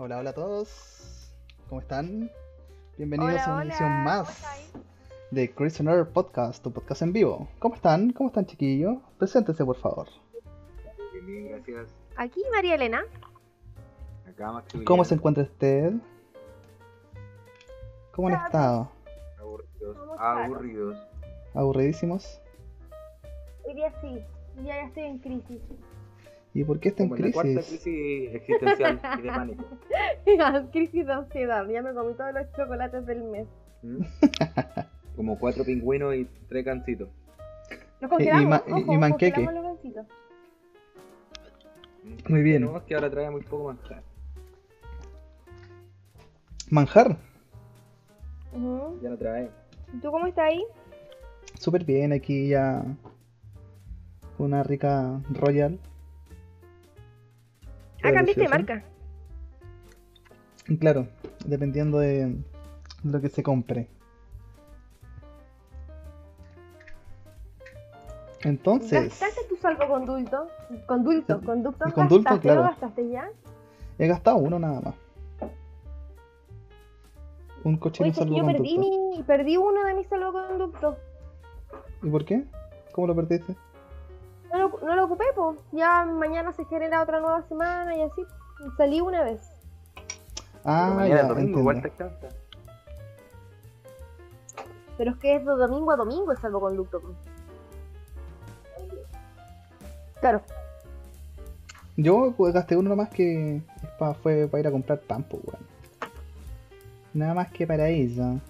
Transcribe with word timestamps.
Hola, 0.00 0.18
hola 0.18 0.30
a 0.30 0.32
todos. 0.32 1.34
¿Cómo 1.68 1.80
están? 1.80 2.30
Bienvenidos 2.96 3.32
Hola, 3.32 3.42
a 3.42 3.46
una 3.48 3.56
hola, 3.56 3.64
edición 3.64 3.88
¿cómo 3.88 4.04
más 4.04 4.72
de 5.32 5.52
Christianer 5.52 6.08
Podcast, 6.08 6.62
tu 6.62 6.72
podcast 6.72 7.02
en 7.02 7.12
vivo. 7.12 7.48
¿Cómo 7.58 7.74
están? 7.74 8.12
¿Cómo 8.12 8.28
están, 8.28 8.46
chiquillos? 8.46 8.98
Preséntense, 9.18 9.64
por 9.64 9.74
favor. 9.74 10.06
Bien, 11.12 11.26
bien, 11.26 11.48
gracias. 11.48 11.88
Aquí 12.16 12.40
María 12.52 12.76
Elena. 12.76 13.02
Acá 14.24 14.52
Maximiliano. 14.52 14.86
¿Cómo 14.86 15.04
se 15.04 15.16
encuentra 15.16 15.42
usted? 15.42 15.94
¿Cómo 18.12 18.28
han 18.28 18.34
estado? 18.34 18.92
Aburridos. 19.40 19.96
Aburridos. 20.16 21.08
¿Aburridísimos? 21.54 22.40
Hoy 23.64 23.74
día 23.74 23.92
sí, 24.00 24.24
ya, 24.58 24.76
ya 24.76 24.82
estoy 24.82 25.02
en 25.02 25.18
crisis. 25.18 25.60
¿Y 26.58 26.64
por 26.64 26.80
qué 26.80 26.88
está 26.88 27.04
en 27.04 27.14
en 27.14 27.22
la 27.26 27.30
cuarta 27.32 27.52
crisis? 27.52 27.68
crisis 27.84 28.34
existencial 28.34 29.00
y 29.18 29.22
de 29.22 29.28
pánico. 29.28 29.64
crisis 30.72 31.06
de 31.06 31.12
ansiedad, 31.12 31.64
ya 31.68 31.82
me 31.82 31.94
comí 31.94 32.14
todos 32.14 32.34
los 32.34 32.50
chocolates 32.56 33.06
del 33.06 33.22
mes. 33.22 33.46
¿Mm? 33.82 34.02
Como 35.16 35.38
cuatro 35.38 35.64
pingüinos 35.64 36.16
y 36.16 36.24
tres 36.48 36.64
cancitos. 36.64 37.08
Los 38.00 38.10
congelamos, 38.10 38.48
ma- 38.50 38.62
ojo, 38.68 38.78
y- 38.92 38.94
y 38.94 38.98
manqueque. 38.98 39.44
congelamos 39.44 39.78
los. 39.84 40.06
¿Mm? 42.02 42.32
Muy 42.32 42.42
bien. 42.42 42.62
No, 42.62 42.76
es 42.76 42.82
que 42.82 42.94
ahora 42.96 43.08
trae 43.08 43.30
muy 43.30 43.42
poco 43.42 43.64
manjar. 43.68 44.02
¿Manjar? 46.70 47.16
Ujú. 48.52 48.98
Ya 49.00 49.10
no 49.10 49.16
trae. 49.16 49.48
¿Y 49.94 49.98
¿Tú 50.00 50.10
cómo 50.10 50.26
estás 50.26 50.46
ahí? 50.46 50.64
Súper 51.56 51.84
bien, 51.84 52.12
aquí 52.12 52.48
ya 52.48 52.82
una 54.38 54.64
rica 54.64 55.20
Royal. 55.30 55.78
Ah, 58.02 58.12
cambiaste 58.12 58.42
de 58.42 58.48
marca. 58.48 58.84
Claro, 60.80 61.08
dependiendo 61.46 61.98
de 61.98 62.36
lo 63.04 63.20
que 63.20 63.28
se 63.28 63.42
compre. 63.42 63.88
Entonces, 68.44 69.08
¿Gastaste 69.08 69.40
tu 69.48 69.56
salvo 69.56 69.88
conducto? 69.88 70.48
Conducto, 70.86 71.34
el 71.34 71.40
conducto, 71.44 71.84
¿Gastaste? 71.86 72.40
claro. 72.40 72.60
¿Lo 72.60 72.66
gastaste 72.68 73.08
ya? 73.08 73.28
he 73.98 74.06
gastado 74.06 74.36
uno 74.36 74.58
nada 74.58 74.80
más. 74.80 74.94
Un 77.64 77.76
cochino 77.76 78.04
Oye, 78.04 78.12
es 78.12 78.18
que 78.18 78.34
yo 78.36 78.46
perdí, 78.46 78.76
salvoconducto. 78.76 79.16
mi, 79.16 79.22
perdí 79.24 79.56
uno 79.56 79.84
de 79.84 79.94
mis 79.94 80.06
salvoconductos. 80.06 80.96
¿Y 82.02 82.08
por 82.08 82.24
qué? 82.24 82.44
¿Cómo 82.92 83.08
lo 83.08 83.16
perdiste? 83.16 83.56
No 84.52 84.58
lo, 84.58 84.78
no 84.82 84.94
lo 84.96 85.04
ocupé, 85.04 85.24
pues. 85.34 85.58
Ya 85.72 86.04
mañana 86.04 86.52
se 86.52 86.64
genera 86.66 87.02
otra 87.02 87.20
nueva 87.20 87.42
semana 87.48 87.94
y 87.96 88.02
así. 88.02 88.24
Salí 88.76 89.00
una 89.00 89.22
vez. 89.24 89.40
Ah, 90.64 90.84
Pero 90.86 90.94
mañana 90.96 91.22
ya, 91.22 91.28
domingo, 91.28 91.60
igual 91.60 91.82
te. 91.82 91.92
Pero 94.96 95.10
es 95.12 95.16
que 95.18 95.36
es 95.36 95.44
de 95.44 95.50
domingo 95.52 95.92
a 95.92 95.96
domingo 95.96 96.32
el 96.32 96.38
salvoconducto. 96.38 97.00
Claro. 100.20 100.42
Yo 101.96 102.32
pues, 102.36 102.52
gasté 102.54 102.76
uno 102.76 102.88
nomás 102.90 103.08
que 103.10 103.60
pa- 103.98 104.14
fue 104.14 104.48
para 104.48 104.60
ir 104.60 104.66
a 104.66 104.70
comprar 104.72 104.98
pan, 105.00 105.22
pues. 105.22 105.42
Nada 107.14 107.34
más 107.34 107.48
que 107.52 107.66
para 107.66 107.88
eso. 107.88 108.40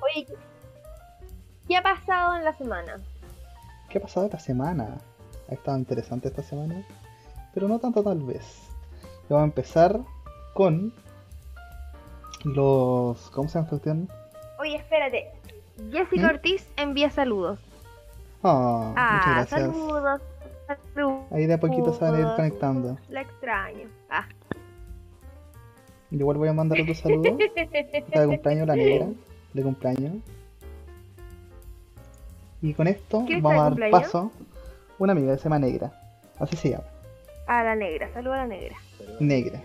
Oye, 0.00 0.26
¿qué 1.66 1.76
ha 1.76 1.82
pasado 1.82 2.36
en 2.36 2.44
la 2.44 2.52
semana? 2.56 3.00
¿Qué 3.94 3.98
ha 3.98 4.02
pasado 4.02 4.26
esta 4.26 4.40
semana? 4.40 4.98
Ha 5.48 5.54
estado 5.54 5.78
interesante 5.78 6.26
esta 6.26 6.42
semana, 6.42 6.84
pero 7.54 7.68
no 7.68 7.78
tanto 7.78 8.02
tal 8.02 8.24
vez. 8.24 8.68
Vamos 9.28 9.42
a 9.42 9.44
empezar 9.44 10.00
con 10.52 10.92
los... 12.42 13.30
¿Cómo 13.30 13.48
se 13.48 13.54
llama 13.56 13.68
cuestión? 13.68 14.08
Oye, 14.58 14.74
espérate. 14.74 15.30
Jessica 15.92 16.26
¿Mm? 16.26 16.30
Ortiz 16.30 16.68
envía 16.76 17.08
saludos. 17.08 17.60
Ah, 18.42 18.94
Ah, 18.96 19.12
muchas 19.14 19.34
gracias. 19.52 19.60
saludos. 19.60 20.20
Saludos. 20.66 21.24
Ahí 21.30 21.46
de 21.46 21.54
a 21.54 21.60
poquito 21.60 21.92
se 21.94 22.04
van 22.04 22.14
a 22.16 22.18
ir 22.18 22.26
conectando. 22.34 22.98
La 23.10 23.20
extraño. 23.20 23.88
Ah. 24.10 24.26
Igual 26.10 26.36
voy 26.36 26.48
a 26.48 26.52
mandar 26.52 26.80
otro 26.80 26.96
saludo. 26.96 27.22
De 27.38 28.26
cumpleaños 28.26 28.66
la 28.66 28.74
negra. 28.74 29.06
De 29.52 29.62
cumpleaños. 29.62 30.14
Y 32.64 32.72
con 32.72 32.86
esto 32.86 33.24
¿Quién 33.26 33.38
está 33.38 33.48
vamos 33.48 33.60
a 33.60 33.64
dar 33.64 33.72
cumpleaños? 33.72 34.02
paso. 34.02 34.32
Una 34.98 35.12
amiga 35.12 35.32
que 35.32 35.38
se 35.38 35.44
llama 35.44 35.58
Negra. 35.58 35.92
Así 36.38 36.56
se 36.56 36.70
llama. 36.70 36.84
A 37.46 37.62
la 37.62 37.76
negra. 37.76 38.10
Saludos 38.14 38.36
a 38.36 38.38
la 38.38 38.46
negra. 38.46 38.76
Negra. 39.20 39.60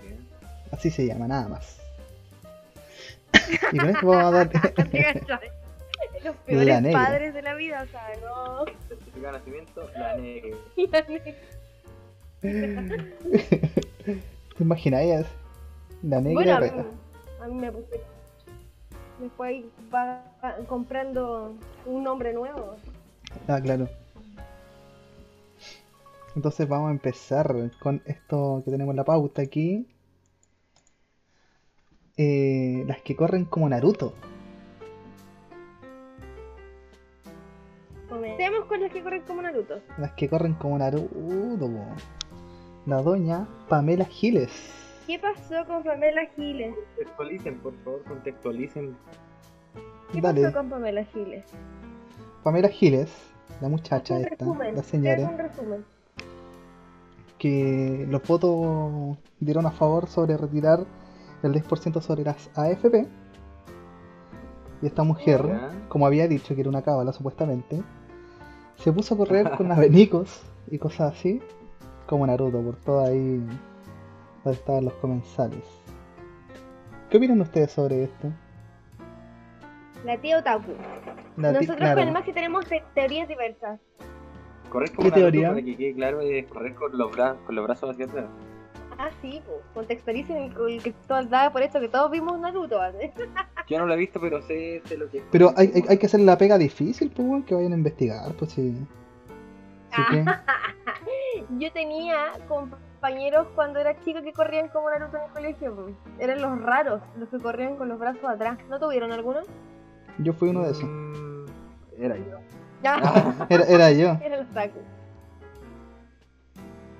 Así 0.69 0.91
se 0.91 1.05
llama, 1.05 1.25
nada 1.29 1.47
más. 1.47 1.79
Y 3.71 3.77
con 3.77 3.89
esto 3.89 4.05
vamos 4.05 4.25
a 4.25 4.31
dar. 4.31 4.49
Los 6.25 6.35
peores 6.45 6.67
La 6.67 6.81
negra. 6.81 7.05
padres 7.05 7.33
de 7.33 7.41
la 7.41 7.53
vida, 7.55 7.81
o 7.81 7.87
sea, 7.87 8.05
no. 8.21 8.65
Certificado 8.89 9.25
de 9.27 9.39
nacimiento, 9.39 9.89
la 9.97 10.17
negra. 10.17 10.57
La 10.91 11.01
negra. 11.03 11.33
¿Te 14.57 14.63
imagináis? 14.63 15.25
La 16.03 16.19
negra 16.19 16.59
Bueno, 16.59 16.75
a 16.75 16.81
mí, 16.81 16.89
a 17.41 17.47
mí 17.47 17.53
me 17.53 17.71
puse. 17.71 18.01
Después 19.19 19.65
va 19.93 20.23
comprando 20.67 21.53
un 21.85 22.03
nombre 22.03 22.33
nuevo. 22.33 22.75
Ah, 23.47 23.59
claro. 23.61 23.89
Entonces 26.35 26.67
vamos 26.69 26.89
a 26.89 26.91
empezar 26.91 27.53
con 27.79 28.01
esto 28.05 28.61
que 28.63 28.71
tenemos 28.71 28.93
en 28.93 28.97
la 28.97 29.03
pauta 29.03 29.41
aquí. 29.41 29.87
Eh, 32.15 32.83
las 32.87 33.01
que 33.01 33.15
corren 33.15 33.45
como 33.45 33.67
Naruto. 33.67 34.13
Comencemos 38.07 38.65
con 38.65 38.81
las 38.81 38.91
que 38.91 39.03
corren 39.03 39.21
como 39.23 39.41
Naruto. 39.41 39.81
Las 39.97 40.13
que 40.13 40.29
corren 40.29 40.53
como 40.53 40.77
Naruto. 40.77 41.09
La 42.85 43.01
doña 43.01 43.47
Pamela 43.67 44.05
Giles. 44.05 44.78
¿Qué 45.09 45.17
pasó 45.17 45.65
con 45.65 45.81
Pamela 45.81 46.21
Giles? 46.35 46.75
Contextualicen, 46.95 47.57
por 47.61 47.73
favor, 47.83 48.03
contextualicen. 48.03 48.95
¿Qué 50.13 50.21
Dale. 50.21 50.43
pasó 50.43 50.57
con 50.57 50.69
Pamela 50.69 51.03
Giles? 51.05 51.45
Pamela 52.43 52.67
Giles, 52.69 53.11
la 53.59 53.69
muchacha 53.69 54.13
Un 54.17 54.21
esta, 54.21 54.35
resumen. 54.35 54.75
la 54.75 54.83
señora, 54.83 55.21
un 55.27 55.37
resumen. 55.39 55.85
que 57.39 58.05
los 58.07 58.21
votos 58.21 59.17
dieron 59.39 59.65
a 59.65 59.71
favor 59.71 60.05
sobre 60.07 60.37
retirar 60.37 60.85
el 61.41 61.53
10% 61.53 62.01
sobre 62.01 62.23
las 62.23 62.51
AFP. 62.55 63.07
Y 64.83 64.85
esta 64.85 65.01
mujer, 65.01 65.41
Ya. 65.47 65.71
como 65.89 66.05
había 66.05 66.27
dicho 66.27 66.53
que 66.53 66.61
era 66.61 66.69
una 66.69 66.83
cábala 66.83 67.13
supuestamente, 67.13 67.81
se 68.75 68.93
puso 68.93 69.15
a 69.15 69.17
correr 69.17 69.49
con 69.57 69.71
abanicos 69.71 70.43
y 70.69 70.77
cosas 70.77 71.13
así, 71.15 71.41
como 72.05 72.27
Naruto, 72.27 72.61
por 72.61 72.75
todo 72.75 73.05
ahí 73.05 73.41
donde 74.43 74.59
estaban 74.59 74.85
los 74.85 74.93
comensales. 74.95 75.63
¿Qué 77.09 77.17
opinan 77.17 77.41
ustedes 77.41 77.71
sobre 77.71 78.03
esto? 78.03 78.31
La 80.05 80.17
tía 80.17 80.37
Otaku. 80.39 80.71
La 81.37 81.51
Nosotros 81.51 81.77
claro, 81.77 82.01
con 82.01 82.15
el 82.17 82.23
que 82.23 82.33
tenemos 82.33 82.65
te- 82.65 82.83
teorías 82.93 83.27
diversas. 83.27 83.79
Correr 84.69 84.91
como 84.91 85.03
¿Qué 85.09 85.09
Naruto, 85.19 85.31
teoría? 85.31 85.49
para 85.49 85.61
que 85.63 85.75
quede 85.75 85.93
claro, 85.95 86.21
es 86.21 86.45
correr 86.47 86.75
con 86.75 86.97
los, 86.97 87.11
bra- 87.11 87.35
con 87.45 87.55
los 87.55 87.65
brazos 87.65 87.89
hacia 87.91 88.05
atrás. 88.05 88.25
Ah, 88.97 89.09
sí, 89.21 89.41
pues. 89.45 89.57
Contextualicen 89.73 90.37
el, 90.37 90.69
el 90.71 90.83
que 90.83 90.91
todo 91.07 91.23
daba 91.23 91.51
por 91.51 91.61
esto 91.63 91.79
que 91.79 91.87
todos 91.89 92.11
vimos 92.11 92.39
Naruto 92.39 92.79
antes. 92.81 93.11
Yo 93.67 93.79
no 93.79 93.85
lo 93.87 93.93
he 93.93 93.97
visto, 93.97 94.19
pero 94.21 94.41
sé, 94.41 94.81
sé 94.85 94.97
lo 94.97 95.09
que 95.09 95.17
es. 95.19 95.23
Pero 95.31 95.53
hay, 95.57 95.71
hay, 95.73 95.83
hay 95.89 95.97
que 95.97 96.05
hacer 96.05 96.19
la 96.21 96.37
pega 96.37 96.57
difícil, 96.57 97.09
pues, 97.11 97.43
que 97.45 97.55
vayan 97.55 97.73
a 97.73 97.75
investigar, 97.77 98.31
pues 98.33 98.51
sí. 98.51 98.75
Así 99.91 100.01
que, 100.11 100.25
Yo 101.57 101.71
tenía 101.71 102.31
compañeros 103.03 103.47
cuando 103.55 103.79
era 103.79 103.97
chica 104.01 104.21
que 104.21 104.33
corrían 104.33 104.67
como 104.67 104.89
Naruto 104.89 105.15
en 105.17 105.23
el 105.23 105.29
colegio. 105.31 105.73
pues. 105.75 105.95
Eran 106.19 106.41
los 106.41 106.61
raros, 106.61 107.01
los 107.17 107.29
que 107.29 107.39
corrían 107.39 107.77
con 107.77 107.87
los 107.87 107.97
brazos 107.97 108.23
atrás. 108.25 108.57
¿No 108.69 108.77
tuvieron 108.79 109.11
alguno? 109.11 109.39
yo 110.21 110.33
fui 110.33 110.49
uno 110.49 110.63
de 110.63 110.71
esos. 110.71 110.83
Mm, 110.83 111.45
Era 111.97 112.17
yo. 112.17 112.39
Ya, 112.83 112.97
Era, 113.49 113.63
era 113.65 113.91
yo, 113.91 114.17
era 114.21 114.35
el 114.35 114.41
otaku. 114.45 114.79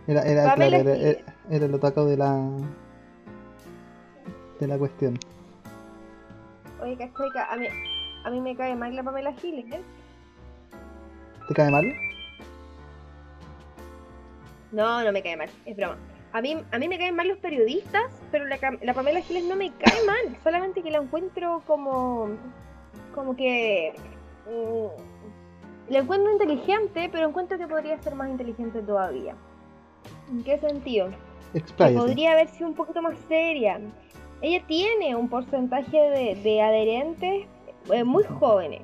era, 0.07 0.21
era, 0.23 0.43
claro, 0.55 0.63
era, 0.63 0.93
era, 0.95 1.19
era 1.49 1.65
el 1.65 1.73
otaku 1.73 2.01
de 2.05 2.17
la 2.17 2.49
de 4.59 4.67
la 4.67 4.77
cuestión. 4.77 5.17
Oye, 6.81 6.95
¿cachai? 6.97 7.29
Que 7.31 7.39
A 7.39 7.55
mí, 7.57 7.67
a 8.25 8.29
mí 8.29 8.39
me 8.41 8.55
cae 8.55 8.73
mal 8.75 8.95
la 8.95 9.03
Pamela 9.03 9.33
Giles, 9.33 9.65
¿eh? 9.73 9.81
¿Te 11.49 11.53
cae 11.53 11.69
mal? 11.71 11.85
No, 14.71 15.03
no 15.03 15.11
me 15.11 15.21
cae 15.23 15.37
mal, 15.37 15.49
es 15.65 15.75
broma. 15.75 15.97
A 16.31 16.41
mí, 16.41 16.63
a 16.71 16.77
mí 16.77 16.87
me 16.87 16.99
caen 16.99 17.15
mal 17.15 17.27
los 17.27 17.39
periodistas, 17.39 18.03
pero 18.31 18.45
la, 18.45 18.57
la 18.81 18.93
Pamela 18.93 19.21
Giles 19.21 19.45
no 19.45 19.55
me 19.55 19.71
cae 19.73 20.05
mal, 20.05 20.37
solamente 20.43 20.83
que 20.83 20.91
la 20.91 20.99
encuentro 20.99 21.63
como. 21.65 22.29
como 23.15 23.35
que. 23.35 23.93
mm, 24.45 25.91
la 25.91 25.99
encuentro 25.99 26.31
inteligente, 26.31 27.09
pero 27.11 27.27
encuentro 27.27 27.57
que 27.57 27.67
podría 27.67 27.97
ser 28.01 28.13
más 28.13 28.29
inteligente 28.29 28.81
todavía. 28.83 29.35
¿En 30.29 30.43
qué 30.43 30.59
sentido? 30.59 31.09
Expláyate. 31.55 31.97
podría 31.99 32.33
haber 32.33 32.47
sido 32.49 32.69
un 32.69 32.75
poquito 32.75 33.01
más 33.01 33.17
seria. 33.27 33.79
Ella 34.41 34.63
tiene 34.67 35.15
un 35.15 35.27
porcentaje 35.29 35.97
de, 35.97 36.35
de 36.35 36.61
adherentes 36.61 37.47
eh, 37.91 38.03
muy 38.03 38.23
jóvenes, 38.23 38.83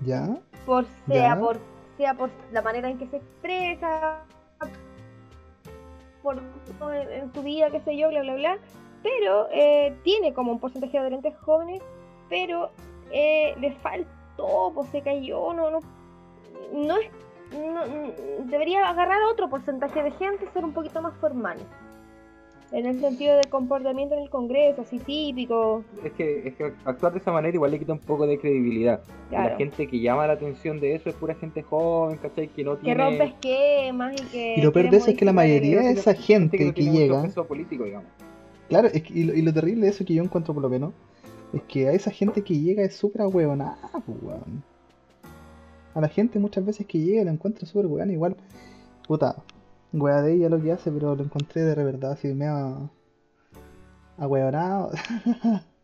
¿Ya? 0.00 0.28
por 0.64 0.86
sea 1.06 1.34
Ya. 1.34 1.38
por 1.38 1.58
sea 1.98 2.14
por 2.14 2.30
la 2.50 2.62
manera 2.62 2.88
en 2.88 2.98
que 2.98 3.06
se 3.08 3.18
expresa, 3.18 4.24
por 6.24 6.40
en, 7.12 7.32
su 7.32 7.42
vida, 7.44 7.70
qué 7.70 7.78
sé 7.80 7.96
yo, 7.96 8.08
bla 8.08 8.22
bla 8.22 8.34
bla. 8.34 8.58
Pero 9.04 9.48
eh, 9.52 9.94
tiene 10.02 10.32
como 10.34 10.50
un 10.52 10.58
porcentaje 10.58 10.94
de 10.94 10.98
adherentes 10.98 11.36
jóvenes, 11.38 11.82
pero 12.30 12.70
eh, 13.12 13.54
le 13.60 13.70
faltó, 13.76 14.72
pues 14.74 14.88
se 14.88 15.02
cayó, 15.02 15.52
no, 15.52 15.70
no, 15.70 15.80
no 16.72 16.96
es, 16.96 17.10
no- 17.52 17.84
mm, 17.86 18.48
debería 18.50 18.88
agarrar 18.88 19.22
otro 19.30 19.48
porcentaje 19.50 20.02
de 20.02 20.10
gente 20.12 20.50
ser 20.52 20.64
un 20.64 20.72
poquito 20.72 21.00
más 21.02 21.14
formal. 21.20 21.58
En 22.72 22.86
el 22.86 22.98
sentido 23.00 23.36
de 23.36 23.44
comportamiento 23.50 24.16
en 24.16 24.22
el 24.22 24.30
Congreso, 24.30 24.82
así 24.82 24.98
típico. 24.98 25.84
Es 26.04 26.12
que, 26.12 26.48
es 26.48 26.54
que 26.56 26.72
actuar 26.84 27.12
de 27.12 27.18
esa 27.20 27.30
manera 27.30 27.54
igual 27.54 27.70
le 27.70 27.78
quita 27.78 27.92
un 27.92 28.00
poco 28.00 28.26
de 28.26 28.38
credibilidad. 28.38 29.00
Claro. 29.28 29.50
La 29.50 29.56
gente 29.56 29.86
que 29.86 30.00
llama 30.00 30.26
la 30.26 30.32
atención 30.32 30.80
de 30.80 30.96
eso 30.96 31.08
es 31.08 31.14
pura 31.14 31.34
gente 31.36 31.62
joven, 31.62 32.16
¿cachai? 32.18 32.48
Que 32.48 32.64
no 32.64 32.76
Que 32.76 32.84
tiene... 32.86 33.04
rompe 33.04 33.24
esquemas 33.24 34.20
y 34.20 34.24
que. 34.26 34.54
Y 34.56 34.62
lo 34.62 34.72
peor 34.72 34.90
de 34.90 34.96
eso 34.96 35.10
es 35.10 35.16
que 35.16 35.24
la 35.24 35.32
mayoría 35.32 35.80
de 35.82 35.92
esa 35.92 36.14
gente 36.14 36.58
que 36.58 36.64
no 36.64 36.74
que 36.74 36.82
llega, 36.82 37.22
político, 37.46 37.84
digamos. 37.84 38.08
claro, 38.68 38.88
es 38.88 39.02
que- 39.02 39.14
y, 39.20 39.24
lo, 39.24 39.34
y 39.34 39.42
lo 39.42 39.52
terrible 39.52 39.82
de 39.82 39.88
eso 39.90 40.04
que 40.04 40.14
yo 40.14 40.22
encuentro 40.24 40.52
por 40.52 40.62
lo 40.62 40.68
menos, 40.68 40.92
es 41.52 41.62
que 41.68 41.86
a 41.88 41.92
esa 41.92 42.10
gente 42.10 42.42
que 42.42 42.58
llega 42.58 42.82
es 42.82 42.96
súper 42.96 43.22
ahueonada, 43.22 43.78
pues, 44.04 44.18
weón. 44.20 44.64
A 45.94 46.00
la 46.00 46.08
gente 46.08 46.40
muchas 46.40 46.64
veces 46.66 46.86
que 46.86 46.98
llega 46.98 47.22
la 47.22 47.30
encuentro 47.30 47.66
súper 47.66 47.86
weón, 47.86 48.10
igual, 48.10 48.34
puta, 49.06 49.36
wea 50.00 50.22
de 50.22 50.34
ella 50.34 50.48
lo 50.48 50.60
que 50.60 50.72
hace, 50.72 50.90
pero 50.90 51.14
lo 51.14 51.24
encontré 51.24 51.62
de 51.62 51.84
verdad 51.84 52.12
así 52.12 52.28
me 52.34 52.46
ha 52.46 52.90
ahueonado. 54.18 54.90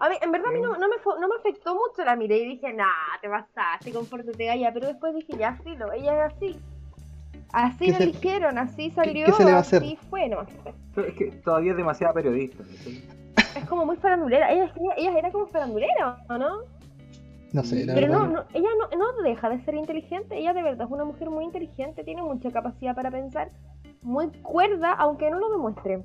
A 0.00 0.08
mí, 0.08 0.16
en 0.20 0.32
verdad, 0.32 0.48
a 0.48 0.52
mí 0.52 0.60
no, 0.60 0.76
no 0.76 0.88
me, 0.88 0.96
no 0.96 1.34
afectó 1.38 1.74
mucho 1.74 2.04
la 2.04 2.16
miré 2.16 2.38
y 2.38 2.48
dije, 2.48 2.72
nah, 2.72 2.86
te 3.22 3.28
pasaste, 3.28 3.92
confórtate, 3.92 4.44
Gaya. 4.44 4.72
Pero 4.72 4.88
después 4.88 5.14
dije, 5.14 5.36
ya, 5.38 5.54
filo, 5.62 5.92
ella 5.92 6.26
es 6.26 6.34
así. 6.34 6.60
Así 7.52 7.86
¿Qué 7.86 7.92
lo 7.92 7.98
eligieron, 7.98 8.58
así 8.58 8.90
salió, 8.90 9.26
qué 9.26 9.32
se 9.32 9.44
le 9.44 9.52
va 9.52 9.58
a 9.58 9.60
hacer? 9.60 9.82
así 9.82 9.96
fue 10.10 10.28
nomás. 10.28 10.48
Pero 10.94 11.06
es 11.06 11.14
que 11.14 11.26
todavía 11.26 11.70
es 11.70 11.76
demasiada 11.76 12.12
periodista. 12.12 12.64
¿cachai? 12.64 13.04
Es 13.56 13.64
como 13.68 13.86
muy 13.86 13.96
farandulera. 13.96 14.50
Ella, 14.50 14.72
ella, 14.76 14.94
ella 14.96 15.18
era 15.18 15.30
como 15.30 15.46
farandulera, 15.46 16.24
¿o 16.28 16.38
no? 16.38 16.62
No 17.52 17.62
sé, 17.62 17.84
la 17.86 17.94
Pero 17.94 18.08
verdad. 18.08 18.26
no, 18.26 18.32
no, 18.32 18.44
ella 18.52 18.68
no, 18.78 18.98
no 18.98 19.22
deja 19.22 19.48
de 19.48 19.60
ser 19.64 19.74
inteligente. 19.74 20.36
Ella 20.38 20.52
de 20.54 20.62
verdad 20.62 20.86
es 20.86 20.92
una 20.92 21.04
mujer 21.04 21.30
muy 21.30 21.44
inteligente, 21.44 22.02
tiene 22.04 22.22
mucha 22.22 22.50
capacidad 22.50 22.94
para 22.94 23.10
pensar, 23.10 23.50
muy 24.02 24.28
cuerda, 24.42 24.92
aunque 24.92 25.30
no 25.30 25.38
lo 25.38 25.50
demuestre. 25.50 26.02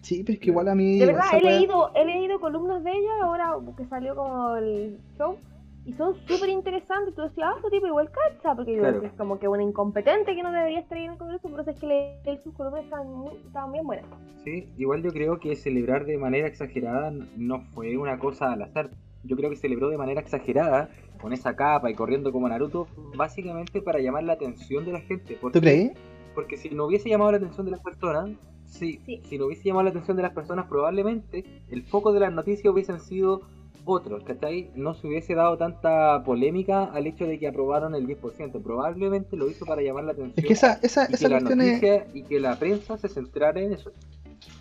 Sí, 0.00 0.22
pero 0.22 0.34
es 0.34 0.40
que 0.40 0.50
igual 0.50 0.68
a 0.68 0.74
mí 0.74 0.98
De 0.98 1.06
verdad, 1.06 1.24
he 1.34 1.42
wea- 1.42 1.50
leído, 1.58 1.90
he 1.94 2.04
leído 2.04 2.40
columnas 2.40 2.82
de 2.84 2.92
ella 2.92 3.10
ahora 3.24 3.52
que 3.76 3.84
salió 3.86 4.14
como 4.14 4.56
el 4.56 4.98
show 5.18 5.36
y 5.84 5.92
son 5.94 6.14
súper 6.26 6.48
interesantes. 6.50 7.14
Tú 7.14 7.22
decías, 7.22 7.48
ah, 7.50 7.54
este 7.56 7.70
tipo 7.70 7.86
igual 7.86 8.10
cacha, 8.10 8.54
porque 8.54 8.72
yo 8.74 8.78
Claro. 8.78 8.94
decía, 8.94 9.08
es 9.08 9.14
como 9.16 9.38
que 9.38 9.48
una 9.48 9.62
incompetente 9.62 10.34
que 10.34 10.42
no 10.42 10.52
debería 10.52 10.80
estar 10.80 10.96
ahí 10.96 11.04
en 11.04 11.12
el 11.12 11.18
Congreso, 11.18 11.48
pero 11.50 11.70
es 11.70 11.78
que 11.78 11.86
leí 12.24 12.38
sus 12.38 12.54
columnas 12.54 12.84
estaban, 12.84 13.12
muy- 13.12 13.36
estaban 13.46 13.72
bien 13.72 13.86
buenas. 13.86 14.06
Sí, 14.44 14.68
igual 14.78 15.02
yo 15.02 15.10
creo 15.10 15.40
que 15.40 15.56
celebrar 15.56 16.04
de 16.06 16.16
manera 16.16 16.46
exagerada 16.46 17.12
no 17.36 17.60
fue 17.74 17.96
una 17.96 18.18
cosa 18.18 18.52
al 18.52 18.62
azar. 18.62 18.90
Yo 19.24 19.36
creo 19.36 19.50
que 19.50 19.56
celebró 19.56 19.88
de 19.88 19.98
manera 19.98 20.20
exagerada, 20.20 20.88
con 21.20 21.32
esa 21.32 21.56
capa 21.56 21.90
y 21.90 21.94
corriendo 21.94 22.30
como 22.32 22.48
Naruto, 22.48 22.86
básicamente 23.16 23.82
para 23.82 23.98
llamar 24.00 24.24
la 24.24 24.34
atención 24.34 24.84
de 24.84 24.92
la 24.92 25.00
gente. 25.00 25.34
¿Por 25.34 25.52
¿Tú 25.52 25.60
qué? 25.60 25.66
crees? 25.66 25.92
Porque 26.34 26.56
si 26.56 26.70
no 26.70 26.86
hubiese 26.86 27.08
llamado 27.08 27.32
la 27.32 27.38
atención 27.38 27.66
de 27.66 27.72
las 27.72 27.80
personas, 27.80 28.30
sí, 28.66 29.00
Sí. 29.04 29.20
si 29.28 29.36
no 29.38 29.46
hubiese 29.46 29.64
llamado 29.64 29.84
la 29.84 29.90
atención 29.90 30.16
de 30.16 30.22
las 30.22 30.32
personas, 30.32 30.66
probablemente 30.66 31.44
el 31.70 31.82
foco 31.82 32.12
de 32.12 32.20
las 32.20 32.32
noticias 32.32 32.72
hubiesen 32.72 33.00
sido 33.00 33.42
otros, 33.84 34.22
¿cachai? 34.22 34.70
No 34.76 34.94
se 34.94 35.06
hubiese 35.08 35.34
dado 35.34 35.56
tanta 35.56 36.22
polémica 36.24 36.84
al 36.84 37.06
hecho 37.06 37.26
de 37.26 37.38
que 37.38 37.48
aprobaron 37.48 37.94
el 37.94 38.06
10%. 38.06 38.62
Probablemente 38.62 39.34
lo 39.36 39.48
hizo 39.50 39.64
para 39.66 39.82
llamar 39.82 40.04
la 40.04 40.12
atención. 40.12 40.34
Es 40.36 40.44
que 40.44 40.52
esa, 40.52 40.78
esa, 40.82 41.08
y 41.10 41.14
esa 41.14 41.24
que 41.26 41.28
la 41.34 41.40
cuestión 41.40 41.60
es, 41.62 41.66
noticia 41.72 42.06
y 42.14 42.22
que 42.22 42.38
la 42.38 42.56
prensa 42.58 42.98
se 42.98 43.08
centrara 43.08 43.60
en 43.60 43.72
eso. 43.72 43.90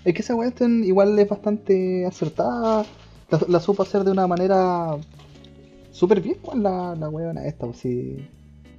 es 0.06 0.13
que 0.13 0.21
esa 0.21 0.33
cuestión 0.33 0.83
igual 0.83 1.19
es 1.19 1.27
bastante 1.30 2.06
acertada. 2.06 2.86
La, 3.30 3.40
la 3.48 3.60
supo 3.60 3.84
hacer 3.84 4.04
de 4.04 4.12
una 4.12 4.28
manera 4.28 4.98
súper 5.92 6.22
bien, 6.22 6.38
weón, 6.44 6.64
la, 6.64 6.96
la 6.96 7.10
weona 7.10 7.46
esta. 7.46 7.66
Pues, 7.66 7.78
si, 7.80 8.28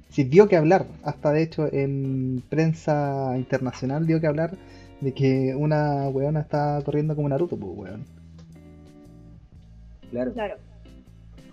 si 0.09 0.23
dio 0.23 0.47
que 0.47 0.57
hablar, 0.57 0.85
hasta 1.03 1.31
de 1.31 1.43
hecho 1.43 1.71
en 1.71 2.41
prensa 2.49 3.33
internacional 3.35 4.07
dio 4.07 4.19
que 4.19 4.27
hablar 4.27 4.57
de 5.01 5.13
que 5.13 5.55
una 5.55 6.09
weona 6.09 6.39
está 6.41 6.81
corriendo 6.83 7.15
como 7.15 7.29
Naruto, 7.29 7.57
pues 7.57 7.71
weón. 7.77 8.05
Claro. 10.09 10.33
Claro. 10.33 10.55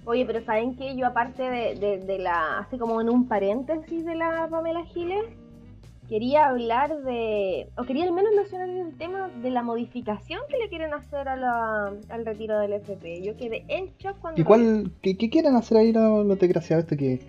Oye, 0.07 0.25
pero 0.25 0.45
¿saben 0.45 0.77
qué? 0.77 0.97
Yo 0.97 1.07
aparte 1.07 1.43
de, 1.43 1.75
de, 1.75 1.99
de 1.99 2.19
la, 2.19 2.61
así 2.61 2.79
como 2.79 3.01
en 3.01 3.11
un 3.11 3.27
paréntesis 3.27 4.05
de 4.05 4.15
la 4.15 4.47
Pamela 4.49 4.85
Giles, 4.87 5.25
quería 6.09 6.47
hablar 6.47 7.03
de, 7.03 7.69
o 7.77 7.85
quería 7.85 8.05
al 8.05 8.13
menos 8.13 8.33
mencionar 8.35 8.69
el 8.69 8.97
tema 8.97 9.29
de 9.43 9.51
la 9.51 9.63
modificación 9.63 10.41
que 10.49 10.59
le 10.59 10.69
quieren 10.69 10.93
hacer 10.95 11.29
a 11.29 11.37
la, 11.37 11.93
al 12.09 12.27
retiro 12.27 12.59
del 12.59 12.75
FP. 12.75 13.23
Yo 13.23 13.37
quedé 13.37 13.65
en 13.69 13.91
shock 13.99 14.17
cuando... 14.21 14.41
¿Y 14.41 14.45
cuál, 14.45 14.91
qué, 15.03 15.17
qué 15.17 15.31
quieren 15.31 15.57
hacer 15.57 15.79
ahí 15.79 15.93
los, 15.93 16.25
los 16.27 16.39
desgraciados 16.39 16.85
estos 16.85 16.99
que, 16.99 17.21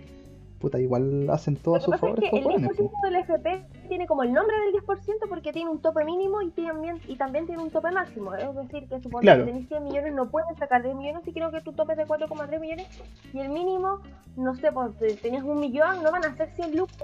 puta, 0.60 0.78
igual 0.78 1.28
hacen 1.30 1.56
todo 1.56 1.76
a 1.76 1.80
sus 1.80 1.90
pasa 1.92 2.06
es 2.06 2.12
favores, 2.12 2.30
que 2.30 2.38
el 2.38 2.46
weones, 2.46 2.70
10% 2.70 2.90
del 3.02 3.16
FP 3.16 3.64
tiene 3.88 4.06
como 4.06 4.22
el 4.22 4.32
nombre 4.32 4.54
del 4.60 4.74
10% 4.74 5.28
porque 5.28 5.52
tiene 5.52 5.70
un 5.70 5.80
tope 5.80 6.04
mínimo 6.04 6.42
y 6.42 6.50
también, 6.50 7.00
y 7.08 7.16
también 7.16 7.46
tiene 7.46 7.62
un 7.62 7.70
tope 7.70 7.90
máximo. 7.90 8.34
Es 8.34 8.54
decir, 8.54 8.88
que 8.88 9.00
supongo 9.00 9.20
Claro. 9.20 9.44
que 9.44 9.52
tenés 9.52 9.68
100 9.68 9.84
millones 9.84 10.14
no 10.14 10.30
puedes 10.30 10.56
sacar 10.58 10.82
10 10.82 10.94
millones 10.94 11.26
y 11.26 11.32
creo 11.32 11.50
que 11.50 11.60
tu 11.60 11.72
tope 11.72 11.92
es 11.92 11.98
de 11.98 12.06
4,3 12.06 12.60
millones 12.60 12.86
y 13.32 13.40
el 13.40 13.48
mínimo, 13.48 14.00
no 14.36 14.54
sé, 14.56 14.70
pues 14.72 14.96
te- 14.98 15.16
tenías 15.16 15.42
un 15.44 15.58
millón, 15.60 16.02
no 16.02 16.12
van 16.12 16.24
a 16.24 16.36
ser 16.36 16.50
100 16.54 16.76
lucas. 16.76 16.96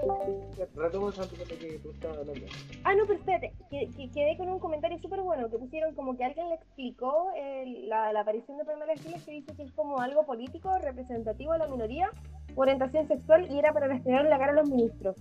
Ah, 2.83 2.93
no, 2.95 3.03
pero 3.07 3.19
espérate, 3.19 3.53
que, 3.69 3.89
que- 3.95 4.11
quedé 4.11 4.37
con 4.37 4.47
un 4.49 4.59
comentario 4.59 4.99
súper 4.99 5.21
bueno 5.21 5.49
que 5.49 5.57
pusieron 5.57 5.95
como 5.95 6.15
que 6.15 6.23
alguien 6.25 6.49
le 6.49 6.55
explicó 6.55 7.31
el- 7.35 7.89
la, 7.89 8.13
la 8.13 8.21
aparición 8.21 8.57
de 8.57 8.65
Pamela 8.65 8.93
Giles 8.95 9.23
que 9.23 9.31
dice 9.31 9.53
que 9.55 9.63
es 9.63 9.71
como 9.73 9.99
algo 9.99 10.25
político 10.25 10.69
representativo 10.79 11.53
de 11.53 11.59
la 11.59 11.67
minoría, 11.67 12.09
orientación 12.55 13.07
sexual 13.07 13.47
y 13.51 13.57
era 13.57 13.73
para 13.73 13.87
restregar 13.87 14.25
la 14.25 14.37
cara 14.37 14.51
a 14.51 14.55
los 14.55 14.69
ministros. 14.69 15.15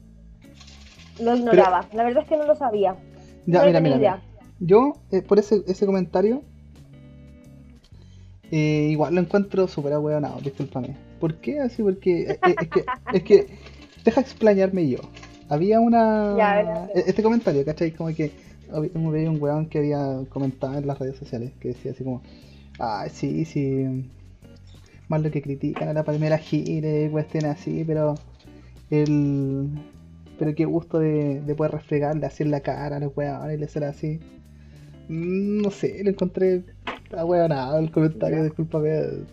Lo 1.21 1.37
ignoraba, 1.37 1.87
la 1.93 2.05
verdad 2.05 2.23
es 2.23 2.29
que 2.29 2.37
no 2.37 2.45
lo 2.45 2.57
sabía. 2.57 2.97
Ya, 3.47 3.61
no 3.61 3.67
mira, 3.67 3.81
mira. 3.81 4.23
Yo, 4.61 4.95
eh, 5.11 5.23
por 5.23 5.39
ese, 5.39 5.63
ese 5.67 5.87
comentario, 5.87 6.43
eh, 8.51 8.89
igual 8.91 9.15
lo 9.15 9.21
encuentro 9.21 9.69
súper 9.69 9.93
ahueonado, 9.93 10.41
discúlpame. 10.41 10.97
¿Por 11.21 11.37
qué 11.37 11.61
así? 11.61 11.83
Porque 11.83 12.31
eh, 12.33 12.39
es, 12.43 12.69
que, 12.69 12.85
es 13.13 13.23
que, 13.23 13.47
deja 14.05 14.21
explayarme 14.21 14.89
yo. 14.89 14.99
Había 15.49 15.81
una... 15.81 16.35
Ya, 16.37 16.89
Este 16.95 17.23
comentario, 17.23 17.65
¿cachai? 17.65 17.91
Como 17.93 18.15
que 18.15 18.33
veía 18.71 19.31
un 19.31 19.41
weón 19.41 19.67
que 19.67 19.79
había 19.79 20.21
comentado 20.29 20.79
en 20.79 20.87
las 20.87 20.99
redes 20.99 21.17
sociales, 21.17 21.53
que 21.61 21.69
decía 21.69 21.93
así 21.93 22.05
como, 22.05 22.23
ah, 22.79 23.07
sí, 23.11 23.45
sí, 23.45 24.11
más 25.09 25.23
lo 25.23 25.31
que 25.31 25.43
critican 25.43 25.89
a 25.89 25.93
la 25.93 26.03
palmera 26.03 26.39
gire, 26.39 27.11
cuestiones 27.11 27.53
así, 27.53 27.85
pero 27.85 28.15
el... 28.91 29.71
Pero 30.39 30.55
qué 30.55 30.65
gusto 30.65 30.99
de, 30.99 31.41
de 31.41 31.55
poder 31.55 31.73
refregarle 31.73 32.27
así 32.27 32.43
en 32.43 32.51
la 32.51 32.61
cara 32.61 32.97
a 32.97 33.01
los 33.01 33.17
weones 33.17 33.55
y 33.55 33.59
le 33.59 33.67
hacer 33.67 33.85
así. 33.85 34.19
Mm, 35.09 35.63
No 35.63 35.71
sé, 35.71 36.03
lo 36.03 36.11
encontré 36.11 36.65
ahueonado 37.17 37.79
el 37.79 37.91
comentario, 37.91 38.43
discúlpame. 38.43 39.25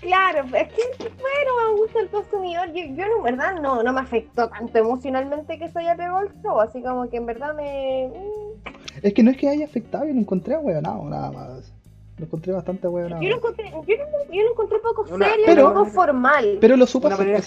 Claro, 0.00 0.44
es 0.54 0.68
que 0.68 0.82
bueno, 0.98 1.50
me 1.74 1.80
gusta 1.80 2.00
el 2.00 2.08
consumidor. 2.10 2.68
Yo, 2.68 2.84
yo 2.94 3.04
en 3.16 3.22
verdad 3.24 3.60
no, 3.60 3.82
no 3.82 3.92
me 3.92 4.00
afectó 4.00 4.48
tanto 4.48 4.78
emocionalmente 4.78 5.58
que 5.58 5.68
se 5.68 5.78
haya 5.80 5.96
pegado 5.96 6.20
el 6.20 6.42
show, 6.42 6.60
así 6.60 6.80
como 6.82 7.08
que 7.08 7.16
en 7.16 7.26
verdad 7.26 7.54
me... 7.56 8.08
mm, 8.08 8.68
Es 9.02 9.14
que 9.14 9.22
no 9.24 9.30
es 9.32 9.36
que 9.36 9.48
haya 9.48 9.64
afectado, 9.64 10.04
yo 10.04 10.12
lo 10.14 10.20
encontré 10.20 10.54
ahueonado 10.54 11.08
nada 11.08 11.32
más. 11.32 11.72
Lo 12.18 12.24
encontré 12.24 12.52
bastante 12.52 12.86
ahueonado. 12.86 13.20
Yo 13.20 13.28
lo 13.28 13.36
encontré, 13.36 13.70
yo 13.70 13.76
lo, 13.76 14.32
yo 14.32 14.42
lo 14.42 14.50
encontré 14.52 14.78
poco 14.78 15.04
Una- 15.14 15.26
serio 15.28 15.44
Pero- 15.46 15.68
poco 15.74 15.84
formal. 15.86 16.58
Pero 16.60 16.76
lo 16.76 16.86
supo 16.86 17.08
hacer, 17.08 17.42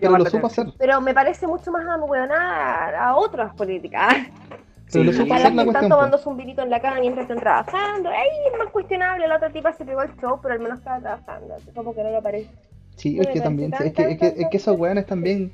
Pero 0.00 0.18
lo 0.18 0.26
supo 0.26 0.46
hacer. 0.46 0.66
Pero 0.78 1.00
me 1.00 1.12
parece 1.12 1.46
mucho 1.48 1.72
más 1.72 1.84
ahueonada 1.86 2.86
a, 3.04 3.08
a 3.08 3.16
otras 3.16 3.52
políticas. 3.54 4.14
Pero 4.92 5.04
lo 5.04 5.10
Sí. 5.12 5.18
supo 5.18 5.28
Para 5.30 5.40
hacer 5.40 5.50
que 5.50 5.56
la 5.56 5.62
están 5.62 5.64
cuestión. 5.72 5.90
tomándose 5.90 6.28
un 6.28 6.36
vinito 6.36 6.62
en 6.62 6.70
la 6.70 6.80
cama 6.80 7.00
mientras 7.00 7.22
están 7.24 7.38
trabajando. 7.40 8.08
Ahí 8.08 8.28
es 8.52 8.58
más 8.58 8.68
cuestionable. 8.70 9.26
La 9.26 9.36
otra 9.36 9.50
tipa 9.50 9.72
se 9.72 9.84
pegó 9.84 10.02
el 10.02 10.14
show, 10.20 10.38
pero 10.40 10.54
al 10.54 10.60
menos 10.60 10.78
estaba 10.78 11.00
trabajando. 11.00 11.56
Como 11.74 11.92
que 11.92 12.04
no 12.04 12.10
lo 12.10 12.22
parece. 12.22 12.50
Sí, 12.94 13.16
No 13.16 13.22
es 13.22 13.28
que 13.28 13.40
también, 13.40 13.72
tan, 13.72 13.88
es 13.88 13.92
que, 13.92 14.02
tan, 14.04 14.12
es 14.12 14.18
que, 14.20 14.30
tan, 14.30 14.40
es 14.42 14.48
que 14.48 14.56
esos 14.56 14.78
weones 14.78 15.04
también. 15.06 15.52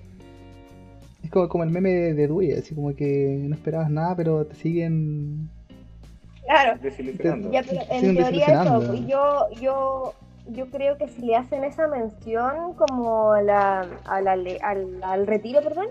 Es 1.24 1.30
como, 1.30 1.48
como 1.48 1.64
el 1.64 1.70
meme 1.70 1.88
de, 1.90 2.14
de 2.14 2.26
Dewey, 2.26 2.52
así 2.52 2.74
como 2.74 2.94
que 2.94 3.38
no 3.48 3.54
esperabas 3.54 3.88
nada, 3.90 4.14
pero 4.14 4.44
te 4.44 4.54
siguen. 4.56 5.48
Claro. 6.44 6.78
Desilusionando. 6.82 7.50
Ya, 7.52 7.62
pero 7.62 7.80
en 7.90 8.16
teoría 8.16 8.46
eso, 8.64 8.94
yo, 9.06 9.48
yo, 9.60 10.14
yo 10.48 10.66
creo 10.70 10.98
que 10.98 11.08
si 11.08 11.22
le 11.22 11.36
hacen 11.36 11.64
esa 11.64 11.86
mención 11.86 12.74
como 12.74 13.32
a 13.32 13.42
la, 13.42 13.86
a 14.06 14.20
la 14.20 14.36
le- 14.36 14.58
al, 14.62 15.02
al 15.02 15.26
retiro, 15.26 15.62
perdón, 15.62 15.86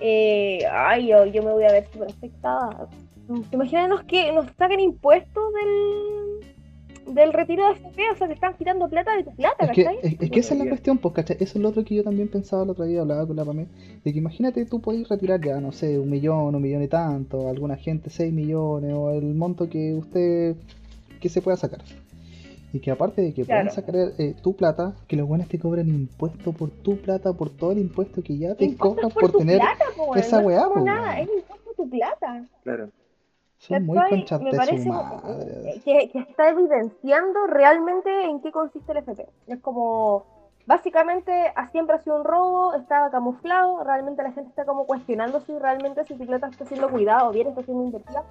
eh, 0.00 0.60
ay, 0.70 1.08
yo, 1.08 1.24
yo 1.26 1.42
me 1.42 1.52
voy 1.52 1.64
a 1.64 1.72
ver 1.72 1.86
súper 1.92 2.08
afectada. 2.10 2.88
Imagínanos 3.52 4.02
que 4.04 4.32
nos 4.32 4.46
sacan 4.58 4.80
impuestos 4.80 5.44
del, 5.54 6.46
del 7.06 7.32
retiro 7.32 7.66
de 7.66 7.72
FP, 7.72 8.02
o 8.12 8.16
sea, 8.16 8.26
te 8.28 8.34
están 8.34 8.54
quitando 8.54 8.88
plata 8.88 9.16
de 9.16 9.24
tu 9.24 9.34
plata, 9.34 9.66
Es 9.66 9.70
que, 9.72 9.84
¿cachai? 9.84 9.98
es, 10.02 10.20
es 10.20 10.30
que 10.30 10.40
esa 10.40 10.54
es 10.54 10.60
la 10.60 10.68
cuestión, 10.68 10.98
pues, 10.98 11.14
¿cachai? 11.14 11.36
Eso 11.40 11.58
es 11.58 11.62
lo 11.62 11.68
otro 11.68 11.84
que 11.84 11.94
yo 11.94 12.04
también 12.04 12.28
pensaba 12.28 12.62
el 12.64 12.70
otro 12.70 12.84
día, 12.84 13.00
hablaba 13.00 13.26
con 13.26 13.36
la 13.36 13.44
Pamé, 13.44 13.66
de 14.04 14.12
que 14.12 14.18
imagínate 14.18 14.64
tú 14.66 14.80
podés 14.80 15.08
retirar 15.08 15.40
ya, 15.40 15.60
no 15.60 15.72
sé, 15.72 15.98
un 15.98 16.10
millón, 16.10 16.54
un 16.54 16.62
millón 16.62 16.82
y 16.82 16.88
tanto, 16.88 17.48
alguna 17.48 17.76
gente 17.76 18.10
seis 18.10 18.32
millones, 18.32 18.92
o 18.94 19.10
el 19.10 19.34
monto 19.34 19.68
que 19.68 19.94
usted, 19.94 20.56
que 21.20 21.28
se 21.28 21.42
pueda 21.42 21.56
sacar. 21.56 21.80
Y 22.72 22.78
que 22.78 22.92
aparte 22.92 23.20
de 23.20 23.34
que 23.34 23.44
Claro. 23.44 23.68
puedan 23.68 23.74
sacar 23.74 23.96
eh, 24.18 24.34
tu 24.42 24.54
plata, 24.54 24.94
que 25.08 25.16
los 25.16 25.26
buenos 25.26 25.48
te 25.48 25.58
cobren 25.58 25.88
impuesto 25.88 26.52
por 26.52 26.70
tu 26.70 26.96
plata, 26.98 27.32
por 27.32 27.50
todo 27.50 27.72
el 27.72 27.78
impuesto 27.78 28.22
que 28.22 28.38
ya 28.38 28.54
te 28.54 28.76
cobran 28.76 29.10
por, 29.10 29.32
tu 29.32 29.38
tener... 29.38 29.58
plata, 29.58 29.84
po, 29.96 30.14
esa 30.14 30.40
no 30.40 30.50
es 30.50 30.56
weá, 30.56 30.68
po, 30.68 30.80
nada, 30.84 31.18
es 31.20 31.28
impuesto 31.28 31.70
tu 31.76 31.90
plata. 31.90 32.44
Claro. 32.62 32.88
Son 33.60 33.84
muy 33.84 33.98
Me 33.98 34.50
de 34.50 34.56
parece 34.56 34.84
su 34.84 34.88
madre. 34.88 35.82
que, 35.84 36.08
que 36.10 36.18
está 36.18 36.48
evidenciando 36.48 37.46
realmente 37.46 38.24
en 38.24 38.40
qué 38.40 38.50
consiste 38.52 38.90
el 38.92 38.98
FP. 38.98 39.26
Es 39.48 39.58
como, 39.60 40.24
básicamente, 40.64 41.52
siempre 41.70 41.96
ha 41.96 41.98
sido 41.98 42.16
un 42.16 42.24
robo, 42.24 42.72
estaba 42.72 43.10
camuflado, 43.10 43.84
realmente 43.84 44.22
la 44.22 44.32
gente 44.32 44.48
está 44.48 44.64
como 44.64 44.86
cuestionando 44.86 45.40
si 45.42 45.58
realmente 45.58 46.00
plata 46.24 46.48
está 46.48 46.64
siendo 46.64 46.88
cuidada 46.88 47.28
o 47.28 47.32
bien 47.32 47.48
está 47.48 47.62
siendo 47.62 47.84
invertida. 47.84 48.24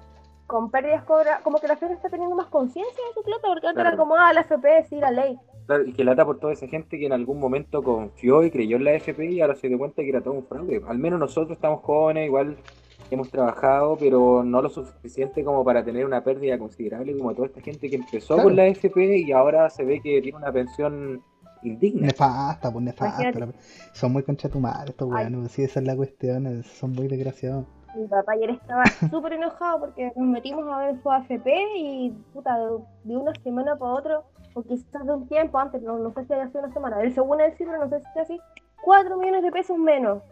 Con 0.48 0.68
pérdidas 0.68 1.04
cobra, 1.04 1.38
como 1.44 1.60
que 1.60 1.68
la 1.68 1.76
gente 1.76 1.94
está 1.94 2.08
teniendo 2.08 2.34
más 2.34 2.48
conciencia 2.48 3.04
de 3.06 3.14
su 3.14 3.22
plata, 3.22 3.46
porque 3.46 3.68
antes 3.68 3.86
era 3.86 3.96
como, 3.96 4.16
ah, 4.16 4.32
la 4.32 4.40
FP, 4.40 4.84
sí, 4.88 4.96
la 4.96 5.12
ley. 5.12 5.38
Claro, 5.66 5.84
y 5.84 5.92
que 5.92 6.02
lata 6.02 6.24
por 6.24 6.40
toda 6.40 6.52
esa 6.52 6.66
gente 6.66 6.98
que 6.98 7.06
en 7.06 7.12
algún 7.12 7.38
momento 7.38 7.84
confió 7.84 8.42
y 8.42 8.50
creyó 8.50 8.78
en 8.78 8.82
la 8.82 8.94
FP 8.94 9.26
y 9.26 9.40
ahora 9.40 9.54
se 9.54 9.68
dio 9.68 9.78
cuenta 9.78 10.02
que 10.02 10.08
era 10.08 10.20
todo 10.20 10.34
un 10.34 10.44
fraude. 10.44 10.82
Al 10.88 10.98
menos 10.98 11.20
nosotros 11.20 11.52
estamos 11.52 11.82
jóvenes, 11.84 12.26
igual 12.26 12.56
hemos 13.14 13.30
trabajado, 13.30 13.96
pero 13.98 14.42
no 14.44 14.62
lo 14.62 14.68
suficiente 14.68 15.44
como 15.44 15.64
para 15.64 15.84
tener 15.84 16.04
una 16.06 16.22
pérdida 16.22 16.58
considerable 16.58 17.16
como 17.16 17.34
toda 17.34 17.46
esta 17.48 17.60
gente 17.60 17.88
que 17.90 17.96
empezó 17.96 18.34
Claro. 18.34 18.48
con 18.48 18.56
la 18.56 18.66
FP 18.66 19.18
y 19.18 19.32
ahora 19.32 19.68
se 19.70 19.84
ve 19.84 20.00
que 20.00 20.20
tiene 20.22 20.38
una 20.38 20.52
pensión 20.52 21.22
indigna. 21.62 22.06
Nefasta, 22.06 22.70
pues 22.72 22.84
nefasta. 22.84 23.30
La- 23.38 23.48
Son 23.92 24.12
muy 24.12 24.22
conchatumares 24.22 24.90
estos 24.90 25.08
weones, 25.08 25.50
sí, 25.52 25.62
esa 25.64 25.80
es 25.80 25.86
la 25.86 25.96
cuestión, 25.96 26.46
es- 26.46 26.66
son 26.66 26.92
muy 26.92 27.06
desgraciados. 27.08 27.66
Mi 27.96 28.06
papá 28.06 28.32
ayer 28.32 28.50
estaba 28.50 28.84
súper 29.10 29.32
enojado 29.32 29.80
porque 29.80 30.12
nos 30.14 30.28
metimos 30.28 30.64
a 30.72 30.78
ver 30.78 31.02
su 31.02 31.10
AFP 31.10 31.50
y 31.76 32.10
puta, 32.32 32.56
de, 32.56 32.66
de 33.04 33.16
una 33.16 33.32
semana 33.42 33.76
para 33.76 33.92
otra, 33.92 34.20
o 34.54 34.62
quizás 34.62 35.04
de 35.04 35.12
un 35.12 35.26
tiempo 35.28 35.58
antes, 35.58 35.82
no, 35.82 35.98
no 35.98 36.12
sé 36.12 36.24
si 36.24 36.32
haya 36.32 36.46
sido 36.48 36.60
una 36.64 36.72
semana, 36.72 37.02
él 37.02 37.12
según 37.12 37.40
él 37.40 37.52
sí, 37.58 37.64
pero 37.64 37.78
no 37.84 37.88
sé 37.88 37.98
si 38.00 38.06
es 38.14 38.16
así, 38.22 38.40
4 38.82 39.16
millones 39.18 39.42
de 39.42 39.50
pesos 39.52 39.76
menos. 39.76 40.22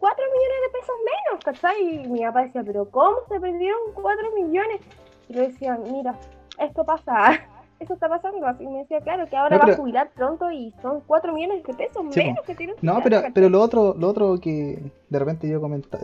4 0.00 0.24
millones 0.24 0.58
de 0.64 0.78
pesos 0.78 0.96
menos, 1.04 1.44
¿cachai? 1.44 2.04
Y 2.04 2.08
mi 2.08 2.20
papá 2.20 2.42
decía, 2.42 2.62
pero 2.64 2.90
¿cómo 2.90 3.16
se 3.28 3.40
perdieron 3.40 3.78
4 3.94 4.30
millones? 4.34 4.80
Y 5.28 5.34
yo 5.34 5.42
decía, 5.42 5.78
mira, 5.90 6.14
esto 6.58 6.84
pasa, 6.84 7.32
esto 7.80 7.94
está 7.94 8.08
pasando. 8.08 8.46
Así 8.46 8.66
me 8.66 8.78
decía, 8.78 9.00
claro, 9.00 9.26
que 9.28 9.36
ahora 9.36 9.58
No, 9.58 9.66
va 9.66 9.72
a 9.72 9.76
jubilar 9.76 10.10
pronto 10.14 10.50
y 10.50 10.72
son 10.82 11.00
4 11.06 11.32
millones 11.32 11.64
de 11.64 11.74
pesos 11.74 12.04
Sí, 12.10 12.20
menos 12.20 12.44
que 12.44 12.54
tiene. 12.54 12.74
su 12.78 12.86
No, 12.86 13.00
pero, 13.02 13.16
¿cachai? 13.16 13.32
pero 13.32 13.48
lo 13.48 13.60
otro, 13.60 13.94
lo 13.98 14.08
otro 14.08 14.38
que 14.40 14.92
de 15.08 15.18
repente 15.18 15.48
yo 15.48 15.60
comentaba, 15.60 16.02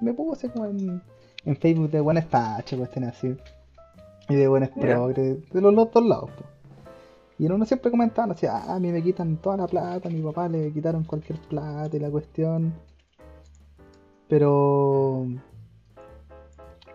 me 0.00 0.14
así 0.32 0.48
como 0.48 0.66
en, 0.66 1.02
en 1.44 1.56
Facebook 1.56 1.90
de 1.90 2.00
buenas 2.00 2.28
tachas, 2.28 2.78
cuestiones 2.78 3.10
así. 3.16 3.36
Y 4.30 4.34
de 4.34 4.46
buenas 4.48 4.70
progres, 4.70 5.48
de 5.50 5.60
los, 5.60 5.72
los 5.72 5.90
dos 5.90 6.04
lados. 6.04 6.30
po. 6.32 6.44
Y 7.38 7.46
en 7.46 7.52
uno 7.52 7.64
siempre 7.64 7.90
comentaban 7.90 8.32
así, 8.32 8.46
ah, 8.46 8.64
a 8.74 8.80
mí 8.80 8.90
me 8.90 9.02
quitan 9.02 9.36
toda 9.36 9.56
la 9.56 9.66
plata, 9.66 10.08
a 10.08 10.12
mi 10.12 10.20
papá 10.20 10.48
le 10.48 10.72
quitaron 10.72 11.04
cualquier 11.04 11.38
plata 11.38 11.96
y 11.96 12.00
la 12.00 12.10
cuestión. 12.10 12.74
Pero 14.28 15.26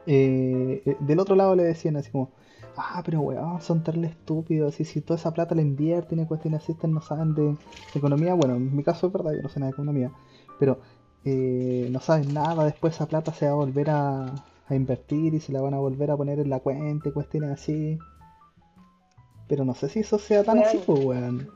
eh, 0.06 0.84
eh, 0.86 0.98
del 1.00 1.20
otro 1.20 1.36
lado 1.36 1.56
le 1.56 1.64
decían 1.64 1.96
así 1.96 2.12
como, 2.12 2.32
ah, 2.78 3.02
pero 3.06 3.22
weón, 3.22 3.62
son 3.62 3.84
terribles 3.84 4.12
estúpidos, 4.12 4.80
y 4.80 4.86
si 4.86 5.02
toda 5.02 5.20
esa 5.20 5.34
plata 5.34 5.56
la 5.56 5.62
invierten 5.62 6.20
y 6.20 6.26
cuestiones 6.26 6.64
así, 6.64 6.76
no 6.88 7.02
saben 7.02 7.34
de 7.34 7.56
economía, 7.96 8.34
bueno, 8.34 8.56
en 8.56 8.76
mi 8.76 8.84
caso 8.84 9.08
es 9.08 9.14
verdad, 9.14 9.34
yo 9.34 9.42
no 9.42 9.50
sé 9.50 9.60
nada 9.60 9.72
de 9.72 9.76
economía, 9.76 10.12
pero 10.60 10.80
eh, 11.26 11.88
no 11.92 12.00
saben 12.00 12.34
nada, 12.34 12.66
después 12.66 12.96
esa 12.96 13.08
plata 13.08 13.34
se 13.34 13.46
va 13.46 13.54
a 13.54 13.56
volver 13.56 13.90
a, 13.90 14.26
a 14.68 14.76
invertir 14.76 15.34
y 15.34 15.40
se 15.40 15.54
la 15.54 15.62
van 15.62 15.74
a 15.74 15.80
volver 15.80 16.12
a 16.12 16.18
poner 16.18 16.40
en 16.40 16.50
la 16.50 16.60
cuenta 16.60 17.10
y 17.10 17.12
cuestiones 17.12 17.52
así. 17.52 17.98
Pero 19.48 19.66
no 19.66 19.74
sé 19.76 19.90
si 19.90 20.00
eso 20.00 20.18
sea 20.18 20.44
tan 20.44 20.60
así, 20.60 20.80
pues, 20.86 21.04
weón. 21.04 21.50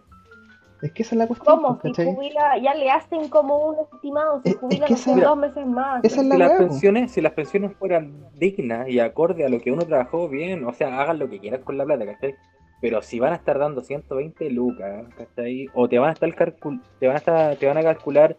Es 0.81 0.91
que 0.91 1.01
esa 1.03 1.15
es 1.15 1.19
la 1.19 1.27
cuestión, 1.27 1.55
¿Cómo? 1.55 1.79
pues, 1.79 1.95
Si 1.95 2.05
jubila, 2.05 2.57
ya 2.59 2.73
le 2.75 2.91
hacen 2.91 3.29
como 3.29 3.57
un 3.69 3.75
estimado, 3.91 4.41
si 4.43 4.49
Es- 4.49 4.55
es 4.55 4.61
jubila 4.61 4.85
que 4.85 4.93
no 4.93 4.97
sé, 4.97 5.11
esa- 5.11 5.25
dos 5.25 5.37
meses 5.37 5.65
más. 5.65 6.03
esa 6.03 6.15
es 6.17 6.21
Si 6.21 6.27
la 6.29 6.37
las 6.37 6.49
weá, 6.49 6.57
po. 6.59 6.63
pensiones, 6.67 7.11
si 7.11 7.21
las 7.21 7.31
pensiones 7.33 7.73
fueran 7.77 8.13
dignas 8.35 8.87
y 8.87 8.99
acorde 8.99 9.43
a 9.45 9.49
lo 9.49 9.59
que 9.59 9.71
uno 9.71 9.81
trabajó 9.83 10.29
bien, 10.29 10.65
o 10.65 10.73
sea, 10.73 10.99
hagan 11.01 11.17
lo 11.19 11.29
que 11.29 11.39
quieran 11.39 11.61
con 11.63 11.77
la 11.77 11.85
plata, 11.85 12.05
¿cachai? 12.05 12.35
Pero 12.79 13.01
si 13.01 13.19
van 13.19 13.33
a 13.33 13.37
estar 13.37 13.57
dando 13.57 13.81
120 13.81 14.51
lucas, 14.51 15.05
¿cachai? 15.17 15.65
O 15.73 15.89
te 15.89 15.97
van 15.97 16.09
a 16.09 16.13
estar 16.13 16.33
calcul 16.35 16.79
te 16.99 17.07
van 17.07 17.15
a 17.15 17.19
estar, 17.19 17.55
te 17.55 17.65
van 17.65 17.77
a 17.77 17.81
calcular 17.81 18.37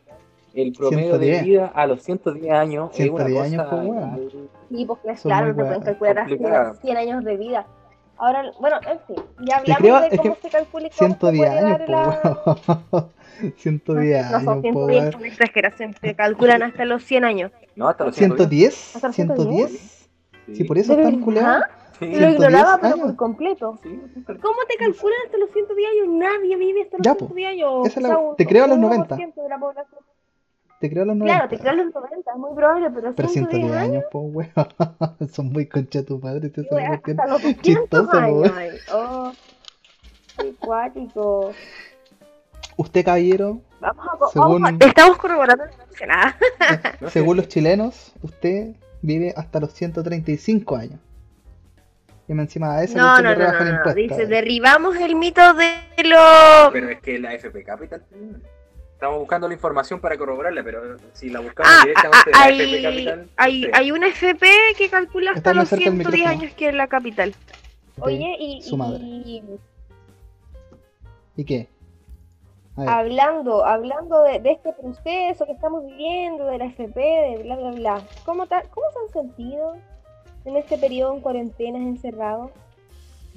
el 0.55 0.73
promedio 0.73 1.17
110. 1.19 1.39
de 1.41 1.45
vida 1.45 1.73
a 1.75 1.87
los 1.89 2.03
110 2.03 2.53
años, 2.53 2.91
es 2.99 3.11
una 3.11 3.25
110 3.25 3.35
cosa 3.35 3.45
años, 3.47 3.67
pues, 3.69 3.85
igual- 3.85 4.49
Sí, 4.69 4.85
porque 4.87 5.17
Son 5.17 5.31
claro, 5.31 5.47
te 5.49 5.55
pueden 5.65 5.83
calcular 5.83 6.17
Complicada. 6.29 6.75
100 6.75 6.97
años 6.97 7.25
de 7.25 7.37
vida. 7.37 7.67
Ahora, 8.19 8.43
bueno, 8.59 8.77
en 8.91 8.99
fin, 9.07 9.25
ya 9.47 9.57
hablamos 9.59 9.79
creo- 9.83 10.01
de 10.01 10.07
es 10.09 10.21
cómo 10.21 10.35
que 10.35 10.41
se 10.43 10.51
calcula 10.51 10.87
y 10.87 10.91
cómo 10.91 10.99
se 10.99 11.05
110 11.05 11.49
puede 11.49 11.59
años, 11.59 11.79
dar 11.79 11.89
la... 11.89 12.21
pues, 12.45 12.69
weón. 12.93 13.09
110 13.57 14.31
No 14.31 14.37
años, 14.37 14.45
pues, 14.45 14.63
110, 14.63 14.75
weón. 14.75 15.09
es 15.09 15.15
una 15.15 15.27
exageración, 15.29 15.95
se 16.01 16.15
calculan 16.17 16.63
hasta 16.63 16.85
los 16.85 17.05
100 17.05 17.25
años. 17.25 17.53
No, 17.77 17.89
hasta 17.89 18.05
los 18.07 18.17
110. 18.17 18.75
110, 18.75 18.97
¿Hasta 18.97 19.07
los 19.09 19.17
110. 19.17 19.71
Sí. 20.47 20.55
Si 20.57 20.65
por 20.65 20.79
eso 20.79 20.97
¿De 20.97 21.03
están? 21.03 21.15
Sí, 21.99 22.07
Lo 22.07 22.13
110 22.13 22.35
ignoraba, 22.35 22.79
pero 22.81 22.95
años. 22.95 23.07
por 23.07 23.17
completo. 23.17 23.79
sí. 23.83 23.89
¿Cómo 24.25 24.59
te 24.69 24.77
calculan 24.79 25.19
hasta 25.27 25.39
los 25.39 25.51
110 25.51 25.89
años? 25.91 26.09
Nadie 26.15 26.57
vive 26.57 26.83
hasta 26.83 26.97
los 26.99 27.05
Ya, 27.05 27.15
po. 27.15 27.27
110 27.27 27.49
años. 27.51 27.87
Esa 27.87 28.01
es 28.01 28.03
la- 28.03 28.09
O 28.09 28.13
sea, 28.13 28.19
un- 28.31 28.37
te 28.37 28.47
creo 28.47 28.65
a 28.65 28.67
los 28.69 28.77
un 28.77 28.83
90. 28.83 29.17
1% 29.17 29.43
de 29.43 29.49
la 29.49 29.59
población. 29.59 30.01
Te 30.81 30.89
creo 30.89 31.03
a 31.03 31.07
los 31.07 31.17
90. 31.17 31.35
Claro, 31.35 31.49
te 31.51 31.59
creo 31.59 31.73
a 31.73 31.77
los 31.85 31.95
90, 31.95 32.31
es 32.31 32.37
muy 32.39 32.55
probable, 32.55 32.91
pero, 32.95 33.15
Pero 33.15 33.29
110 33.29 33.51
110 33.51 33.73
años. 33.77 33.91
años, 33.93 34.05
pues, 34.13 34.25
weón. 34.33 35.29
Son 35.33 35.47
muy 35.53 35.67
concha 35.67 36.03
tu 36.05 36.19
madre. 36.21 36.53
Wea, 36.57 36.89
cuestión. 36.89 37.21
hasta 37.21 37.27
los 37.33 37.43
200 37.43 37.63
chistoso, 37.63 38.11
po, 38.11 38.17
años. 38.17 38.41
weón. 38.43 38.59
ay. 38.59 38.71
Oh, 38.93 39.33
qué 40.39 40.55
cuático. 40.61 41.53
Usted, 42.77 43.05
caballero, 43.05 43.61
Vamos 43.81 44.07
a, 44.07 44.27
Según- 44.33 44.63
vamos 44.63 44.81
a- 44.83 44.87
estamos 44.87 45.19
corroborando 45.19 45.65
la 45.65 45.77
noticia, 45.77 46.07
nada. 46.07 46.37
Según 47.11 47.37
los 47.37 47.49
chilenos, 47.49 48.13
usted 48.23 48.75
vive 49.03 49.33
hasta 49.37 49.59
los 49.61 49.73
135 49.73 50.77
años. 50.77 51.01
Y 52.29 52.33
encima 52.33 52.77
de 52.77 52.85
eso, 52.85 52.99
No, 52.99 53.21
no, 53.23 53.35
no, 53.35 53.53
no, 53.53 53.85
no. 53.85 53.95
Dice, 53.95 54.27
derribamos 54.27 54.97
el 54.97 55.17
mito 55.17 55.55
de 55.55 55.71
lo... 56.05 56.71
Pero 56.73 56.91
es 56.91 57.01
que 57.01 57.19
la 57.19 57.33
FP 57.35 57.65
Capital. 57.65 58.05
Estamos 58.99 59.21
buscando 59.21 59.47
la 59.47 59.55
información 59.55 60.01
para 60.01 60.19
corroborarla, 60.19 60.61
pero 60.65 60.97
si 61.13 61.31
la 61.31 61.39
buscamos 61.39 61.71
Ah, 61.73 61.79
ah, 61.79 61.85
directamente 61.85 62.31
ah, 62.35 62.47
de 62.49 62.57
la 62.57 62.65
FP 62.65 62.75
hay, 62.77 62.83
Capital. 62.83 63.31
hay, 63.37 63.63
sí. 63.63 63.71
hay 63.73 63.93
una 63.93 64.09
FP 64.09 64.47
que 64.77 64.89
calcula 64.91 65.31
hasta 65.31 65.55
los 65.55 65.69
cerca 65.69 65.85
del 65.85 65.93
110 65.95 66.13
micrófono. 66.19 66.41
años 66.43 66.55
que 66.57 66.69
es 66.69 66.75
la 66.75 66.89
capital. 66.89 67.35
Oye, 68.01 68.37
y, 68.41 68.61
su 68.63 68.77
madre. 68.77 68.99
y 69.05 69.43
¿Y 71.37 71.45
qué? 71.45 71.69
Hablando, 72.77 73.65
hablando 73.65 74.23
de, 74.25 74.41
de 74.41 74.51
este 74.51 74.73
proceso 74.73 75.47
que 75.47 75.53
estamos 75.53 75.85
viviendo, 75.87 76.47
de 76.47 76.59
la 76.59 76.65
FP, 76.67 77.01
de 77.01 77.43
bla, 77.45 77.55
bla, 77.57 77.71
bla, 77.71 78.03
¿cómo, 78.25 78.47
ta- 78.49 78.65
¿cómo 78.75 78.87
se 78.93 78.99
han 79.21 79.27
sentido 79.27 79.77
en 80.45 80.57
este 80.57 80.77
periodo 80.77 81.15
en 81.15 81.21
cuarentena, 81.21 81.79
encerrados? 81.79 82.51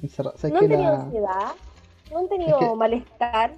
encerra- 0.02 0.34
¿sabes 0.38 0.54
¿No 0.54 0.60
han 0.60 0.68
tenido 0.70 0.92
la, 0.92 1.02
ansiedad? 1.02 1.52
¿No 2.12 2.18
han 2.18 2.30
tenido 2.30 2.58
que 2.58 2.76
malestar 2.76 3.52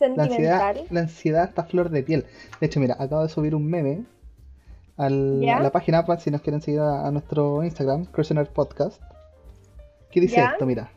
la 0.00 0.24
ansiedad, 0.24 0.76
la 0.90 1.00
ansiedad 1.00 1.44
está 1.44 1.64
flor 1.64 1.90
de 1.90 2.02
piel? 2.02 2.24
De 2.60 2.66
hecho, 2.66 2.80
mira, 2.80 2.96
acabo 2.98 3.22
de 3.22 3.28
subir 3.28 3.54
un 3.54 3.66
meme 3.66 4.04
a 4.96 5.10
la 5.10 5.70
página, 5.72 6.06
para 6.06 6.20
si 6.20 6.30
nos 6.30 6.40
quieren 6.40 6.60
seguir 6.60 6.80
a, 6.80 7.06
a 7.06 7.10
nuestro 7.10 7.62
Instagram, 7.62 8.06
Cruisener 8.06 8.48
Podcast. 8.48 9.00
¿Qué 10.10 10.20
dice 10.20 10.36
¿Ya? 10.36 10.52
esto? 10.52 10.64
Mira. 10.64 10.90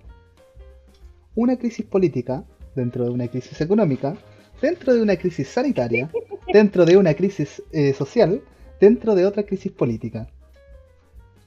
Una 1.35 1.57
crisis 1.57 1.85
política, 1.85 2.43
dentro 2.75 3.05
de 3.05 3.11
una 3.11 3.27
crisis 3.27 3.59
económica, 3.61 4.15
dentro 4.61 4.93
de 4.93 5.01
una 5.01 5.15
crisis 5.17 5.47
sanitaria, 5.49 6.09
dentro 6.53 6.85
de 6.85 6.97
una 6.97 7.13
crisis 7.13 7.61
eh, 7.71 7.93
social, 7.93 8.41
dentro 8.79 9.15
de 9.15 9.25
otra 9.25 9.43
crisis 9.43 9.71
política. 9.71 10.27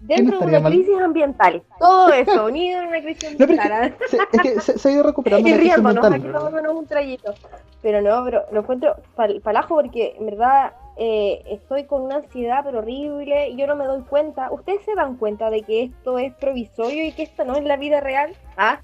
Dentro 0.02 0.40
de 0.40 0.46
una 0.46 0.60
mal? 0.60 0.72
crisis 0.72 0.98
ambiental. 1.00 1.62
Todo 1.78 2.12
eso, 2.12 2.44
unido 2.46 2.80
en 2.82 2.88
una 2.88 3.00
crisis 3.02 3.30
No, 3.38 3.46
pero 3.46 3.52
es 3.52 3.58
ambiental. 3.60 3.96
Se, 4.08 4.16
es 4.32 4.40
que 4.42 4.60
se, 4.60 4.78
se 4.78 4.88
ha 4.88 4.92
ido 4.92 5.02
recuperando 5.02 5.48
y 5.48 5.52
riéndonos, 5.54 6.04
aquí 6.04 6.12
mental. 6.12 6.32
tomándonos 6.32 6.74
un 6.74 6.86
trayito. 6.86 7.34
Pero 7.82 8.00
no, 8.00 8.24
pero 8.24 8.44
lo 8.52 8.60
encuentro 8.60 8.96
pal- 9.16 9.40
palajo 9.42 9.74
porque 9.76 10.14
en 10.16 10.26
verdad 10.26 10.72
eh, 10.96 11.42
estoy 11.46 11.84
con 11.84 12.02
una 12.02 12.16
ansiedad 12.16 12.62
pero 12.64 12.78
horrible 12.78 13.48
y 13.48 13.56
yo 13.56 13.66
no 13.66 13.74
me 13.76 13.86
doy 13.86 14.02
cuenta. 14.02 14.50
¿Ustedes 14.52 14.84
se 14.84 14.94
dan 14.94 15.16
cuenta 15.16 15.50
de 15.50 15.62
que 15.62 15.84
esto 15.84 16.18
es 16.18 16.32
provisorio 16.34 17.04
y 17.04 17.12
que 17.12 17.22
esto 17.24 17.44
no 17.44 17.56
es 17.56 17.64
la 17.64 17.76
vida 17.76 18.00
real? 18.00 18.34
¿Ah? 18.56 18.80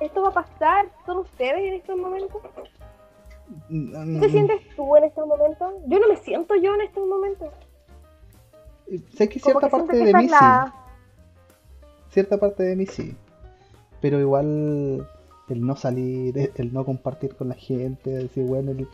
¿Esto 0.00 0.22
va 0.22 0.28
a 0.30 0.32
pasar? 0.32 0.86
¿Son 1.06 1.18
ustedes 1.18 1.60
en 1.60 1.74
estos 1.74 1.96
momentos? 1.96 2.42
¿Qué 3.68 3.74
Mm, 3.74 4.20
te 4.20 4.28
sientes 4.30 4.60
tú 4.76 4.96
en 4.96 5.04
estos 5.04 5.26
momentos? 5.26 5.72
Yo 5.86 5.98
no 5.98 6.08
me 6.08 6.16
siento 6.16 6.54
yo 6.56 6.74
en 6.74 6.80
estos 6.82 7.06
momentos. 7.06 7.48
Sé 9.16 9.28
que 9.28 9.38
cierta 9.40 9.66
que 9.66 9.70
parte 9.70 9.96
de 9.96 10.12
mí 10.14 10.26
la- 10.28 10.72
sí. 10.74 12.10
Cierta 12.10 12.38
parte 12.38 12.62
de 12.62 12.76
mí 12.76 12.86
sí. 12.86 13.14
Pero 14.00 14.20
igual 14.20 15.06
el 15.48 15.66
no 15.66 15.76
salir, 15.76 16.52
el- 16.56 16.72
no 16.72 16.84
compartir 16.84 17.34
con 17.36 17.48
la 17.48 17.54
gente, 17.54 18.10
decir, 18.10 18.44
bueno, 18.44 18.72
el, 18.72 18.88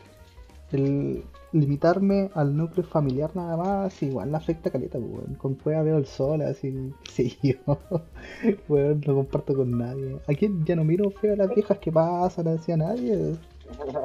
el 0.72 1.24
limitarme 1.52 2.30
al 2.34 2.54
núcleo 2.56 2.86
familiar 2.86 3.30
nada 3.34 3.56
más, 3.56 4.02
igual 4.02 4.30
la 4.32 4.38
afecta 4.38 4.70
caleta, 4.70 4.98
pues, 4.98 5.10
weón. 5.10 5.34
Con 5.36 5.54
cueva 5.54 5.82
veo 5.82 5.96
el 5.98 6.06
sol, 6.06 6.42
así, 6.42 6.92
sí, 7.10 7.36
yo, 7.42 7.56
weón, 8.68 9.00
no 9.06 9.14
comparto 9.14 9.54
con 9.56 9.76
nadie. 9.78 10.18
Aquí 10.28 10.50
ya 10.64 10.76
no 10.76 10.84
miro 10.84 11.10
feo 11.10 11.32
a 11.32 11.36
las 11.36 11.54
viejas 11.54 11.78
que 11.78 11.90
pasan, 11.90 12.44
no 12.44 12.52
decía 12.52 12.76
nadie. 12.76 13.34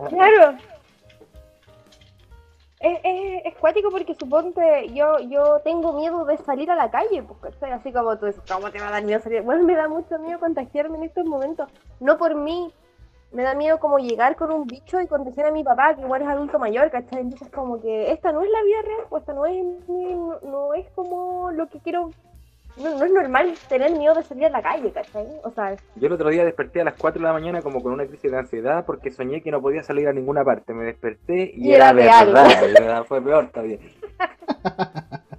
Claro. 0.10 0.58
Es, 2.84 3.00
es, 3.02 3.46
es 3.46 3.56
cuático 3.60 3.90
porque 3.92 4.13
suponte 4.13 4.90
yo 4.94 5.18
yo 5.20 5.62
tengo 5.63 5.94
miedo 5.94 6.25
de 6.25 6.36
salir 6.38 6.70
a 6.70 6.75
la 6.75 6.92
calle, 6.92 7.24
pues 7.24 7.40
¿cachai? 7.40 7.72
así 7.72 7.94
como 7.94 8.18
tú 8.18 8.25
dices, 8.25 8.44
¿cómo 8.46 8.70
te 8.72 8.80
va 8.82 8.90
a 8.90 8.92
dar 8.92 9.04
miedo 9.06 9.22
salir? 9.22 9.42
Bueno, 9.42 9.63
me 9.63 9.74
da 9.74 9.88
mucho 9.88 10.20
miedo 10.20 10.38
contagiarme 10.38 10.98
en 10.98 11.04
estos 11.06 11.25
momentos, 11.25 11.70
no 12.02 12.18
por 12.18 12.36
mí, 12.36 12.74
me 13.32 13.44
da 13.44 13.56
miedo 13.56 13.80
como 13.80 14.00
llegar 14.00 14.36
con 14.36 14.52
un 14.52 14.68
bicho 14.68 15.00
y 15.00 15.08
contagiar 15.08 15.48
a 15.48 15.52
mi 15.52 15.63
papá, 15.63 15.96
que 15.96 16.02
igual 16.02 16.24
es 16.24 16.28
adulto 16.28 16.60
mayor, 16.60 16.92
¿cachai? 16.92 17.22
Entonces 17.22 17.50
como 17.50 17.82
que 17.82 18.12
esta 18.12 18.34
no 18.34 18.42
es 18.42 18.50
la 18.52 18.63
vida 18.63 18.82
real, 18.84 19.08
pues 19.10 19.22
esta 19.22 19.34
no 19.34 19.46
es, 19.46 19.66
no 20.44 20.74
es 20.74 20.90
como 20.92 21.52
lo 21.52 21.68
que 21.70 21.80
quiero, 21.80 22.12
no, 22.77 22.98
no 22.98 23.06
es 23.06 23.12
normal 23.12 23.53
tener 23.70 23.92
miedo 23.92 24.15
de 24.15 24.24
salir 24.24 24.46
a 24.46 24.50
la 24.50 24.62
calle, 24.62 24.92
¿cachai? 24.92 25.27
O 25.44 25.51
sea, 25.51 25.75
Yo 25.96 26.08
el 26.08 26.13
otro 26.13 26.30
día 26.30 26.44
desperté 26.44 26.82
a 26.82 26.86
las 26.86 26.96
4 26.96 27.22
de 27.22 27.27
la 27.27 27.34
mañana 27.34 27.62
como 27.62 27.82
con 27.84 27.94
una 27.94 28.06
crisis 28.06 28.32
de 28.32 28.38
ansiedad 28.38 28.84
porque 28.86 29.12
soñé 29.12 29.42
que 29.42 29.51
no 29.51 29.62
podía 29.62 29.84
salir 29.84 30.08
a 30.08 30.13
ninguna 30.13 30.44
parte. 30.44 30.74
Me 30.74 30.86
desperté 30.86 31.51
y, 31.53 31.70
Y 31.70 31.74
era 31.74 31.94
real. 31.94 32.34
verdad, 32.34 33.03
fue 33.06 33.22
peor 33.22 33.50
todavía. 33.51 33.77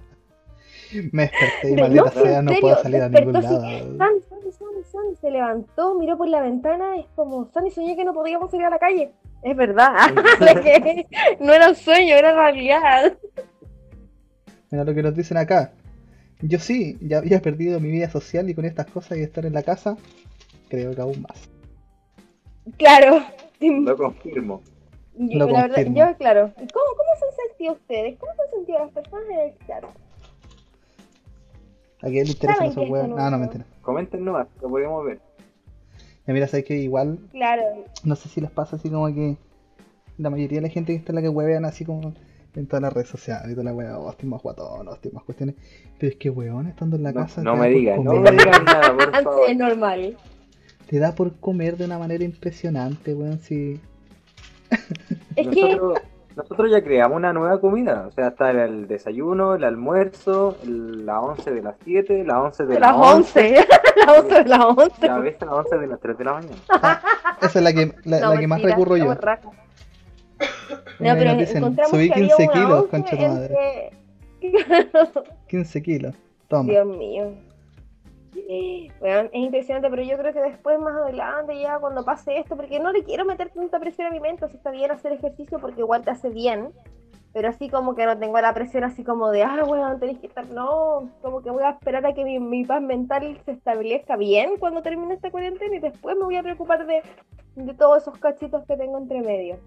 Me 1.11 1.23
desperté 1.23 1.71
y 1.71 1.75
maldita 1.75 2.03
no, 2.03 2.11
sea, 2.11 2.41
no 2.41 2.51
serio, 2.51 2.61
puedo 2.61 2.81
salir 2.81 3.01
a 3.01 3.09
ningún 3.09 3.33
despertó 3.33 3.53
lado. 3.53 3.61
Sani, 3.97 4.21
Sani, 4.51 4.83
Sani, 4.83 5.15
se 5.19 5.31
levantó, 5.31 5.95
miró 5.95 6.17
por 6.17 6.29
la 6.29 6.41
ventana, 6.41 6.95
es 6.95 7.05
como, 7.15 7.49
Sani, 7.51 7.69
soñé 7.69 7.97
que 7.97 8.05
no 8.05 8.13
podíamos 8.13 8.49
salir 8.49 8.65
a 8.67 8.69
la 8.69 8.79
calle. 8.79 9.11
Es 9.43 9.57
verdad, 9.57 9.93
que 10.63 11.05
no 11.41 11.53
era 11.53 11.67
un 11.69 11.75
sueño, 11.75 12.15
era 12.15 12.33
realidad. 12.33 13.17
Mira 14.71 14.85
lo 14.85 14.93
que 14.93 15.03
nos 15.03 15.13
dicen 15.15 15.37
acá. 15.37 15.73
Yo 16.41 16.59
sí, 16.59 16.97
ya 17.01 17.19
había 17.19 17.41
perdido 17.41 17.79
mi 17.79 17.89
vida 17.91 18.09
social 18.09 18.49
y 18.49 18.53
con 18.55 18.65
estas 18.65 18.87
cosas 18.87 19.17
y 19.17 19.21
estar 19.21 19.45
en 19.45 19.53
la 19.53 19.63
casa, 19.63 19.97
creo 20.69 20.93
que 20.93 21.01
aún 21.01 21.21
más. 21.21 21.49
Claro. 22.77 23.23
Lo 23.61 23.95
confirmo. 23.97 24.61
Yo, 25.17 25.39
Lo 25.39 25.45
la 25.47 25.61
verdad, 25.63 25.75
confirmo. 25.75 25.97
yo, 25.97 26.17
claro. 26.17 26.47
¿Y 26.57 26.67
¿Cómo, 26.67 26.85
¿Cómo 26.97 27.09
se 27.19 27.25
han 27.25 27.47
sentido 27.49 27.73
ustedes? 27.73 28.19
¿Cómo 28.19 28.33
se 28.35 28.41
han 28.41 28.49
sentido 28.51 28.79
las 28.79 28.91
personas 28.91 29.25
en 29.31 29.39
el 29.39 29.57
chat? 29.67 29.83
¿A 32.01 32.07
quién 32.07 32.25
le 32.25 32.31
interesa 32.31 32.57
Saben 32.57 32.71
esos 32.71 32.89
no- 32.89 33.17
Ah, 33.17 33.29
no, 33.31 33.37
mentira. 33.37 33.65
Comenten 33.81 34.25
nomás, 34.25 34.47
lo 34.61 34.69
podemos 34.69 35.05
ver. 35.05 35.19
Ya 36.27 36.33
mira, 36.33 36.47
sabes 36.47 36.65
que 36.65 36.77
igual, 36.77 37.19
Claro. 37.31 37.63
no 38.03 38.15
sé 38.15 38.29
si 38.29 38.41
les 38.41 38.51
pasa 38.51 38.75
así 38.75 38.89
como 38.89 39.07
que 39.13 39.37
la 40.17 40.29
mayoría 40.29 40.57
de 40.59 40.67
la 40.67 40.73
gente 40.73 40.91
que 40.91 40.97
está 40.99 41.11
en 41.11 41.15
la 41.17 41.21
que 41.21 41.29
huevean 41.29 41.65
así 41.65 41.85
como 41.85 42.13
en 42.55 42.67
todas 42.67 42.81
las 42.81 42.93
redes 42.93 43.09
sociales 43.09 43.47
y 43.51 43.51
toda 43.51 43.65
la 43.65 43.73
wea, 43.73 43.97
oh, 43.97 44.09
estoy 44.09 44.29
más 44.29 44.41
guatón, 44.41 44.87
oh, 44.87 44.93
estoy 44.93 45.11
más 45.11 45.23
cuestiones. 45.23 45.55
Pero 45.99 46.11
es 46.11 46.17
que 46.17 46.29
weón, 46.29 46.67
estando 46.67 46.95
en 46.95 47.03
la 47.03 47.11
No, 47.11 47.21
casa 47.21 47.41
no 47.43 47.55
me 47.55 47.69
digan, 47.69 48.03
no 48.03 48.13
me 48.13 48.31
digan 48.31 48.63
nada, 48.65 48.93
por 48.95 49.11
favor. 49.23 49.49
Es 49.49 49.57
normal. 49.57 50.17
te 50.87 50.99
da 50.99 51.13
por 51.15 51.35
comer 51.39 51.77
de 51.77 51.85
una 51.85 51.97
manera 51.99 52.23
impresionante, 52.23 53.13
weón, 53.13 53.39
si 53.39 53.79
Es 55.35 55.47
que, 55.49 55.79
Nosotros, 56.35 56.69
ya 56.69 56.83
creamos 56.83 57.15
una 57.15 57.31
nueva 57.31 57.61
comida. 57.61 58.07
O 58.07 58.11
sea, 58.11 58.27
está 58.27 58.51
el, 58.51 58.87
desayuno, 58.89 59.55
el 59.55 59.63
almuerzo, 59.63 60.57
el- 60.63 61.05
la 61.05 61.21
11 61.21 61.51
de 61.51 61.61
las 61.61 61.75
7, 61.85 62.23
la 62.25 62.41
11 62.41 62.65
de 62.65 62.73
de 62.73 62.79
las 62.81 62.91
las 62.97 63.13
11. 63.15 63.55
las 64.05 64.17
11 64.19 64.43
de 64.43 64.49
las 64.49 64.59
11. 64.59 65.07
La 65.07 65.17
vez 65.19 65.41
a 65.41 65.45
las 65.45 65.53
11 65.53 65.77
de 65.77 65.87
las 65.87 65.99
3 66.01 66.17
de 66.17 66.23
la 66.25 66.33
mañana. 66.33 66.55
esa 67.41 67.59
es 67.59 67.63
la 67.63 67.71
que, 67.73 67.93
la, 68.03 68.19
No, 68.19 68.33
la 68.33 68.39
que 68.39 68.47
más 68.47 68.57
mentira, 68.57 68.75
recurro 68.75 68.97
yo. 68.97 69.05
Mira, 69.05 69.39
No, 70.99 71.13
pero 71.15 71.35
dicen, 71.35 71.57
encontramos 71.57 71.91
subí 71.91 72.07
que 72.09 72.13
había 72.13 72.35
15 72.37 72.51
kilos, 72.53 72.87
concha 72.87 73.15
tu 73.17 73.21
madre. 73.21 73.91
entre- 74.41 75.23
15 75.49 75.81
kilos. 75.81 76.15
Toma. 76.47 76.71
Dios 76.71 76.85
mío. 76.85 77.33
Bueno, 78.99 79.29
es 79.31 79.41
impresionante, 79.41 79.89
pero 79.89 80.03
yo 80.03 80.17
creo 80.17 80.33
que 80.33 80.41
después, 80.41 80.77
más 80.79 80.95
adelante, 80.95 81.59
ya 81.59 81.79
cuando 81.79 82.03
pase 82.05 82.37
esto, 82.37 82.55
porque 82.55 82.79
no 82.79 82.91
le 82.91 83.03
quiero 83.03 83.25
meter 83.25 83.49
tanta 83.49 83.79
presión 83.79 84.07
a 84.07 84.11
mi 84.11 84.19
mente, 84.19 84.45
o 84.45 84.47
sea, 84.47 84.57
está 84.57 84.71
bien 84.71 84.91
hacer 84.91 85.13
ejercicio 85.13 85.57
porque 85.59 85.81
igual 85.81 86.03
te 86.03 86.11
hace 86.11 86.29
bien, 86.29 86.69
pero 87.33 87.49
así 87.49 87.69
como 87.69 87.95
que 87.95 88.05
no 88.05 88.17
tengo 88.19 88.39
la 88.39 88.53
presión 88.53 88.83
así 88.83 89.03
como 89.03 89.31
de, 89.31 89.43
ah, 89.43 89.63
bueno, 89.65 89.97
tenés 89.99 90.19
que 90.19 90.27
estar, 90.27 90.47
no, 90.49 91.09
como 91.21 91.41
que 91.41 91.49
voy 91.49 91.63
a 91.63 91.71
esperar 91.71 92.05
a 92.05 92.13
que 92.13 92.23
mi, 92.23 92.39
mi 92.39 92.63
paz 92.65 92.81
mental 92.81 93.37
se 93.45 93.51
establezca 93.51 94.15
bien 94.15 94.57
cuando 94.59 94.81
termine 94.81 95.15
esta 95.15 95.31
cuarentena 95.31 95.75
y 95.75 95.79
después 95.79 96.15
me 96.17 96.25
voy 96.25 96.35
a 96.35 96.43
preocupar 96.43 96.85
de, 96.85 97.01
de 97.55 97.73
todos 97.73 98.03
esos 98.03 98.17
cachitos 98.19 98.63
que 98.67 98.77
tengo 98.77 98.97
entre 98.99 99.21
medio. 99.21 99.57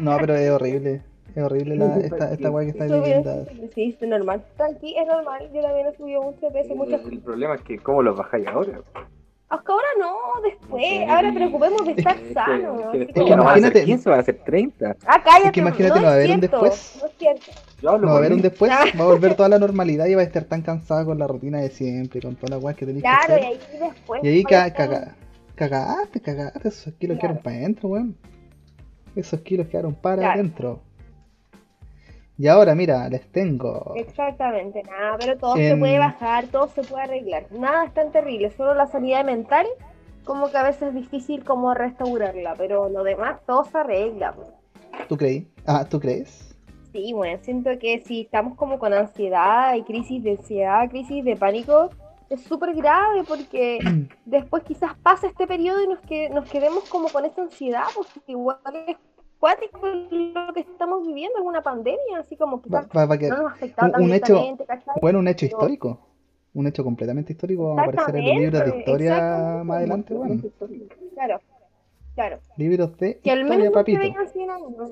No, 0.00 0.16
pero 0.18 0.34
es 0.34 0.50
horrible. 0.50 1.02
Es 1.34 1.42
horrible 1.42 1.76
la, 1.76 1.96
esta, 1.98 2.32
esta 2.32 2.50
weá 2.50 2.64
que 2.64 2.70
está 2.78 2.84
viviendo. 2.94 3.46
Sí, 3.74 3.96
es 3.98 4.06
normal. 4.08 4.44
Tranqui, 4.56 4.96
es 4.98 5.06
normal. 5.06 5.48
Yo 5.54 5.62
también 5.62 5.86
he 5.86 5.96
subido 5.96 6.22
mucho 6.22 6.48
peso, 6.52 6.74
muchas 6.74 7.00
El, 7.06 7.12
el 7.14 7.18
problema 7.20 7.54
es 7.54 7.62
que, 7.62 7.78
¿cómo 7.78 8.02
los 8.02 8.16
bajáis 8.16 8.46
ahora? 8.48 8.80
Hasta 9.48 9.72
ahora 9.72 9.86
no, 9.98 10.42
después. 10.42 10.84
Ahora 11.08 11.32
preocupemos 11.32 11.84
de 11.86 11.92
estar 11.92 12.16
Es 12.16 12.22
que- 12.22 12.34
sanos. 12.34 12.94
es 12.94 13.06
que 13.06 13.12
como- 13.14 13.26
ya 13.28 13.36
no 13.36 13.44
van 13.44 13.52
a 13.52 13.54
ser 13.54 13.62
Imagínate- 13.64 13.84
15, 13.84 14.10
van 14.10 14.20
a 14.20 14.22
ser 14.22 14.38
30. 14.44 14.96
Ah, 15.06 15.22
cállate. 15.24 15.46
Es 15.46 15.52
que 15.52 15.60
imagínate, 15.60 15.94
no, 15.94 16.00
no 16.00 16.06
va 16.06 16.12
a 16.12 16.18
es 16.18 16.24
haber 16.24 16.30
un 16.34 16.40
cierto, 16.40 16.60
después. 16.62 16.98
No 17.00 17.06
es 17.08 17.12
cierto. 17.18 17.42
No 17.82 18.06
va 18.06 18.12
a 18.14 18.18
haber 18.18 18.32
un 18.32 18.42
después, 18.42 18.70
va 18.70 19.04
a 19.04 19.06
volver 19.06 19.34
toda 19.34 19.48
la 19.48 19.58
normalidad 19.58 20.06
y 20.06 20.14
va 20.14 20.20
a 20.20 20.24
estar 20.24 20.44
tan 20.44 20.62
cansada 20.62 21.04
con 21.04 21.18
la 21.18 21.26
rutina 21.26 21.60
de 21.60 21.68
siempre, 21.70 22.20
con 22.20 22.34
todas 22.36 22.50
las 22.50 22.62
weas 22.64 22.76
que 22.76 22.86
tenéis 22.86 23.04
que 23.04 23.08
Claro, 23.08 23.34
y 23.42 23.46
hacer. 23.46 23.46
ahí 23.46 23.78
después. 23.90 24.24
Y 24.24 24.28
ahí 24.28 24.44
ca 24.44 24.70
caga- 24.74 25.14
cagaste, 25.54 26.20
cagaste, 26.20 26.68
esos 26.68 26.94
kilos 26.94 27.18
Claro. 27.18 27.34
quedaron 27.34 27.42
para 27.42 27.56
adentro, 27.56 27.88
weón. 27.90 28.16
Esos 29.14 29.40
kilos 29.40 29.66
quedaron 29.68 29.94
para 29.94 30.22
Claro. 30.22 30.40
adentro. 30.40 30.80
Y 32.38 32.48
ahora, 32.48 32.74
mira, 32.74 33.08
les 33.08 33.30
tengo. 33.30 33.92
Exactamente, 33.94 34.82
nada, 34.84 35.16
pero 35.18 35.36
todo 35.38 35.56
se 35.56 35.76
puede 35.76 35.98
bajar, 35.98 36.46
todo 36.46 36.68
se 36.68 36.82
puede 36.82 37.04
arreglar. 37.04 37.46
Nada 37.52 37.84
es 37.84 37.94
tan 37.94 38.10
terrible, 38.10 38.50
solo 38.50 38.74
la 38.74 38.86
sanidad 38.86 39.24
mental, 39.24 39.66
como 40.24 40.50
que 40.50 40.56
a 40.56 40.62
veces 40.62 40.88
es 40.88 40.94
difícil 40.94 41.44
como 41.44 41.74
restaurarla, 41.74 42.54
pero 42.56 42.88
lo 42.88 43.04
demás 43.04 43.40
todo 43.46 43.64
se 43.64 43.76
arregla. 43.78 44.34
¿Tú 45.08 45.16
creí? 45.16 45.46
Ah, 45.66 45.84
¿tú 45.88 46.00
crees? 46.00 46.56
Sí, 46.92 47.12
bueno, 47.12 47.38
siento 47.42 47.70
que 47.78 48.00
si 48.00 48.22
estamos 48.22 48.56
como 48.56 48.78
con 48.78 48.92
ansiedad 48.92 49.74
y 49.76 49.82
crisis 49.82 50.22
de 50.22 50.32
ansiedad, 50.32 50.88
crisis 50.90 51.24
de 51.24 51.36
pánico, 51.36 51.90
es 52.34 52.42
súper 52.42 52.74
grave 52.74 53.24
porque 53.26 53.78
después 54.24 54.62
quizás 54.64 54.94
pasa 55.02 55.26
este 55.26 55.46
periodo 55.46 55.82
y 55.82 55.88
nos, 55.88 56.00
que, 56.00 56.28
nos 56.30 56.48
quedemos 56.48 56.88
como 56.88 57.08
con 57.08 57.24
esa 57.24 57.42
ansiedad, 57.42 57.84
porque 57.94 58.20
igual 58.26 58.58
es 58.86 58.96
cuático 59.38 59.80
lo 59.86 60.52
que 60.54 60.60
estamos 60.60 61.06
viviendo, 61.06 61.38
es 61.38 61.44
una 61.44 61.62
pandemia, 61.62 62.18
así 62.20 62.36
como 62.36 62.62
quizás 62.62 62.86
va- 62.96 63.06
va 63.06 63.14
a 63.14 63.18
quedar- 63.18 63.36
no 63.36 63.42
nos 63.44 63.52
ha 63.52 63.54
afectado 63.56 63.92
un- 63.98 64.04
un 64.04 64.12
hecho-. 64.12 64.40
Bueno, 65.00 65.18
un 65.18 65.28
hecho 65.28 65.46
histórico. 65.46 65.98
Un 66.54 66.66
hecho 66.66 66.84
completamente 66.84 67.32
histórico. 67.32 67.74
Va 67.74 67.80
a 67.82 67.84
aparecer 67.86 68.14
en 68.16 68.24
los 68.26 68.34
libros 68.36 68.64
de 68.64 68.78
historia 68.78 69.62
más 69.64 69.76
adelante, 69.78 70.14
bueno. 70.14 70.42
Claro, 71.14 71.40
claro. 72.14 72.38
Libros 72.58 72.96
de 72.98 73.18
Que 73.20 73.30
al 73.30 73.44
menos 73.44 73.64
historia, 73.66 73.70
no 73.70 73.70
se 73.70 73.74
papito. 73.74 73.98
veían 74.00 74.28
100 74.28 74.50
años. 74.50 74.90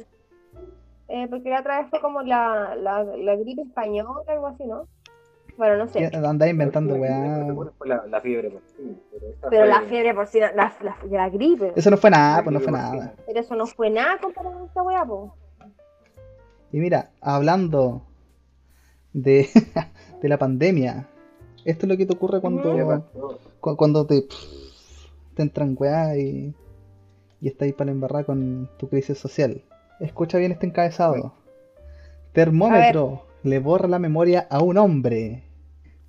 Eh, 1.09 1.27
porque 1.29 1.51
la 1.51 1.61
otra 1.61 1.81
vez 1.81 1.91
fue 1.91 2.01
como 2.01 2.23
la, 2.23 2.75
la, 2.77 3.03
la 3.05 3.37
gripe 3.37 3.63
española, 3.63 4.23
algo 4.29 4.47
así, 4.47 4.65
¿no? 4.65 4.87
Bueno, 5.61 5.77
no 5.77 5.89
sé. 5.89 6.07
Andás 6.07 6.49
inventando, 6.49 6.95
weá. 6.95 7.55
la, 7.85 8.07
la 8.07 8.21
fiebre 8.23 8.49
pero 8.49 9.27
esta 9.29 9.51
Pero 9.51 9.67
la 9.67 9.83
fiebre 9.83 10.15
porcina, 10.15 10.51
la, 10.53 10.73
la, 10.83 10.97
la 11.11 11.29
gripe. 11.29 11.75
Eso 11.77 11.91
no 11.91 11.99
fue 11.99 12.09
nada, 12.09 12.43
pues 12.43 12.55
no 12.55 12.61
fue 12.61 12.73
nada. 12.73 13.15
Pero 13.27 13.41
eso 13.41 13.55
no 13.55 13.67
fue 13.67 13.91
nada 13.91 14.17
comparado 14.23 14.55
con 14.57 14.67
esta 14.69 14.83
weá, 14.83 15.05
po. 15.05 15.35
Y 16.73 16.79
mira, 16.79 17.11
hablando 17.21 18.01
de, 19.13 19.51
de 20.23 20.29
la 20.31 20.39
pandemia, 20.39 21.07
esto 21.67 21.85
es 21.85 21.91
lo 21.91 21.99
que 21.99 22.07
te 22.07 22.15
ocurre 22.15 22.39
¿Qué 22.39 22.41
cuando, 22.41 23.05
cu- 23.61 23.77
cuando 23.77 24.07
te, 24.07 24.25
te 25.35 25.43
entran 25.43 25.77
weá 25.79 26.17
y, 26.17 26.55
y 27.43 27.49
estás 27.49 27.67
ahí 27.67 27.75
para 27.75 27.87
la 27.87 27.93
embarrada 27.93 28.25
con 28.25 28.71
tu 28.79 28.89
crisis 28.89 29.19
social. 29.19 29.63
Escucha 30.01 30.39
bien 30.39 30.53
este 30.53 30.65
encabezado. 30.65 31.35
Termómetro 32.33 33.27
le 33.43 33.59
borra 33.59 33.89
la 33.89 33.99
memoria 33.99 34.47
a 34.49 34.63
un 34.63 34.79
hombre. 34.79 35.45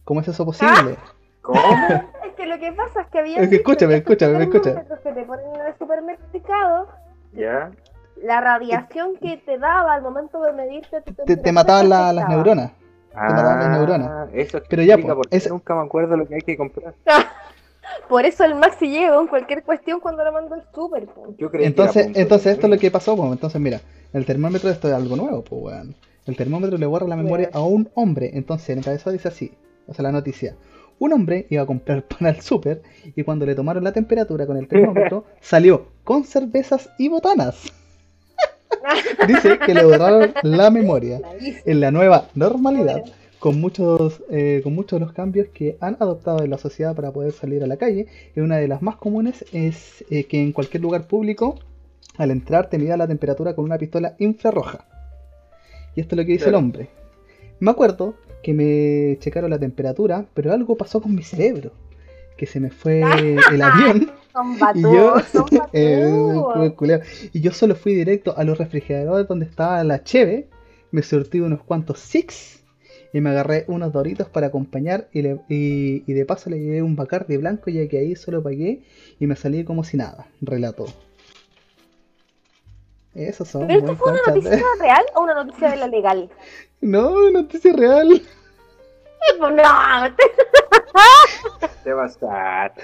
¿Cómo 0.04 0.22
es 0.22 0.28
eso 0.28 0.46
posible? 0.46 0.98
¿Cómo? 1.42 1.60
Es 2.26 2.34
que 2.36 2.46
lo 2.46 2.60
que 2.60 2.72
pasa 2.72 3.02
es 3.02 3.08
que 3.08 3.20
había. 3.20 3.38
Es 3.42 3.50
que 3.50 3.56
escúchame, 3.58 3.96
escúchame, 3.98 4.38
me 4.38 4.44
escucha. 4.46 4.84
que 5.04 5.12
te 5.14 5.24
ponen 5.24 5.46
en 5.56 5.68
el 5.68 5.78
supermercado, 5.78 6.88
¿Ya? 7.34 7.72
la 8.24 8.42
radiación 8.42 9.16
que 9.18 9.38
te 9.38 9.58
daba 9.58 9.94
al 9.94 10.02
momento 10.02 10.42
de 10.42 10.54
medirte 10.54 11.02
Te, 11.02 11.12
te 11.12 11.14
temperatura 11.14 11.52
mataban 11.54 11.90
la- 11.90 12.14
las 12.14 12.30
neuronas. 12.30 12.72
mataban 13.14 13.60
las 13.60 13.66
Ah, 13.68 13.70
neuronas. 13.78 14.30
Eso 14.34 14.60
Pero 14.70 14.84
ya, 14.84 14.98
ese- 15.30 15.50
nunca 15.50 15.76
me 15.76 15.82
acuerdo 15.82 16.16
lo 16.18 16.28
que 16.28 16.36
hay 16.36 16.42
que 16.42 16.58
comprar. 16.58 16.94
Por 18.10 18.26
eso 18.26 18.44
el 18.46 18.56
Maxi 18.56 18.88
llegó 18.90 19.20
en 19.22 19.28
cualquier 19.28 19.64
cuestión 19.64 20.00
cuando 20.00 20.24
lo 20.24 20.32
mandó 20.32 20.56
el 20.56 20.64
super, 20.74 21.06
po. 21.08 21.34
Yo 21.38 21.50
creí 21.52 21.66
Entonces, 21.66 22.08
que 22.14 22.22
entonces 22.22 22.54
esto 22.54 22.68
es 22.68 22.72
lo 22.74 22.80
que 22.80 22.90
pasó, 22.92 23.16
pues. 23.18 23.32
Entonces, 23.32 23.60
mira, 23.60 23.82
el 24.14 24.26
termómetro 24.26 24.70
esto 24.70 24.88
es 24.88 24.94
algo 24.94 25.16
nuevo, 25.16 25.44
pues, 25.44 25.62
weón. 25.62 25.96
El 26.26 26.38
termómetro 26.38 26.78
le 26.78 26.86
borra 26.86 27.08
la 27.08 27.16
memoria 27.18 27.50
a 27.54 27.62
un 27.62 27.90
hombre. 27.96 28.32
Entonces, 28.34 28.70
en 28.70 28.74
el 28.78 28.80
encabezado 28.80 29.12
dice 29.12 29.28
así, 29.28 29.58
o 29.92 29.94
sea, 29.94 30.04
la 30.04 30.12
noticia. 30.12 30.56
Un 31.00 31.14
hombre 31.14 31.48
iba 31.50 31.64
a 31.64 31.66
comprar 31.66 32.04
pan 32.08 32.28
al 32.28 32.42
súper 32.42 32.82
y 33.16 33.24
cuando 33.24 33.46
le 33.46 33.56
tomaron 33.56 33.84
la 33.84 33.92
temperatura 33.92 34.46
con 34.48 34.58
el 34.58 34.68
termómetro, 34.68 35.26
salió 35.42 35.88
con 36.04 36.24
cervezas 36.24 36.90
y 36.98 37.10
botanas. 37.10 37.72
Dice 39.28 39.60
que 39.60 39.74
le 39.74 39.84
borraron 39.84 40.34
la 40.44 40.72
memoria. 40.72 41.22
En 41.66 41.80
la 41.82 41.92
nueva 41.92 42.30
normalidad, 42.36 43.04
con 43.40 43.60
muchos, 43.60 44.24
eh, 44.30 44.62
con 44.64 44.74
muchos 44.74 45.00
de 45.00 45.06
los 45.06 45.14
cambios 45.14 45.50
que 45.50 45.78
han 45.82 45.98
adoptado 46.00 46.44
en 46.44 46.50
la 46.50 46.58
sociedad 46.58 46.96
para 46.96 47.12
poder 47.12 47.34
salir 47.34 47.64
a 47.64 47.68
la 47.68 47.78
calle, 47.78 48.08
y 48.36 48.40
una 48.40 48.58
de 48.58 48.68
las 48.68 48.82
más 48.82 48.96
comunes 48.96 49.46
es 49.52 50.06
eh, 50.10 50.24
que 50.24 50.42
en 50.42 50.54
cualquier 50.54 50.82
lugar 50.82 51.08
público, 51.08 51.60
al 52.18 52.32
entrar, 52.32 52.70
te 52.70 52.80
mida 52.80 52.96
la 52.98 53.08
temperatura 53.08 53.56
con 53.56 53.66
una 53.66 53.78
pistola 53.78 54.16
infrarroja. 54.20 54.86
Y 55.96 56.02
esto 56.02 56.16
es 56.16 56.18
lo 56.18 56.26
que 56.26 56.32
dice 56.32 56.50
el 56.50 56.56
hombre. 56.56 56.90
Me 57.60 57.72
acuerdo 57.72 58.16
que 58.44 58.54
me 58.54 59.18
checaron 59.20 59.50
la 59.50 59.60
temperatura, 59.60 60.26
pero 60.34 60.52
algo 60.52 60.76
pasó 60.78 61.02
con 61.02 61.16
mi 61.16 61.24
cerebro. 61.24 61.72
Que 62.38 62.46
se 62.46 62.60
me 62.60 62.72
fue 62.72 63.02
el 63.52 63.62
avión 63.62 64.12
Son 64.34 64.58
y 64.76 64.82
yo, 64.82 65.16
eh, 65.74 66.74
y 67.34 67.42
yo 67.42 67.52
solo 67.52 67.76
fui 67.76 67.94
directo 67.94 68.36
a 68.38 68.44
los 68.44 68.58
refrigeradores 68.58 69.28
donde 69.28 69.46
estaba 69.46 69.84
la 69.84 70.04
cheve, 70.04 70.48
me 70.92 71.04
surtí 71.04 71.40
unos 71.40 71.62
cuantos 71.64 72.00
six 72.00 72.64
y 73.14 73.20
me 73.22 73.30
agarré 73.30 73.66
unos 73.68 73.92
doritos 73.92 74.30
para 74.30 74.48
acompañar 74.48 75.10
y, 75.12 75.22
le- 75.22 75.40
y, 75.50 76.04
y 76.08 76.14
de 76.14 76.26
paso 76.26 76.50
le 76.50 76.60
llevé 76.60 76.82
un 76.82 76.96
bacardi 76.96 77.36
blanco 77.38 77.70
ya 77.70 77.88
que 77.88 78.00
ahí 78.00 78.16
solo 78.16 78.42
pagué 78.42 78.82
y 79.20 79.28
me 79.28 79.36
salí 79.36 79.64
como 79.64 79.84
si 79.84 79.98
nada, 79.98 80.28
relató. 80.42 80.86
Esos 83.14 83.48
son 83.48 83.68
¿Pero 83.68 83.80
esto 83.80 83.96
fue 83.98 84.12
una 84.14 84.22
noticia 84.28 84.52
de- 84.52 84.64
real 84.80 85.04
o 85.16 85.22
una 85.24 85.34
noticia 85.34 85.70
de 85.72 85.78
la 85.78 85.88
legal? 85.88 86.30
No, 86.82 87.30
noticia 87.32 87.74
real. 87.74 88.22
No, 89.40 90.16
Te 91.84 91.94
pasaste. 91.94 92.82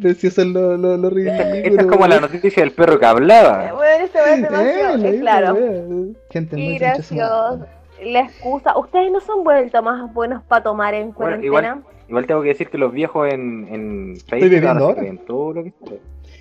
Pero 0.00 0.14
si 0.14 0.26
eso 0.26 0.42
es 0.42 0.46
lo, 0.48 0.76
lo, 0.76 0.96
lo 0.96 1.10
ridículo. 1.10 1.42
Esta 1.42 1.80
es 1.82 1.86
como 1.86 2.06
la 2.06 2.20
noticia 2.20 2.62
del 2.62 2.72
perro 2.72 2.98
que 2.98 3.06
hablaba. 3.06 3.72
bueno, 3.72 4.04
este 4.04 4.18
es 4.18 4.26
Eh, 4.26 4.42
demasiado, 4.42 4.96
la 4.98 5.08
eh, 5.08 5.20
claro. 5.20 5.54
wea. 5.54 5.82
Gente 6.30 6.56
muy 6.56 6.78
gracioso. 6.78 7.66
La 8.02 8.20
excusa, 8.20 8.76
¿ustedes 8.78 9.12
no 9.12 9.20
son 9.20 9.44
vuelto 9.44 9.82
más 9.82 10.12
buenos 10.12 10.42
para 10.44 10.62
tomar 10.62 10.92
en 10.94 11.12
Bueno, 11.12 11.16
cuarentena? 11.16 11.46
igual, 11.46 11.82
igual 12.08 12.26
tengo 12.26 12.42
que 12.42 12.48
decir 12.48 12.68
que 12.68 12.78
los 12.78 12.92
viejos 12.92 13.32
en, 13.32 13.68
en 13.70 14.16
Facebook 14.28 14.50
viviendo 14.50 14.84
ahora 14.84 14.98
creen 15.00 15.18
todo 15.24 15.52
lo 15.54 15.64
que. 15.64 15.72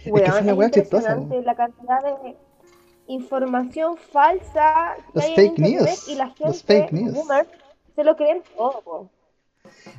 Es 0.05 0.11
que 0.11 0.23
es 0.39 0.45
la 0.45 0.53
wea 0.55 0.69
chistosa, 0.71 1.15
la 1.45 1.55
cantidad 1.55 2.01
de 2.03 2.35
información 3.13 3.97
falsa 3.97 4.95
que 4.97 5.11
Los 5.13 5.25
hay 5.25 5.35
fake 5.35 5.59
en 5.59 5.65
internet 5.65 5.89
news, 5.89 6.07
y 6.09 6.15
la 6.15 6.25
gente, 6.27 6.43
los 6.45 6.63
fake 6.63 6.91
news. 6.93 7.17
se 7.95 8.03
lo 8.03 8.15
creen 8.15 8.41
todo. 8.57 8.81
po. 8.81 9.09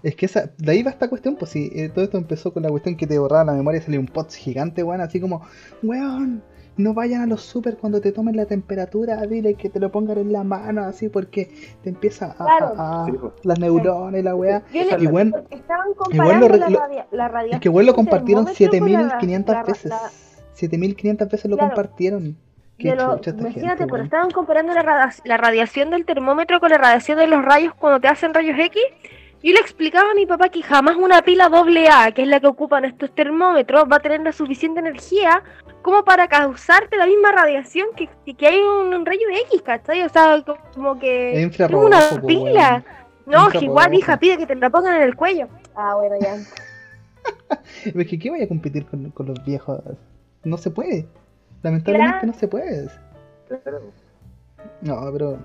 Es 0.03 0.17
que 0.17 0.27
esa, 0.27 0.51
de 0.59 0.73
ahí 0.73 0.83
va 0.83 0.91
esta 0.91 1.09
cuestión, 1.09 1.37
pues 1.37 1.51
sí, 1.51 1.71
eh, 1.75 1.89
todo 1.89 2.05
esto 2.05 2.19
empezó 2.19 2.53
con 2.53 2.63
la 2.63 2.69
cuestión 2.69 2.97
que 2.97 3.07
te 3.07 3.19
borraba 3.19 3.45
la 3.45 3.53
memoria 3.53 3.79
y 3.81 3.83
salió 3.83 4.01
un 4.01 4.07
pots 4.07 4.35
gigante, 4.35 4.83
weón, 4.83 5.01
así 5.01 5.21
como, 5.21 5.43
weón, 5.83 6.43
no 6.77 6.95
vayan 6.95 7.23
a 7.23 7.27
los 7.27 7.43
super 7.43 7.77
cuando 7.77 8.01
te 8.01 8.13
tomen 8.13 8.35
la 8.37 8.47
temperatura, 8.47 9.21
dile 9.27 9.55
que 9.55 9.69
te 9.69 9.79
lo 9.79 9.91
pongan 9.93 10.19
en 10.19 10.33
la 10.33 10.43
mano, 10.43 10.85
así, 10.85 11.09
porque 11.09 11.51
te 11.83 11.91
empieza 11.91 12.35
a, 12.39 12.45
Claro. 12.45 12.73
a- 12.77 13.03
a- 13.03 13.07
Sí, 13.07 13.13
pues. 13.13 13.33
las 13.45 13.59
neuronas 13.59 14.19
y 14.21 14.23
la 14.23 14.35
weá. 14.35 14.63
Yo 14.73 14.81
Esa 14.81 14.97
le- 14.99 15.05
Y 15.05 15.07
bueno, 15.07 15.37
estaban 15.51 15.93
comparando 15.95 16.49
lo 16.49 16.57
la, 16.57 16.69
lo- 16.71 16.79
radia- 16.81 17.07
la 17.11 17.29
radiación 17.29 17.55
es 17.57 17.61
que 17.61 17.69
igual 17.69 17.87
lo 17.87 17.95
compartieron 17.95 18.45
termómetro 18.47 18.79
con 18.81 18.93
la 18.93 18.99
ra- 19.01 19.21
7500 19.21 19.55
la 19.55 19.63
ra- 19.63 19.67
veces. 19.69 19.91
la- 19.91 20.11
7500 20.55 21.29
veces 21.29 21.51
lo 21.51 21.57
Claro. 21.57 21.71
compartieron. 21.75 22.37
De 22.91 22.97
lo- 22.97 23.21
imagínate, 23.41 23.61
gente, 23.61 23.87
pero 23.87 24.03
estaban 24.05 24.31
comparando 24.31 24.73
la, 24.75 24.83
rada- 24.83 25.13
la 25.25 25.37
radiación 25.37 25.91
del 25.91 26.05
termómetro 26.05 26.61
con 26.61 26.71
la 26.71 26.79
radiación 26.79 27.19
de 27.19 27.27
los 27.27 27.45
rayos 27.45 27.75
cuando 27.75 28.01
te 28.01 28.09
hacen 28.09 28.33
rayos 28.35 28.59
X. 28.59 28.81
Yo 29.45 29.53
le 29.53 29.59
explicaba 29.59 30.13
a 30.13 30.15
mi 30.15 30.25
papá 30.25 30.51
que 30.51 30.63
jamás 30.63 30.95
una 30.97 31.21
pila 31.23 31.47
AA, 31.53 32.13
que 32.13 32.23
es 32.23 32.29
la 32.29 32.39
que 32.39 32.47
ocupan 32.47 32.85
estos 32.85 33.13
termómetros, 33.13 33.85
va 33.91 33.97
a 33.97 34.01
tener 34.01 34.21
la 34.21 34.31
suficiente 34.33 34.79
energía 34.79 35.43
como 35.83 36.05
para 36.05 36.29
causarte 36.29 36.97
la 36.97 37.07
misma 37.07 37.33
radiación 37.33 37.89
que, 37.97 38.09
que 38.37 38.47
hay 38.47 38.61
un, 38.61 38.95
un 38.95 39.05
rayo 39.05 39.27
X, 39.49 39.63
¿cachai? 39.63 40.05
O 40.05 40.09
sea, 40.09 40.45
como 40.75 40.97
que 41.01 41.43
Es 41.43 41.71
una 41.87 41.99
pila. 42.29 42.85
No, 43.27 43.49
que 43.49 43.59
igual, 43.65 43.95
hija, 43.95 44.17
pide 44.17 44.37
que 44.39 44.47
te 44.47 44.55
la 44.55 44.71
pongan 44.71 44.95
en 44.97 45.03
el 45.03 45.17
cuello. 45.17 45.49
Ah, 45.75 45.95
bueno, 45.97 46.15
ya. 46.21 46.37
Es 47.85 48.07
que 48.09 48.19
¿qué 48.19 48.31
vaya 48.31 48.45
a 48.45 48.49
competir 48.49 48.87
con, 48.87 49.11
con 49.11 49.27
los 49.27 49.45
viejos? 49.45 49.81
No 50.45 50.57
se 50.57 50.71
puede. 50.71 51.07
Lamentablemente 51.63 52.13
Claro. 52.19 52.27
no 52.27 52.33
se 52.35 52.49
puede. 52.49 52.89
Claro, 53.49 53.81
No, 54.81 55.13
pero 55.13 55.39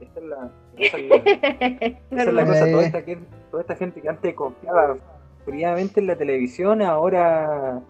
esa 0.00 0.20
es 0.20 0.24
la, 0.24 0.50
esa 0.78 0.96
es 0.96 1.08
la, 1.08 1.16
esa 2.10 2.22
es 2.22 2.32
la 2.34 2.46
cosa. 2.46 2.68
Eh. 2.68 2.72
Toda 2.72 2.84
esta, 2.86 3.04
que- 3.04 3.18
toda 3.50 3.60
esta 3.62 3.76
gente 3.76 4.00
que 4.00 4.08
antes 4.08 4.34
confiaba 4.34 4.96
fríamente 5.44 6.00
en 6.00 6.06
la 6.06 6.16
televisión, 6.16 6.82
ahora 6.82 7.80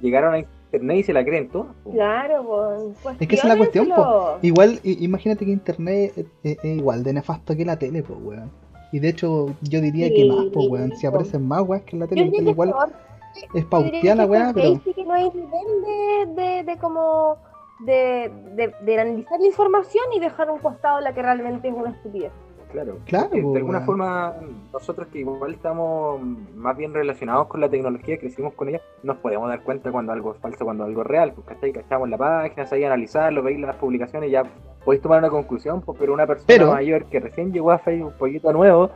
llegaron 0.00 0.34
a 0.34 0.38
internet 0.38 0.96
y 0.98 1.02
se 1.02 1.12
la 1.12 1.24
creen 1.24 1.48
todas. 1.48 1.72
Claro, 1.92 2.94
pues. 3.02 3.20
Es 3.20 3.28
que 3.28 3.34
esa 3.34 3.48
es 3.48 3.52
la 3.52 3.56
cuestión, 3.58 3.88
po. 3.88 4.38
Igual, 4.42 4.80
imagínate 4.84 5.44
que 5.44 5.50
internet 5.52 6.12
es, 6.16 6.26
es- 6.44 6.58
es 6.64 6.76
igual 6.78 7.02
de 7.02 7.12
nefasto 7.12 7.56
que 7.56 7.64
la 7.64 7.78
tele, 7.78 8.02
pues, 8.02 8.18
weón. 8.22 8.50
Y 8.92 8.98
de 8.98 9.08
hecho, 9.08 9.54
yo 9.62 9.80
diría 9.80 10.08
que 10.08 10.24
más, 10.26 10.46
pues, 10.52 10.66
weón. 10.68 10.96
Si 10.96 11.06
aparecen 11.06 11.46
más 11.46 11.62
weas 11.62 11.82
que 11.82 11.94
en 11.96 12.00
la 12.00 12.06
tele, 12.06 12.22
igual 12.24 12.70
es 12.70 12.74
peor. 12.74 12.92
Es 13.36 13.64
que 13.64 14.24
weá, 14.26 14.52
pero. 14.54 14.66
ahí 14.68 14.80
sí 14.84 14.94
que 14.94 15.04
no 15.04 15.12
hay 15.14 15.30
nivel 15.30 16.34
de, 16.36 16.42
de, 16.42 16.62
de 16.64 16.78
como 16.78 17.36
de, 17.80 18.30
de, 18.54 18.74
de 18.82 19.00
analizar 19.00 19.40
la 19.40 19.46
información 19.46 20.04
y 20.14 20.20
dejar 20.20 20.48
a 20.48 20.52
un 20.52 20.58
costado 20.58 21.00
la 21.00 21.12
que 21.14 21.22
realmente 21.22 21.68
es 21.68 21.74
una 21.74 21.90
estupidez. 21.90 22.32
Claro, 22.70 22.98
Claro, 23.04 23.30
po, 23.30 23.50
de 23.52 23.58
alguna 23.58 23.78
weón. 23.78 23.86
forma 23.86 24.34
nosotros 24.72 25.08
que 25.08 25.18
igual 25.20 25.54
estamos 25.54 26.20
más 26.54 26.76
bien 26.76 26.94
relacionados 26.94 27.48
con 27.48 27.60
la 27.60 27.68
tecnología, 27.68 28.16
crecimos 28.18 28.54
con 28.54 28.68
ella, 28.68 28.80
nos 29.02 29.16
podemos 29.16 29.48
dar 29.48 29.62
cuenta 29.64 29.90
cuando 29.90 30.12
algo 30.12 30.32
es 30.34 30.38
falso, 30.38 30.64
cuando 30.64 30.84
algo 30.84 31.00
es 31.00 31.06
real, 31.08 31.32
porque 31.32 31.54
¿cachai? 31.54 31.72
Cachamos 31.72 32.08
la 32.08 32.16
página, 32.16 32.66
sabéis 32.66 32.86
analizarlo, 32.86 33.42
veis 33.42 33.58
las 33.58 33.74
publicaciones 33.74 34.28
y 34.28 34.32
ya 34.32 34.44
podéis 34.84 35.02
tomar 35.02 35.18
una 35.18 35.30
conclusión, 35.30 35.80
pues, 35.80 35.98
pero 35.98 36.12
una 36.12 36.28
persona 36.28 36.46
Pero- 36.46 36.70
mayor 36.72 37.06
que 37.06 37.18
recién 37.18 37.52
llegó 37.52 37.72
a 37.72 37.78
Facebook 37.78 38.12
un 38.12 38.18
poquito 38.18 38.52
nuevo, 38.52 38.90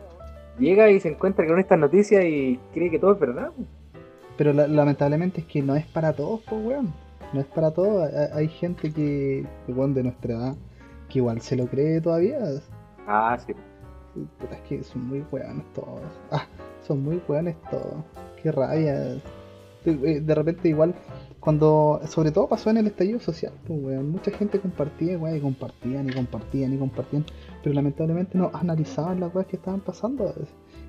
llega 0.57 0.89
y 0.91 1.01
se 1.01 1.09
encuentra 1.09 1.45
con 1.45 1.59
estas 1.59 1.79
noticias 1.79 2.25
y 2.25 2.61
cree 2.73 2.91
que 2.91 3.01
todo 3.01 3.15
es 3.15 3.19
verdad. 3.19 3.51
pues. 3.57 3.67
Pero 4.37 4.53
la- 4.53 4.67
lamentablemente 4.67 5.41
es 5.43 5.47
que 5.47 5.63
no 5.63 5.77
es 5.77 5.87
para 5.87 6.13
todos, 6.13 6.41
pues, 6.49 6.65
weón. 6.65 6.93
No 7.33 7.41
es 7.41 7.47
para 7.47 7.71
todos. 7.73 8.09
Hay, 8.33 8.49
gente 8.49 8.93
que, 8.93 9.47
weón, 9.69 9.95
de 9.95 10.03
nuestra 10.05 10.35
edad, 10.35 10.57
que 11.09 11.19
igual 11.19 11.41
se 11.41 11.57
lo 11.57 11.67
cree 11.67 12.01
todavía. 12.01 12.39
Ah, 13.07 13.37
sí. 13.45 13.53
Puta, 14.39 14.55
es 14.55 14.61
que 14.63 14.83
son 14.85 15.09
muy 15.09 15.25
weones 15.33 15.65
todos. 15.73 16.01
Ah, 16.31 16.47
son 16.87 17.03
muy 17.03 17.21
weones 17.29 17.57
todos. 17.71 18.05
Qué 18.43 18.53
rabia. 18.53 19.17
De, 19.85 20.21
de 20.21 20.35
repente 20.35 20.69
igual, 20.69 20.95
cuando, 21.41 22.01
sobre 22.07 22.31
todo 22.31 22.49
pasó 22.49 22.71
en 22.71 22.79
el 22.79 22.87
estallido 22.87 23.21
social, 23.21 23.53
pues 23.67 23.79
weón, 23.83 24.11
mucha 24.11 24.31
gente 24.31 24.59
compartía, 24.61 25.19
weón, 25.19 25.37
y 25.37 25.41
compartían 25.41 26.09
y 26.09 26.13
compartían 26.13 26.73
y 26.73 26.79
compartían, 26.79 27.25
pero 27.63 27.75
lamentablemente 27.75 28.39
no 28.39 28.51
analizaban 28.55 29.21
las 29.21 29.35
weas 29.35 29.47
que 29.49 29.57
estaban 29.57 29.81
pasando. 29.81 30.33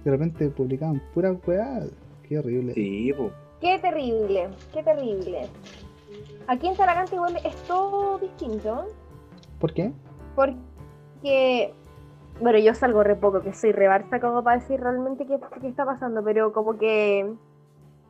De 0.03 0.11
repente 0.11 0.47
publicaban 0.49 1.01
puras 1.13 1.35
weas. 1.45 1.89
Qué 2.27 2.39
horrible. 2.39 2.73
Sí. 2.73 3.13
Qué 3.61 3.79
terrible, 3.79 4.49
qué 4.73 4.83
terrible. 4.83 5.47
Aquí 6.47 6.67
en 6.67 6.75
Talagante 6.75 7.15
igual 7.15 7.35
es 7.43 7.55
todo 7.63 8.19
distinto, 8.19 8.85
¿Por 9.59 9.73
qué? 9.73 9.91
porque, 10.35 11.73
bueno, 12.41 12.59
yo 12.59 12.73
salgo 12.73 13.03
re 13.03 13.15
poco, 13.15 13.41
que 13.41 13.53
soy 13.53 13.71
re 13.71 13.87
barça 13.89 14.19
como 14.19 14.43
para 14.43 14.59
decir 14.59 14.79
realmente 14.79 15.25
qué, 15.25 15.39
qué 15.61 15.67
está 15.67 15.85
pasando, 15.85 16.23
pero 16.23 16.51
como 16.53 16.77
que, 16.77 17.33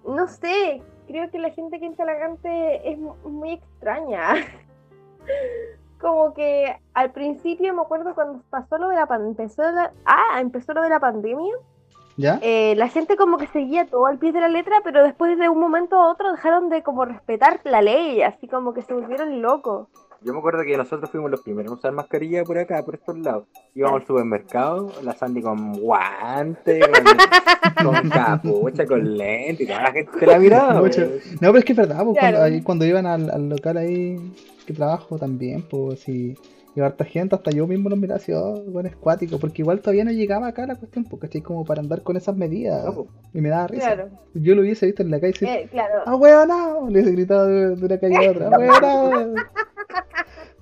no 0.08 0.28
sé, 0.28 0.82
creo 1.08 1.30
que 1.32 1.39
la 1.39 1.51
gente 1.51 1.78
aquí 1.78 1.86
en 1.86 1.95
Talagante 1.95 2.91
es 2.91 2.97
mu- 2.97 3.15
muy 3.30 3.51
extraña. 3.54 4.34
Como 5.99 6.34
que 6.34 6.75
al 6.93 7.12
principio 7.12 7.73
me 7.73 7.82
acuerdo 7.82 8.13
cuando 8.13 8.43
pasó 8.49 8.78
lo 8.78 8.89
de 8.89 8.95
la 8.95 9.08
empezó 9.15 9.63
la, 9.71 9.91
ah, 10.06 10.39
empezó 10.41 10.73
lo 10.73 10.82
de 10.84 10.89
la 10.89 10.99
pandemia, 10.99 11.56
¿Ya? 12.17 12.39
eh, 12.41 12.75
la 12.78 12.88
gente 12.88 13.15
como 13.17 13.38
que 13.38 13.47
seguía 13.47 13.86
todo 13.88 14.06
al 14.06 14.17
pie 14.17 14.32
de 14.32 14.39
la 14.41 14.47
letra, 14.49 14.78
pero 14.84 15.04
después 15.04 15.38
de 15.38 15.49
un 15.49 15.60
momento 15.60 15.97
a 15.97 16.12
otro 16.12 16.32
dejaron 16.32 16.69
de 16.69 16.82
como 16.84 17.04
respetar 17.06 17.60
la 17.65 17.82
ley, 17.82 18.21
así 18.21 18.47
como 18.47 18.73
que 18.73 18.82
se 18.84 18.93
volvieron 18.93 19.41
locos. 19.41 19.88
Yo 20.21 20.34
me 20.34 20.39
acuerdo 20.39 20.63
que 20.63 20.75
nosotros 20.75 21.12
fuimos 21.12 21.30
los 21.30 21.41
primeros 21.41 21.73
a 21.73 21.75
usar 21.75 21.91
mascarilla 21.91 22.43
por 22.43 22.58
acá, 22.58 22.82
por 22.84 22.95
estos 22.95 23.17
lados. 23.19 23.43
Íbamos 23.75 24.01
al 24.01 24.08
supermercado, 24.08 24.91
la 25.04 25.13
Sandy 25.13 25.41
con 25.41 25.73
guantes, 25.73 26.84
con, 26.88 27.91
con 28.01 28.10
capucha, 28.10 28.86
con 28.88 29.17
lente, 29.17 29.63
y 29.63 29.67
toda 29.67 29.84
la 29.84 29.91
gente 29.91 30.19
se 30.19 30.25
la 30.25 30.39
miraba. 30.39 30.80
Pues. 30.80 30.97
No, 31.41 31.49
pero 31.49 31.58
es 31.60 31.65
que 31.65 31.73
es 31.73 31.78
verdad, 31.78 32.04
pues, 32.04 32.17
Claro. 32.17 32.38
cuando, 32.38 32.41
ahí- 32.56 32.62
cuando 32.63 32.86
iban 32.86 33.06
al, 33.06 33.30
al 33.30 33.49
local 33.49 33.78
ahí 33.78 34.34
que 34.65 34.73
trabajo 34.73 35.19
también, 35.19 35.62
pues 35.69 35.99
si 35.99 36.36
iba 36.76 36.88
harta 36.88 37.06
gente, 37.06 37.36
hasta 37.36 37.52
yo 37.52 37.68
mismo 37.68 37.90
los 37.90 37.98
miraba 37.98 38.18
así, 38.18 38.34
oh, 38.34 38.62
bueno, 38.68 38.90
es 38.90 38.96
cuático, 38.96 39.40
porque 39.40 39.62
igual 39.62 39.80
todavía 39.80 40.04
no 40.04 40.12
llegaba 40.12 40.48
acá 40.48 40.66
la 40.66 40.76
cuestión, 40.76 41.06
porque 41.06 41.28
¿cachai? 41.28 41.42
Como 41.42 41.64
para 41.66 41.82
andar 41.82 42.02
con 42.02 42.18
esas 42.18 42.36
medidas. 42.36 42.86
No, 42.86 42.94
pues. 42.94 43.08
Y 43.34 43.42
me 43.42 43.50
daba 43.50 43.68
risa. 43.68 43.94
Claro, 43.94 44.10
Yo 44.34 44.56
lo 44.56 44.62
hubiese 44.62 44.86
visto 44.86 45.02
en 45.02 45.12
la 45.12 45.20
calle 45.20 45.34
y 45.40 45.46
eh, 45.46 45.68
claro. 45.72 46.04
¡Ah, 46.06 46.16
weón, 46.16 46.48
no! 46.48 46.90
Le 46.90 47.00
hubiese 47.00 47.12
gritado 47.12 47.48
de, 47.48 47.76
de 47.76 47.86
una 47.86 47.98
calle 47.98 48.28
a 48.28 48.32
otra, 48.32 48.50
¡Ah, 48.52 48.58
weón! 48.60 49.36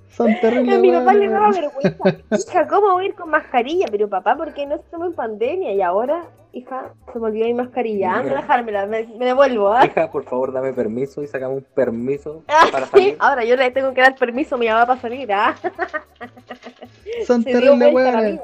Son 0.08 0.32
terribles. 0.40 0.76
A 0.76 0.80
mi 0.80 0.92
papá 0.92 1.14
le 1.14 1.28
daba 1.28 1.50
vergüenza. 1.50 2.16
Hija, 2.30 2.68
¿cómo 2.68 2.92
voy 2.92 3.04
a 3.04 3.08
ir 3.08 3.14
con 3.14 3.30
mascarilla? 3.30 3.86
Pero 3.90 4.08
papá, 4.08 4.36
¿por 4.36 4.54
qué 4.54 4.64
no 4.64 4.76
estamos 4.76 5.08
en 5.08 5.14
pandemia? 5.14 5.72
Y 5.72 5.82
ahora, 5.82 6.28
hija, 6.54 6.94
se 7.12 7.18
me 7.18 7.26
olvidó 7.26 7.46
mi 7.46 7.54
mascarilla. 7.54 8.14
Anda 8.14 8.32
a 8.32 8.36
dejármela, 8.42 8.86
me, 8.86 9.04
me 9.18 9.24
devuelvo, 9.26 9.72
¿ah? 9.72 9.84
Hija, 9.86 10.10
por 10.10 10.24
favor, 10.24 10.52
dame 10.52 10.72
permiso 10.72 11.22
y 11.22 11.26
sacame 11.26 11.54
un 11.56 11.66
permiso 11.74 12.42
Ah, 12.48 12.66
para 12.72 12.86
sí, 12.86 12.92
salir. 12.92 13.16
Ahora 13.18 13.44
yo 13.44 13.56
le 13.56 13.70
tengo 13.70 13.92
que 13.94 14.00
dar 14.00 14.14
permiso 14.16 14.54
a 14.54 14.58
mi 14.58 14.68
mamá 14.68 14.86
para 14.86 15.00
salir, 15.00 15.32
¿ah? 15.32 15.54
Son 17.26 17.44
terribles, 17.44 17.90
vida. 17.94 18.40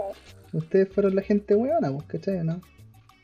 Ustedes 0.52 0.88
fueron 0.92 1.14
la 1.14 1.22
gente 1.22 1.54
weona, 1.54 1.90
pues, 1.92 2.04
¿cachai? 2.08 2.44
¿No? 2.44 2.60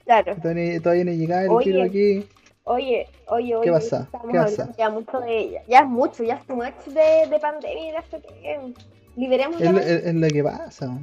Claro. 0.04 0.36
Todavía, 0.36 0.80
todavía 0.80 1.04
no 1.04 1.10
llegaba 1.12 1.42
el 1.42 1.50
Oye. 1.50 1.64
tiro 1.64 1.82
aquí. 1.82 2.28
Oye, 2.64 3.06
oye, 3.28 3.54
oye. 3.56 3.64
¿Qué 3.64 3.70
pasa? 3.72 4.02
Estamos 4.04 4.26
¿Qué 4.32 4.38
pasa? 4.38 4.72
ya 4.78 4.90
mucho 4.90 5.20
de 5.20 5.38
ella. 5.38 5.62
Ya 5.68 5.78
es 5.80 5.86
mucho, 5.86 6.24
ya 6.24 6.34
es 6.34 6.46
too 6.46 6.56
much 6.56 6.74
de, 6.86 7.28
de 7.30 7.38
pandemia 7.40 7.88
y 7.88 7.90
de 7.92 7.98
esto 7.98 8.20
que 8.22 8.60
liberemos 9.16 9.56
Es 9.60 9.66
la 9.66 9.72
lo, 9.72 9.78
mente. 9.78 9.94
es- 9.94 10.04
es 10.06 10.14
lo 10.14 10.28
que 10.28 10.42
pasa. 10.44 10.98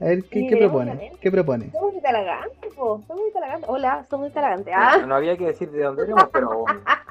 A 0.00 0.04
ver, 0.04 0.24
¿qué, 0.24 0.56
propone? 0.56 1.12
¿Qué 1.20 1.30
propone? 1.30 1.70
Somos 1.72 1.92
muy 1.94 2.02
talagantes, 2.02 2.74
po. 2.74 3.02
Somos 3.06 3.22
muy 3.22 3.32
talagantes. 3.32 3.68
Hola, 3.68 4.06
somos 4.08 4.26
muy 4.26 4.34
talagantes. 4.34 4.74
Ah, 4.76 5.04
No 5.06 5.14
había 5.16 5.36
que 5.36 5.46
decir 5.46 5.70
de 5.70 5.82
dónde 5.82 6.04
éramos, 6.04 6.28
pero. 6.32 6.64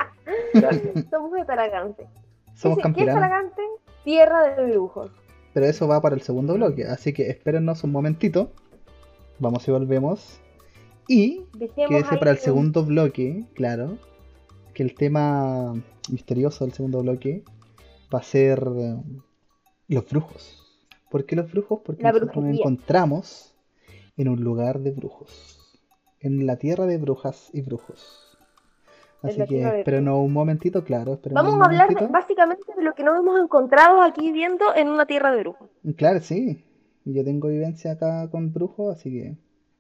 Gracias. 0.54 1.06
somos 1.10 1.32
muy 1.32 1.46
talagantes. 1.46 2.08
Somos 2.56 2.56
¿Qué, 2.56 2.60
es- 2.62 2.66
¿Qué 2.66 2.72
es 2.72 2.82
campiranos. 2.82 3.22
talagante? 3.22 3.62
Tierra 4.04 4.56
de 4.56 4.72
brujos. 4.72 5.12
Pero 5.54 5.66
eso 5.66 5.88
va 5.88 6.02
para 6.02 6.16
el 6.16 6.22
segundo 6.22 6.54
bloque, 6.54 6.86
así 6.86 7.14
que 7.14 7.30
espérennos 7.30 7.84
un 7.84 7.92
momentito. 7.92 8.52
Vamos 9.40 9.68
y 9.68 9.72
volvemos. 9.72 10.40
Y 11.08 11.46
quédese 11.88 12.18
para 12.18 12.32
el 12.32 12.38
un- 12.38 12.44
segundo 12.44 12.84
bloque, 12.86 13.46
claro, 13.54 13.98
que 14.74 14.84
el 14.84 14.94
tema 14.96 15.74
misterioso 16.10 16.64
del 16.66 16.74
segundo 16.74 17.02
bloque 17.02 17.44
va 18.14 18.20
a 18.20 18.24
ser 18.24 18.62
los 19.88 20.10
brujos. 20.10 20.57
¿Por 21.10 21.26
qué 21.26 21.36
los 21.36 21.52
brujos? 21.52 21.80
Porque 21.86 22.04
La 22.04 22.12
nosotros 22.12 22.36
nos 22.44 22.60
encontramos 22.60 23.56
en 24.18 24.28
un 24.30 24.42
lugar 24.44 24.80
de 24.80 24.92
brujos, 24.92 25.80
en 26.20 26.46
la 26.46 26.58
tierra 26.58 26.86
de 26.86 26.98
brujas 26.98 27.50
y 27.54 27.62
brujos. 27.62 28.24
Así 29.24 29.44
que 29.46 29.56
de 29.66 29.80
espérenos 29.80 30.20
un 30.20 30.32
momentito, 30.32 30.84
claro, 30.84 31.20
Vamos 31.32 31.56
un 31.56 31.62
a 31.62 31.66
hablar 31.66 31.94
de- 31.94 32.08
básicamente 32.08 32.64
de 32.76 32.84
lo 32.84 32.94
que 32.94 33.04
nos 33.04 33.20
hemos 33.20 33.40
encontrado 33.40 34.02
aquí 34.02 34.32
viendo 34.32 34.76
en 34.76 34.90
una 34.90 35.06
tierra 35.08 35.32
de 35.32 35.40
brujos. 35.42 35.70
Claro, 35.96 36.20
sí. 36.20 36.64
Yo 37.04 37.24
tengo 37.24 37.48
vivencia 37.48 37.94
acá 37.94 38.30
con 38.30 38.54
brujos, 38.54 38.96
así 38.96 39.10
que 39.12 39.38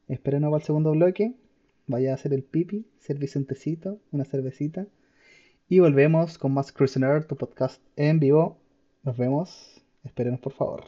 espérenos 0.07 0.49
para 0.49 0.61
el 0.61 0.65
segundo 0.65 0.91
bloque. 0.91 1.35
Vaya 1.85 2.11
a 2.11 2.15
hacer 2.15 2.33
el 2.33 2.43
pipi, 2.43 2.85
servirse 2.99 3.37
un 3.37 3.45
tecito, 3.45 3.99
una 4.11 4.25
cervecita. 4.25 4.87
Y 5.69 5.79
volvemos 5.79 6.37
con 6.37 6.53
más 6.53 6.71
Cruising 6.71 7.03
Earth, 7.03 7.27
tu 7.27 7.35
podcast 7.35 7.81
en 7.95 8.19
vivo. 8.19 8.57
Nos 9.03 9.17
vemos. 9.17 9.81
Espérenos, 10.03 10.39
por 10.39 10.53
favor. 10.53 10.85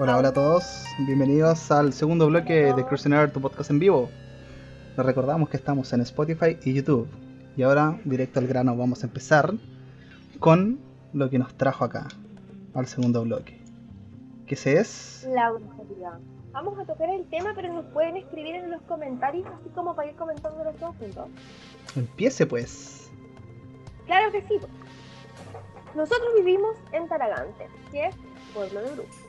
Hola, 0.00 0.16
hola 0.16 0.28
a 0.28 0.32
todos. 0.32 0.84
Bienvenidos 1.00 1.72
al 1.72 1.92
segundo 1.92 2.28
bloque 2.28 2.72
de 2.72 2.86
Cruising 2.86 3.32
tu 3.32 3.40
podcast 3.40 3.68
en 3.70 3.80
vivo. 3.80 4.08
Les 4.96 5.04
recordamos 5.04 5.48
que 5.48 5.56
estamos 5.56 5.92
en 5.92 6.02
Spotify 6.02 6.56
y 6.62 6.72
YouTube. 6.72 7.08
Y 7.56 7.64
ahora, 7.64 7.98
directo 8.04 8.38
al 8.38 8.46
grano, 8.46 8.76
vamos 8.76 9.02
a 9.02 9.08
empezar 9.08 9.52
con 10.38 10.78
lo 11.12 11.28
que 11.28 11.40
nos 11.40 11.52
trajo 11.54 11.84
acá, 11.84 12.06
al 12.74 12.86
segundo 12.86 13.22
bloque. 13.24 13.60
Que 14.46 14.54
ese 14.54 14.78
es... 14.78 15.26
La 15.34 15.50
brujería. 15.50 16.12
Vamos 16.52 16.78
a 16.78 16.84
tocar 16.84 17.10
el 17.10 17.28
tema, 17.28 17.52
pero 17.56 17.72
nos 17.72 17.86
pueden 17.86 18.18
escribir 18.18 18.54
en 18.54 18.70
los 18.70 18.82
comentarios, 18.82 19.48
así 19.48 19.68
como 19.70 19.96
para 19.96 20.10
ir 20.10 20.14
comentando 20.14 20.62
los 20.62 20.78
dos 20.78 20.94
juntos. 20.94 21.26
Empiece 21.96 22.46
pues. 22.46 23.10
Claro 24.06 24.30
que 24.30 24.42
sí. 24.42 24.60
Nosotros 25.96 26.28
vivimos 26.36 26.76
en 26.92 27.08
Taragante, 27.08 27.66
que 27.90 28.06
es 28.06 28.14
pueblo 28.54 28.80
de 28.80 28.92
brujos. 28.92 29.27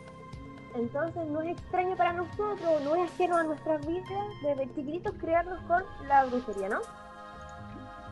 Entonces 0.76 1.26
no 1.28 1.42
es 1.42 1.58
extraño 1.58 1.96
para 1.96 2.14
nosotros, 2.14 2.60
no 2.84 2.96
es 2.96 3.12
ajeno 3.12 3.38
a 3.38 3.44
nuestras 3.44 3.86
vidas 3.88 4.26
desde 4.44 4.68
chiquititos 4.76 5.14
crearnos 5.20 5.60
con 5.68 5.84
la 6.08 6.26
brujería, 6.26 6.70
¿no? 6.70 6.80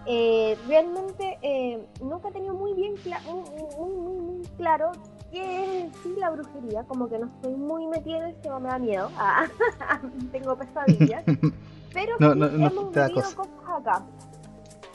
Eh, 0.06 0.58
realmente 0.67 1.38
eh, 1.41 1.86
nunca 2.02 2.30
he 2.30 2.32
tenido 2.32 2.54
muy 2.54 2.74
bien 2.74 2.96
cla- 2.96 3.22
muy, 3.24 3.43
muy, 3.78 3.96
muy, 3.96 4.22
muy 4.22 4.48
claro 4.58 4.91
qué 5.32 5.82
es 5.88 5.96
sí 5.98 6.15
la 6.17 6.30
brujería, 6.30 6.84
como 6.86 7.10
que 7.10 7.20
no 7.20 7.26
estoy 7.28 7.54
muy 7.56 7.86
metida 7.88 8.20
en 8.20 8.24
esto, 8.36 8.58
me 8.60 8.70
da 8.70 8.80
miedo, 8.80 9.10
Ah, 9.17 9.46
tengo 10.32 10.56
pesadillas, 10.58 11.24
pero 11.93 12.15
No, 12.20 12.34
sí 12.34 12.39
no, 12.39 12.48
no 12.48 12.67
hemos 12.67 12.93
vivido 13.10 13.22
cosa. 13.22 13.36
cosas 13.36 13.54
acá, 13.82 14.06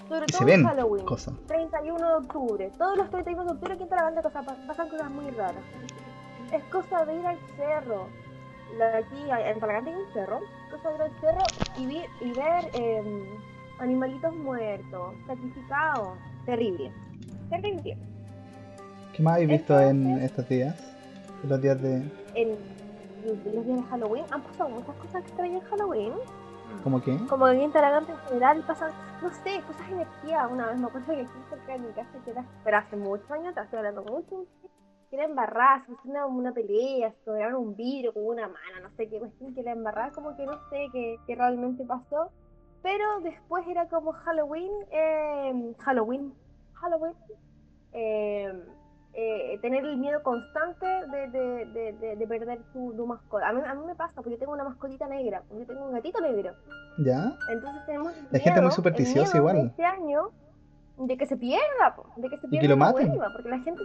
sobre 0.08 0.26
todo 0.26 0.48
en 0.48 0.64
Halloween. 0.66 1.04
cosas. 1.04 1.34
31 1.46 2.08
de 2.08 2.14
octubre. 2.14 2.72
Todos 2.78 2.96
los 2.96 3.10
31 3.10 3.44
de 3.44 3.50
octubre 3.52 3.74
aquí 3.74 3.82
en 3.82 3.88
pa- 4.42 4.56
pasan 4.66 4.88
cosas 4.88 5.10
muy 5.10 5.30
raras. 5.30 5.62
Es 6.52 6.62
cosa 6.64 7.04
de 7.04 7.14
ir 7.14 7.26
al 7.26 7.38
cerro. 7.56 8.08
Aquí 8.94 9.30
en 9.30 9.60
Talagante 9.60 9.90
hay 9.90 9.96
un 9.96 10.12
cerro. 10.12 10.40
Cosa 10.70 10.88
de 10.90 10.94
ir 10.96 11.02
al 11.02 11.20
cerro 11.20 11.46
y, 11.78 11.86
vi- 11.86 12.06
y 12.20 12.32
ver 12.32 12.70
em, 12.74 13.24
animalitos 13.78 14.34
muertos, 14.36 15.14
sacrificados. 15.26 16.18
Terrible. 16.46 16.92
Terrible. 17.50 17.96
¿Qué 19.14 19.22
más 19.22 19.34
habéis 19.34 19.50
visto 19.50 19.78
en 19.80 20.06
Entonces- 20.06 20.30
estos 20.30 20.48
días? 20.48 20.94
En 21.42 21.48
los 21.48 21.60
días 21.60 21.82
de... 21.82 21.96
En 22.34 22.48
los 23.26 23.44
días 23.44 23.66
de 23.66 23.82
Halloween 23.90 24.24
han 24.30 24.42
pasado 24.42 24.70
muchas 24.70 24.94
cosas 24.96 25.22
extrañas 25.22 25.62
en 25.62 25.68
Halloween. 25.70 26.12
¿Cómo 26.82 27.02
qué? 27.02 27.18
Como 27.28 27.44
que 27.46 27.62
en 27.64 27.72
Talagante 27.72 28.12
en 28.12 28.18
general 28.28 28.64
pasan, 28.66 28.90
no 29.22 29.30
sé, 29.30 29.60
cosas 29.66 29.86
de 29.88 29.94
energía. 29.94 30.46
Una 30.48 30.66
vez 30.68 30.78
me 30.78 30.86
acuerdo 30.86 31.12
que 31.14 31.20
aquí 31.20 31.30
cerca 31.50 31.72
de 31.74 31.78
mi 31.80 31.92
casa, 31.92 32.08
que 32.24 32.30
era, 32.30 32.44
pero 32.64 32.76
hace 32.78 32.96
muchos 32.96 33.30
años, 33.30 33.48
atrás, 33.48 33.64
estoy 33.66 33.78
hablando 33.78 34.02
mucho, 34.04 34.46
que 35.12 35.16
era 35.16 35.26
embarrada, 35.26 35.84
se 35.84 36.08
una, 36.08 36.24
una 36.24 36.52
pelea, 36.52 37.12
se 37.12 37.24
cobraron 37.26 37.62
un 37.62 37.76
vidrio 37.76 38.14
con 38.14 38.24
una 38.24 38.48
mano, 38.48 38.80
no 38.82 38.88
sé 38.96 39.10
qué 39.10 39.18
cuestión, 39.18 39.52
que 39.52 39.60
era 39.60 39.72
embarrada, 39.72 40.10
como 40.12 40.34
que 40.34 40.46
no 40.46 40.54
sé 40.70 40.86
qué, 40.90 41.18
qué 41.26 41.34
realmente 41.34 41.84
pasó. 41.84 42.30
Pero 42.82 43.20
después 43.20 43.62
era 43.68 43.86
como 43.88 44.12
Halloween, 44.12 44.72
eh, 44.90 45.74
Halloween, 45.80 46.32
Halloween, 46.72 47.12
eh, 47.92 48.64
eh, 49.12 49.58
tener 49.60 49.84
el 49.84 49.98
miedo 49.98 50.22
constante 50.22 50.86
de, 50.86 51.28
de, 51.28 51.66
de, 51.66 51.92
de, 51.92 52.16
de 52.16 52.26
perder 52.26 52.62
tu, 52.72 52.94
tu 52.94 53.06
mascota. 53.06 53.50
A 53.50 53.52
mí, 53.52 53.60
a 53.66 53.74
mí 53.74 53.84
me 53.84 53.94
pasa, 53.94 54.14
porque 54.14 54.30
yo 54.30 54.38
tengo 54.38 54.54
una 54.54 54.64
mascotita 54.64 55.06
negra, 55.08 55.42
yo 55.50 55.66
tengo 55.66 55.84
un 55.88 55.92
gatito 55.92 56.22
negro. 56.22 56.54
¿Ya? 57.04 57.36
Entonces 57.50 57.84
tenemos 57.84 58.14
La 58.30 58.38
gente 58.38 58.62
muy 58.62 58.70
supersticiosa 58.72 59.36
igual. 59.36 59.58
Este 59.58 59.84
año 59.84 60.30
de 60.96 61.18
que 61.18 61.26
se 61.26 61.36
pierda, 61.36 61.96
de 62.16 62.30
que 62.30 62.36
se 62.36 62.42
que 62.42 62.48
pierda 62.48 62.68
lo 62.68 62.74
y 62.76 62.78
no 62.78 62.84
maten. 62.86 63.08
vuelva, 63.08 63.28
porque 63.34 63.50
la 63.50 63.58
gente 63.58 63.82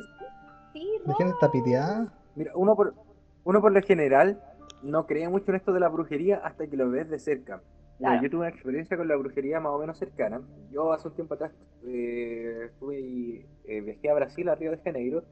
sí, 0.74 0.88
La 1.06 1.16
gente 1.16 1.34
está 1.34 1.52
piteada. 1.52 2.14
Mira, 2.36 2.52
uno 2.56 2.76
por, 2.76 2.94
uno 3.44 3.62
por 3.62 3.72
lo 3.72 3.82
general 3.82 4.42
no 4.84 5.06
cree 5.06 5.28
mucho 5.30 5.52
en 5.52 5.58
esto 5.58 5.74
de 5.74 5.80
la 5.80 5.90
brujería 5.90 6.38
hasta 6.44 6.68
que 6.68 6.78
lo 6.78 6.90
ves 6.90 7.10
de 7.10 7.20
cerca. 7.20 7.62
Mira, 8.00 8.12
Claro. 8.12 8.24
Yo 8.24 8.30
tuve 8.30 8.40
una 8.42 8.50
experiencia 8.50 8.96
con 8.96 9.08
la 9.08 9.16
brujería 9.16 9.60
más 9.60 9.72
o 9.72 9.80
menos 9.80 9.98
cercana. 9.98 10.42
Yo 10.72 10.94
hace 10.94 11.08
un 11.08 11.16
tiempo 11.16 11.34
atrás 11.34 11.52
eh, 11.86 12.68
estuve 12.68 13.00
y, 13.00 13.46
eh, 13.66 13.82
viajé 13.82 14.10
a 14.10 14.14
Brasil, 14.14 14.48
a 14.50 14.56
Río 14.56 14.72
de 14.72 14.78
Janeiro, 14.78 15.24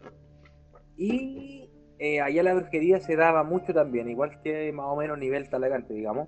y 0.98 1.70
eh, 2.00 2.22
allá 2.22 2.44
la 2.44 2.54
brujería 2.54 3.00
se 3.00 3.16
daba 3.16 3.44
mucho 3.44 3.74
también, 3.74 4.10
igual 4.10 4.42
que 4.42 4.72
más 4.74 4.88
o 4.88 4.96
menos 4.96 5.18
nivel 5.20 5.50
talagante, 5.50 5.94
digamos. 5.94 6.28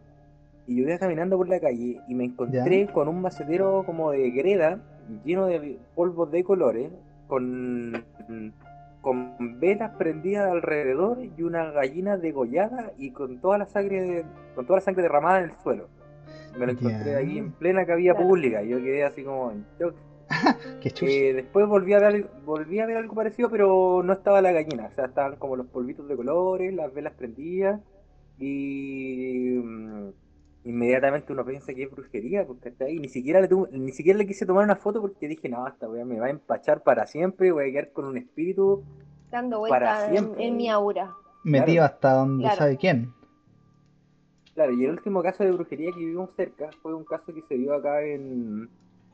Y 0.68 0.76
yo 0.76 0.88
iba 0.88 1.00
caminando 1.00 1.38
por 1.38 1.48
la 1.48 1.60
calle 1.60 2.02
y 2.08 2.14
me 2.14 2.26
encontré 2.26 2.88
con 2.88 3.08
un 3.08 3.22
macetero 3.22 3.84
como 3.86 4.12
de 4.12 4.30
greda 4.32 4.82
lleno 5.24 5.46
de 5.46 5.80
polvos 5.96 6.30
de 6.32 6.44
colores, 6.44 6.92
con, 7.28 8.04
con 9.08 9.58
velas 9.62 9.92
prendidas 9.98 10.52
alrededor 10.52 11.20
y 11.38 11.42
una 11.42 11.72
gallina 11.72 12.18
degollada 12.18 12.92
y 12.98 13.12
con 13.12 13.40
toda 13.40 13.58
la 13.58 13.66
sangre 13.66 14.26
con 14.54 14.66
toda 14.66 14.80
la 14.80 14.82
sangre 14.82 15.04
derramada 15.04 15.40
en 15.40 15.46
el 15.46 15.56
suelo. 15.64 15.88
Me 16.60 16.66
lo 16.66 16.74
encontré 16.74 17.12
Ya. 17.14 17.18
ahí 17.20 17.38
en 17.38 17.54
plena 17.54 17.86
cabía 17.86 18.12
Claro. 18.14 18.28
pública 18.28 18.64
y 18.64 18.68
yo 18.70 18.80
quedé 18.80 19.06
así 19.06 19.24
como 19.24 19.52
en 19.52 19.66
shock. 19.80 19.96
Qué. 20.82 20.92
Eh, 21.30 21.34
después 21.36 21.68
volví 21.70 21.94
a, 21.94 22.00
ver, 22.00 22.28
volví 22.44 22.82
a 22.82 22.86
ver 22.86 22.98
algo 22.98 23.16
parecido, 23.16 23.50
pero 23.50 24.02
no 24.04 24.12
estaba 24.12 24.42
la 24.42 24.52
gallina. 24.52 24.88
O 24.92 24.96
sea, 24.96 25.06
estaban 25.06 25.38
como 25.38 25.56
los 25.56 25.68
polvitos 25.68 26.06
de 26.10 26.18
colores, 26.18 26.74
las 26.74 26.94
velas 26.94 27.14
prendidas. 27.14 27.80
Y 28.38 29.58
mm, 29.64 30.10
inmediatamente 30.70 31.34
uno 31.34 31.46
piensa 31.46 31.74
que 31.74 31.84
es 31.84 31.92
brujería, 31.92 32.46
porque 32.46 32.70
está 32.70 32.86
ahí. 32.86 33.00
Ni 33.00 33.10
siquiera 33.10 33.42
le, 33.42 33.50
tuve- 33.50 33.70
ni 33.72 33.92
siquiera 33.92 34.18
le 34.20 34.28
quise 34.28 34.46
tomar 34.46 34.64
una 34.66 34.76
foto 34.76 35.02
porque 35.02 35.28
dije, 35.28 35.50
no, 35.50 35.68
esta 35.68 35.88
weá 35.90 36.06
me 36.06 36.20
va 36.20 36.28
a 36.28 36.30
empachar 36.30 36.84
para 36.84 37.06
siempre, 37.08 37.52
voy 37.52 37.70
a 37.70 37.72
quedar 37.72 37.92
con 37.92 38.06
un 38.06 38.18
espíritu. 38.18 38.84
dando 39.32 39.62
para 39.68 39.88
vueltas 39.92 40.04
en, 40.10 40.12
siempre. 40.12 40.48
en 40.48 40.58
mi 40.58 40.70
aura. 40.70 41.14
Metido 41.44 41.84
hasta 41.84 42.14
donde 42.14 42.44
Claro. 42.44 42.58
sabe 42.58 42.78
quién. 42.78 43.14
Claro, 44.54 44.74
y 44.74 44.86
el 44.86 44.92
último 44.92 45.22
caso 45.22 45.44
de 45.44 45.52
brujería 45.52 45.92
que 45.92 46.00
vivimos 46.00 46.32
cerca 46.36 46.70
fue 46.82 46.94
un 46.94 47.04
caso 47.06 47.34
que 47.34 47.42
se 47.44 47.56
dio 47.56 47.74
acá 47.76 48.02
en, 48.04 48.68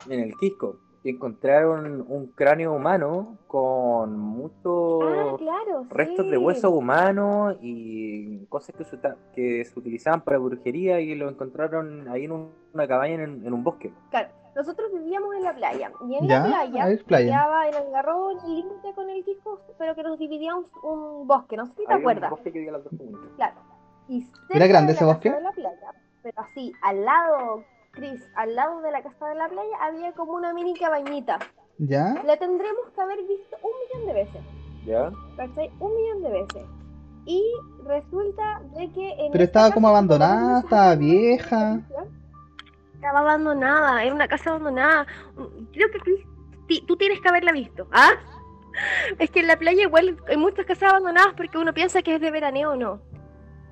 en 0.08 0.20
el 0.20 0.34
Quisco. 0.38 0.78
Que 1.04 1.10
encontraron 1.10 2.04
un 2.08 2.26
cráneo 2.28 2.72
humano 2.72 3.36
con 3.46 4.18
muchos 4.18 5.02
Ah, 5.04 5.34
claro. 5.38 5.86
restos 5.90 6.24
sí. 6.24 6.30
de 6.32 6.38
hueso 6.38 6.70
humano 6.70 7.54
y 7.60 8.46
cosas 8.46 8.74
que 8.74 8.84
se, 8.84 8.98
que 9.34 9.64
se 9.66 9.78
utilizaban 9.78 10.22
para 10.22 10.38
brujería 10.38 11.00
y 11.00 11.14
lo 11.14 11.28
encontraron 11.28 12.08
ahí 12.08 12.24
en 12.24 12.32
un- 12.32 12.52
una 12.72 12.88
cabaña 12.88 13.14
en, 13.22 13.46
en 13.46 13.52
un 13.52 13.62
bosque. 13.62 13.92
Claro, 14.10 14.30
nosotros 14.56 14.90
vivíamos 14.94 15.34
en 15.36 15.42
la 15.42 15.54
playa. 15.54 15.92
Y 16.08 16.14
en 16.16 16.26
¿Ya? 16.26 16.40
la 16.40 16.46
playa, 16.46 16.88
es 16.90 17.04
playa. 17.04 17.26
quedaba 17.26 17.68
en 17.68 17.74
Algarrobo 17.74 18.30
el 18.30 18.54
límite 18.54 18.94
con 18.94 19.10
el 19.10 19.22
Quisco, 19.24 19.60
pero 19.78 19.94
que 19.94 20.02
nos 20.04 20.18
dividía 20.18 20.54
un, 20.56 20.64
un 20.82 21.26
bosque, 21.28 21.56
no 21.58 21.66
sé 21.66 21.74
si 21.76 21.84
te 21.86 21.92
acuerdas. 21.92 22.30
un 22.32 22.36
bosque 22.38 22.50
que 22.50 22.58
dividía 22.60 22.72
las 22.78 22.84
dos 22.84 22.94
comunas. 22.96 23.30
Claro. 23.36 23.56
Y 24.08 24.26
¿Era 24.48 24.66
grande 24.66 24.92
de 24.92 24.96
ese 24.96 25.04
bosque? 25.04 25.28
casa 25.28 25.36
de 25.38 25.44
la 25.44 25.52
playa, 25.52 25.92
pero 26.22 26.40
así, 26.40 26.72
al 26.82 27.04
lado, 27.04 27.62
Chris, 27.94 28.22
al 28.36 28.54
lado 28.54 28.80
de 28.80 28.90
la 28.90 29.02
casa 29.02 29.28
de 29.28 29.34
la 29.36 29.48
playa 29.48 29.76
había 29.80 30.12
como 30.12 30.32
una 30.32 30.52
mini 30.52 30.74
cabañita. 30.74 31.38
¿Ya? 31.78 32.22
La 32.24 32.36
tendremos 32.36 32.90
que 32.94 33.00
haber 33.00 33.18
visto 33.22 33.56
un 33.62 33.70
millón 33.80 34.06
de 34.06 34.24
veces, 34.24 34.42
¿Ya? 34.84 35.12
¿cachai? 35.36 35.70
Un 35.80 35.96
millón 35.96 36.22
de 36.22 36.30
veces. 36.30 36.66
Y 37.26 37.42
resulta 37.84 38.60
de 38.76 38.92
que 38.92 39.10
en 39.12 39.32
Pero 39.32 39.44
esta 39.44 39.60
estaba 39.60 39.70
como 39.72 39.88
abandonada, 39.88 40.60
estaba 40.60 40.94
vieja. 40.94 41.80
Estaba 42.94 43.20
abandonada, 43.20 44.04
era 44.04 44.14
una 44.14 44.28
casa 44.28 44.50
abandonada. 44.50 45.06
Creo 45.72 45.90
que 45.90 45.98
Chris, 46.00 46.84
tú 46.86 46.96
tienes 46.96 47.20
que 47.20 47.28
haberla 47.28 47.52
visto. 47.52 47.86
¿Ah? 47.92 48.12
Es 49.18 49.30
que 49.30 49.40
en 49.40 49.46
la 49.46 49.56
playa 49.56 49.82
igual 49.82 50.16
hay 50.28 50.36
muchas 50.36 50.66
casas 50.66 50.90
abandonadas 50.90 51.34
porque 51.36 51.58
uno 51.58 51.72
piensa 51.72 52.02
que 52.02 52.14
es 52.14 52.20
de 52.20 52.30
veraneo 52.30 52.72
o 52.72 52.76
no. 52.76 53.00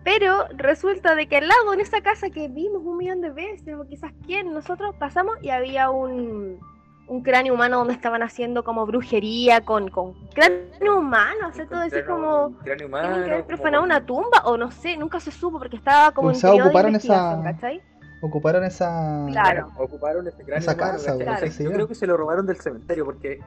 Pero 0.05 0.47
resulta 0.57 1.15
de 1.15 1.27
que 1.29 1.37
al 1.37 1.49
lado, 1.49 1.73
en 1.73 1.81
esa 1.81 2.01
casa 2.01 2.29
que 2.31 2.49
vimos 2.49 2.83
un 2.85 2.97
millón 2.97 3.21
de 3.21 3.31
veces, 3.31 3.75
o 3.79 3.85
quizás 3.87 4.12
quién, 4.27 4.53
nosotros 4.53 4.95
pasamos 4.99 5.37
y 5.43 5.51
había 5.51 5.91
un, 5.91 6.59
un 7.07 7.23
cráneo 7.23 7.55
humano 7.55 7.79
donde 7.79 7.95
estaban 7.95 8.23
haciendo 8.23 8.65
como 8.65 8.85
brujería 8.87 9.61
con, 9.61 9.91
con 9.91 10.15
cráneo 10.35 10.99
humano, 10.99 11.49
o 11.51 11.53
sea, 11.53 11.67
todo 11.67 11.83
Encontraron 11.83 12.21
como... 12.21 12.47
un 12.47 12.55
cráneo 12.55 12.65
Tienen 12.65 12.79
que 12.79 12.85
humano, 12.87 13.15
haber 13.15 13.31
como 13.35 13.47
profanado 13.47 13.85
una 13.85 14.05
tumba 14.05 14.43
o 14.45 14.57
no 14.57 14.71
sé, 14.73 14.97
nunca 14.97 15.21
se 15.21 15.31
supo 15.31 15.59
porque 15.59 15.77
estaba 15.77 16.11
como 16.12 16.29
O 16.29 16.31
en 16.33 16.37
sea, 16.37 16.53
de 16.53 16.62
ocuparon 16.62 16.97
esa- 16.97 17.41
¿cachai? 17.45 17.83
Ocuparon 18.23 18.65
esa. 18.65 19.27
Claro. 19.31 19.69
Ocuparon 19.77 20.27
ese 20.29 20.43
cráneo 20.45 20.59
Esa 20.61 20.77
casa, 20.77 21.17
Yo 21.63 21.73
creo 21.73 21.89
que 21.89 21.95
se 21.95 22.07
lo 22.07 22.17
robaron 22.17 22.47
del 22.47 22.57
cementerio 22.57 23.05
porque 23.05 23.41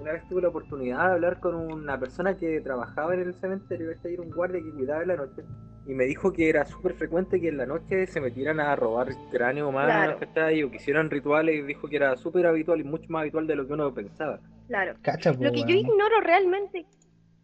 una 0.00 0.12
vez 0.12 0.26
tuve 0.28 0.40
la 0.42 0.48
oportunidad 0.48 1.08
de 1.08 1.12
hablar 1.14 1.40
con 1.40 1.54
una 1.56 1.98
persona 1.98 2.36
que 2.36 2.60
trabajaba 2.60 3.12
en 3.14 3.20
el 3.20 3.34
cementerio, 3.34 3.90
este 3.90 4.14
era 4.14 4.22
un 4.22 4.30
guardia 4.30 4.62
que 4.62 4.70
cuidaba 4.70 5.02
en 5.02 5.08
la 5.08 5.16
noche, 5.16 5.42
y 5.86 5.94
me 5.94 6.04
dijo 6.04 6.32
que 6.32 6.48
era 6.48 6.64
súper 6.64 6.94
frecuente 6.94 7.40
que 7.40 7.48
en 7.48 7.58
la 7.58 7.66
noche 7.66 8.06
se 8.06 8.20
metieran 8.20 8.60
a 8.60 8.74
robar 8.76 9.08
cráneo 9.30 9.68
humano, 9.68 9.88
Claro. 9.88 10.66
O 10.66 10.70
que 10.70 10.76
hicieran 10.76 11.10
rituales, 11.10 11.56
y 11.56 11.62
dijo 11.62 11.88
que 11.88 11.96
era 11.96 12.16
súper 12.16 12.46
habitual 12.46 12.80
y 12.80 12.84
mucho 12.84 13.06
más 13.08 13.22
habitual 13.22 13.46
de 13.46 13.56
lo 13.56 13.66
que 13.66 13.72
uno 13.72 13.92
pensaba. 13.92 14.38
Claro. 14.68 14.94
Cacha, 15.02 15.34
po, 15.34 15.42
Lo 15.44 15.50
que 15.52 15.64
yo 15.64 15.74
ignoro 15.74 16.20
realmente 16.22 16.86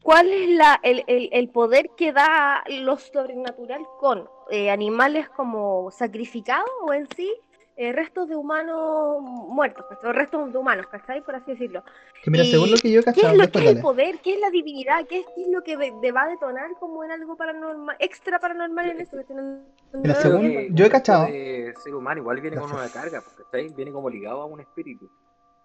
cuál 0.02 0.28
es 0.28 0.48
la, 0.50 0.78
el, 0.84 1.02
el- 1.08 1.28
el 1.32 1.48
poder 1.50 1.90
que 1.96 2.12
da 2.12 2.62
lo 2.70 2.96
sobrenatural 2.96 3.82
con 3.98 4.28
eh, 4.50 4.70
animales 4.70 5.28
como 5.30 5.90
sacrificados 5.90 6.70
o 6.82 6.92
en 6.92 7.06
sí 7.16 7.32
eh, 7.78 7.92
restos 7.92 8.26
de 8.28 8.36
humanos 8.36 9.20
muertos, 9.20 9.84
¿cachai? 9.86 10.08
o 10.08 10.12
restos 10.14 10.50
de 10.50 10.58
humanos, 10.58 10.86
¿cachai? 10.86 11.20
Por 11.20 11.34
así 11.34 11.50
decirlo. 11.52 11.82
Que 12.24 12.30
mira, 12.30 12.44
y- 12.44 12.50
según 12.50 12.70
lo 12.70 12.76
que 12.78 12.90
yo 12.90 13.00
he 13.00 13.04
¿Qué 13.12 13.20
es 13.20 13.36
lo 13.36 13.50
que 13.50 13.58
es 13.58 13.66
el 13.66 13.80
poder? 13.82 14.18
¿Qué 14.20 14.32
es 14.34 14.40
la 14.40 14.48
divinidad? 14.48 15.06
¿Qué 15.06 15.18
es, 15.18 15.26
qué 15.34 15.42
es 15.42 15.48
lo 15.48 15.62
que 15.62 15.76
de- 15.76 15.92
de 16.00 16.10
va 16.12 16.22
a 16.22 16.28
detonar 16.28 16.70
como 16.80 17.04
en 17.04 17.10
algo 17.10 17.36
paranormal, 17.36 17.94
extra 17.98 18.38
paranormal 18.38 18.90
en 18.92 19.00
eso? 19.02 19.16
que 19.18 19.24
tienen- 19.24 19.62
Mira, 19.92 20.14
no- 20.14 20.20
según- 20.20 20.40
que 20.42 20.68
yo 20.72 20.86
he 20.86 20.90
cachado- 20.90 21.26
ser 21.26 21.94
humano 21.94 22.20
igual 22.22 22.40
viene 22.40 22.56
con 22.56 22.72
una 22.72 22.88
carga, 22.88 23.20
pues, 23.20 23.36
¿cachai? 23.36 23.68
Viene 23.74 23.92
como 23.92 24.08
ligado 24.08 24.40
a 24.40 24.46
un 24.46 24.60
espíritu. 24.60 25.10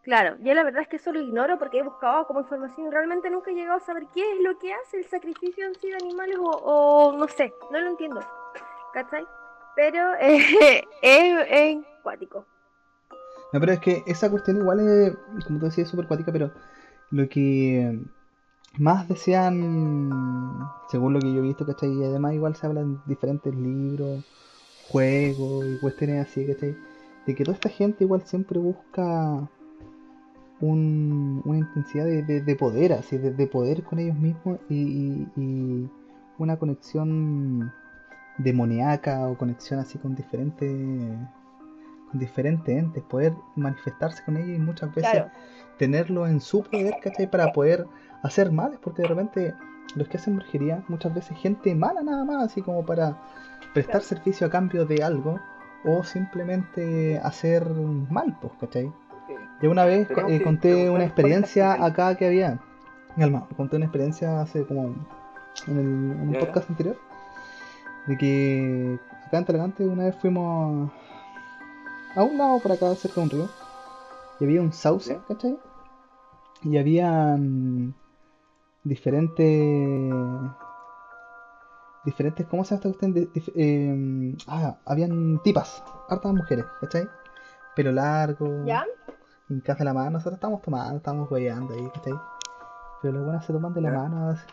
Claro, 0.03 0.35
yo 0.41 0.53
la 0.53 0.63
verdad 0.63 0.81
es 0.81 0.87
que 0.89 0.95
eso 0.97 1.13
lo 1.13 1.21
ignoro 1.21 1.57
porque 1.59 1.77
he 1.79 1.83
buscado 1.83 2.25
como 2.27 2.41
información 2.41 2.87
y 2.87 2.89
realmente 2.89 3.29
nunca 3.29 3.51
he 3.51 3.53
llegado 3.53 3.77
a 3.77 3.81
saber 3.81 4.03
qué 4.13 4.21
es 4.33 4.41
lo 4.41 4.57
que 4.59 4.73
hace 4.73 4.97
el 4.97 5.05
sacrificio 5.05 5.65
en 5.65 5.75
sí 5.75 5.89
de 5.89 5.95
animales 5.95 6.37
o, 6.39 6.49
o 6.49 7.17
no 7.17 7.27
sé, 7.29 7.53
no 7.71 7.79
lo 7.79 7.87
entiendo. 7.91 8.19
¿Cachai? 8.93 9.25
Pero 9.75 10.13
eh, 10.21 10.83
es, 11.01 11.47
es 11.49 11.77
cuático. 12.03 12.45
No, 13.53 13.59
pero 13.59 13.73
es 13.73 13.79
que 13.79 14.03
esa 14.05 14.29
cuestión 14.29 14.57
igual 14.57 14.79
es, 14.79 15.15
como 15.45 15.59
tú 15.59 15.65
decías, 15.65 15.89
súper 15.89 16.07
cuática, 16.07 16.31
pero 16.31 16.51
lo 17.09 17.27
que 17.27 17.99
más 18.77 19.07
desean, 19.09 20.59
según 20.89 21.13
lo 21.13 21.19
que 21.19 21.33
yo 21.33 21.39
he 21.39 21.47
visto, 21.47 21.65
¿cachai? 21.65 21.91
Y 21.91 22.03
además 22.03 22.33
igual 22.33 22.55
se 22.55 22.65
habla 22.65 22.81
en 22.81 23.01
diferentes 23.05 23.53
libros, 23.53 24.23
juegos 24.89 25.65
y 25.65 25.77
cuestiones 25.79 26.27
así, 26.29 26.47
¿cachai? 26.47 26.77
De 27.25 27.35
que 27.35 27.43
toda 27.43 27.55
esta 27.55 27.69
gente 27.69 28.05
igual 28.05 28.21
siempre 28.25 28.57
busca 28.59 29.49
un- 30.61 31.41
una 31.43 31.57
intensidad 31.57 32.05
de, 32.05 32.23
de- 32.23 32.41
de 32.41 32.55
poder, 32.55 32.93
así, 32.93 33.17
de, 33.17 33.31
de 33.31 33.47
poder 33.47 33.83
con 33.83 33.99
ellos 33.99 34.15
mismos 34.15 34.59
y 34.69 35.27
una 36.37 36.57
conexión 36.57 37.71
demoníaca 38.43 39.27
o 39.27 39.37
conexión 39.37 39.79
así 39.79 39.97
con 39.97 40.15
diferentes 40.15 40.69
con 42.09 42.19
diferentes 42.19 42.77
entes, 42.77 43.03
poder 43.03 43.33
manifestarse 43.55 44.21
con 44.25 44.35
ellos 44.35 44.57
y 44.57 44.59
muchas 44.59 44.93
veces 44.93 45.11
Claro, 45.11 45.31
tenerlo 45.77 46.27
en 46.27 46.41
su 46.41 46.61
poder, 46.63 46.95
¿cachai? 47.01 47.25
Para 47.29 47.53
poder 47.53 47.85
hacer 48.21 48.51
males, 48.51 48.79
porque 48.83 49.03
de 49.03 49.07
repente 49.07 49.53
los 49.95 50.09
que 50.09 50.17
hacen 50.17 50.35
brujería, 50.35 50.83
muchas 50.89 51.13
veces 51.13 51.37
gente 51.37 51.73
mala 51.73 52.01
nada 52.03 52.25
más, 52.25 52.43
así 52.43 52.61
como 52.61 52.85
para 52.85 53.17
prestar 53.73 54.01
Claro. 54.01 54.05
servicio 54.05 54.47
a 54.47 54.49
cambio 54.49 54.85
de 54.85 55.01
algo 55.03 55.39
o 55.85 56.03
simplemente 56.03 57.17
hacer 57.23 57.65
mal, 57.69 58.37
pues, 58.41 58.53
¿cachai? 58.59 58.91
Yo 59.61 59.71
una 59.71 59.85
vez 59.85 60.09
eh, 60.11 60.15
que 60.27 60.41
conté 60.43 60.89
una 60.89 61.05
experiencia 61.05 61.73
acá 61.83 62.15
que 62.15 62.25
había. 62.27 62.59
Calma, 63.17 63.47
conté 63.55 63.77
una 63.77 63.85
experiencia 63.85 64.41
hace 64.41 64.65
como 64.65 64.87
en, 65.67 65.77
el- 65.77 65.77
en 65.79 66.21
un 66.21 66.33
Ya. 66.33 66.39
podcast 66.39 66.69
anterior. 66.69 66.97
De 68.07 68.17
que 68.17 68.99
acá 69.27 69.37
en 69.37 69.45
Talagante 69.45 69.85
una 69.85 70.05
vez 70.05 70.15
fuimos 70.17 70.91
a 72.15 72.23
un 72.23 72.37
lado 72.37 72.59
por 72.59 72.71
acá 72.71 72.93
cerca 72.95 73.15
de 73.21 73.21
un 73.21 73.29
río. 73.29 73.49
Y 74.39 74.43
había 74.45 74.61
un 74.61 74.73
sauce. 74.73 75.19
¿cachai? 75.27 75.57
Y 76.63 76.77
habían 76.77 77.93
diferentes. 78.83 80.11
Diferentes, 82.03 82.47
¿cómo 82.47 82.63
se 82.63 82.75
llama 82.75 82.89
esta 82.99 83.07
eh, 83.55 84.35
ah, 84.47 84.75
habían 84.85 85.39
tipas, 85.43 85.83
hartas 86.09 86.33
mujeres, 86.33 86.65
¿cachai? 86.79 87.07
Pelo 87.75 87.91
largo, 87.91 88.65
¿ya? 88.65 88.83
en 89.51 89.61
casa 89.61 89.79
de 89.79 89.85
la 89.85 89.93
mano, 89.93 90.09
nosotros 90.11 90.33
estábamos 90.33 90.63
tomando, 90.63 90.97
estábamos 90.97 91.29
hueveando 91.29 91.75
ahí, 91.75 91.87
¿cachai? 91.93 92.13
Pero 93.03 93.13
las 93.13 93.23
buenas 93.23 93.45
se 93.45 93.53
toman 93.53 93.73
de 93.73 93.81
la 93.81 93.91
Ya. 93.91 93.97
mano 93.99 94.29
así, 94.29 94.45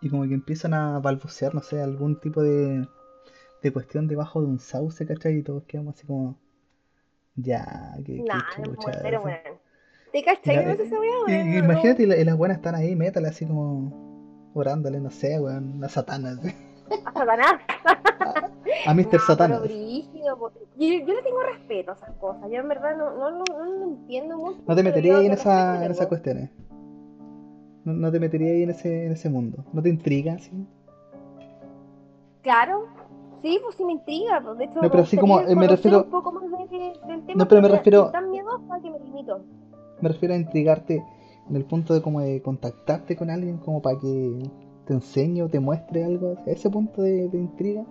y 0.00 0.10
como 0.10 0.24
que 0.24 0.34
empiezan 0.34 0.74
a 0.74 0.98
balbucear, 1.00 1.54
no 1.54 1.60
sé, 1.62 1.80
algún 1.82 2.20
tipo 2.20 2.42
de, 2.42 2.86
de 3.62 3.72
cuestión 3.72 4.06
debajo 4.06 4.40
de 4.40 4.46
un 4.46 4.58
sauce, 4.58 5.04
¿cachai? 5.06 5.38
Y 5.38 5.42
todos 5.42 5.64
quedamos 5.64 5.96
así 5.96 6.06
como, 6.06 6.36
ya, 7.36 7.96
qué, 8.04 8.22
Nah, 8.22 8.42
no 8.58 8.74
chucha. 8.74 8.92
pero 9.02 9.08
eso". 9.18 9.20
bueno. 9.22 9.58
¿Te 10.12 10.24
cachai? 10.24 10.56
¿No 10.56 10.62
ves 10.64 10.80
esa 10.80 10.98
weá, 10.98 11.10
Y- 11.28 11.58
imagínate, 11.58 12.02
y, 12.02 12.06
la- 12.06 12.16
y 12.16 12.24
las 12.24 12.36
buenas 12.36 12.56
están 12.58 12.74
ahí, 12.74 12.96
métale 12.96 13.28
así 13.28 13.44
como 13.46 14.50
orándole, 14.54 15.00
no 15.00 15.10
sé, 15.10 15.38
weón, 15.38 15.82
a 15.84 15.88
Satana, 15.88 16.30
así. 16.40 16.54
A 17.04 17.12
Satanás. 17.12 17.60
a 18.86 18.94
Mr. 18.94 19.20
No, 19.28 19.36
pero 19.36 19.60
brígido, 19.60 20.38
po. 20.38 20.50
yo, 20.76 20.86
yo 20.86 21.14
le 21.14 21.22
tengo 21.22 21.42
respeto 21.42 21.90
a 21.90 21.94
esas 21.94 22.10
cosas. 22.16 22.50
Yo 22.50 22.60
en 22.60 22.68
verdad 22.68 22.96
no, 22.96 23.14
no, 23.14 23.30
no, 23.46 23.84
entiendo 23.84 24.36
mucho. 24.38 24.62
No 24.66 24.74
te 24.74 24.82
meterías 24.82 25.20
en, 25.20 25.32
esa, 25.32 25.84
en 25.84 25.90
esas 25.90 26.06
cuestiones. 26.06 26.50
No, 27.88 27.94
no 27.94 28.12
te 28.12 28.20
meterías 28.20 28.50
ahí 28.52 28.62
en 28.64 28.70
ese, 28.70 29.06
en 29.06 29.12
ese 29.12 29.30
mundo. 29.30 29.64
¿No 29.72 29.82
te 29.82 29.88
intriga 29.88 30.34
así? 30.34 30.50
Claro. 32.42 32.86
Sí, 33.42 33.58
pues 33.62 33.76
sí 33.76 33.84
me 33.84 33.92
intriga. 33.92 34.40
Pues 34.44 34.58
de 34.58 34.64
hecho, 34.64 34.80
No, 34.82 34.90
pero 34.90 35.02
así 35.02 35.16
como, 35.16 35.40
eh, 35.40 35.54
me 35.56 35.68
refiero- 35.68 36.04
Un 36.04 36.10
poco 36.10 36.32
más 36.32 36.44
de- 36.50 36.76
de- 36.78 36.92
del 37.06 37.22
tema, 37.26 37.38
No, 37.44 37.48
pero 37.48 37.62
me 37.62 37.68
refiero- 37.68 38.02
soy 38.04 38.12
tan 38.12 38.30
miedosa 38.30 38.80
que 38.82 38.90
me 38.90 38.98
limito. 39.00 39.40
Me 40.00 40.08
refiero 40.08 40.34
a 40.34 40.36
intrigarte 40.36 41.02
en 41.48 41.56
el 41.56 41.64
punto 41.64 41.94
de 41.94 42.02
como 42.02 42.20
de 42.20 42.42
contactarte 42.42 43.16
con 43.16 43.30
alguien 43.30 43.58
como 43.58 43.80
para 43.80 43.98
que 43.98 44.38
te 44.86 44.92
enseñe 44.92 45.42
o 45.42 45.48
te 45.48 45.60
muestre 45.60 46.04
algo. 46.04 46.36
Ese 46.46 46.68
punto 46.68 47.00
de, 47.02 47.28
de 47.28 47.38
intriga. 47.38 47.84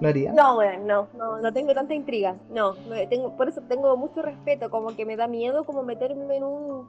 ¿Lo 0.00 0.08
haría? 0.08 0.32
No, 0.32 0.58
weón, 0.58 0.86
no, 0.86 1.08
no, 1.16 1.38
no 1.40 1.52
tengo 1.52 1.72
tanta 1.72 1.94
intriga. 1.94 2.36
No, 2.52 2.74
tengo, 3.08 3.34
por 3.36 3.48
eso 3.48 3.62
tengo 3.62 3.96
mucho 3.96 4.20
respeto. 4.22 4.70
Como 4.70 4.94
que 4.94 5.06
me 5.06 5.16
da 5.16 5.26
miedo 5.26 5.64
como 5.64 5.82
meterme 5.82 6.36
en 6.36 6.44
un, 6.44 6.86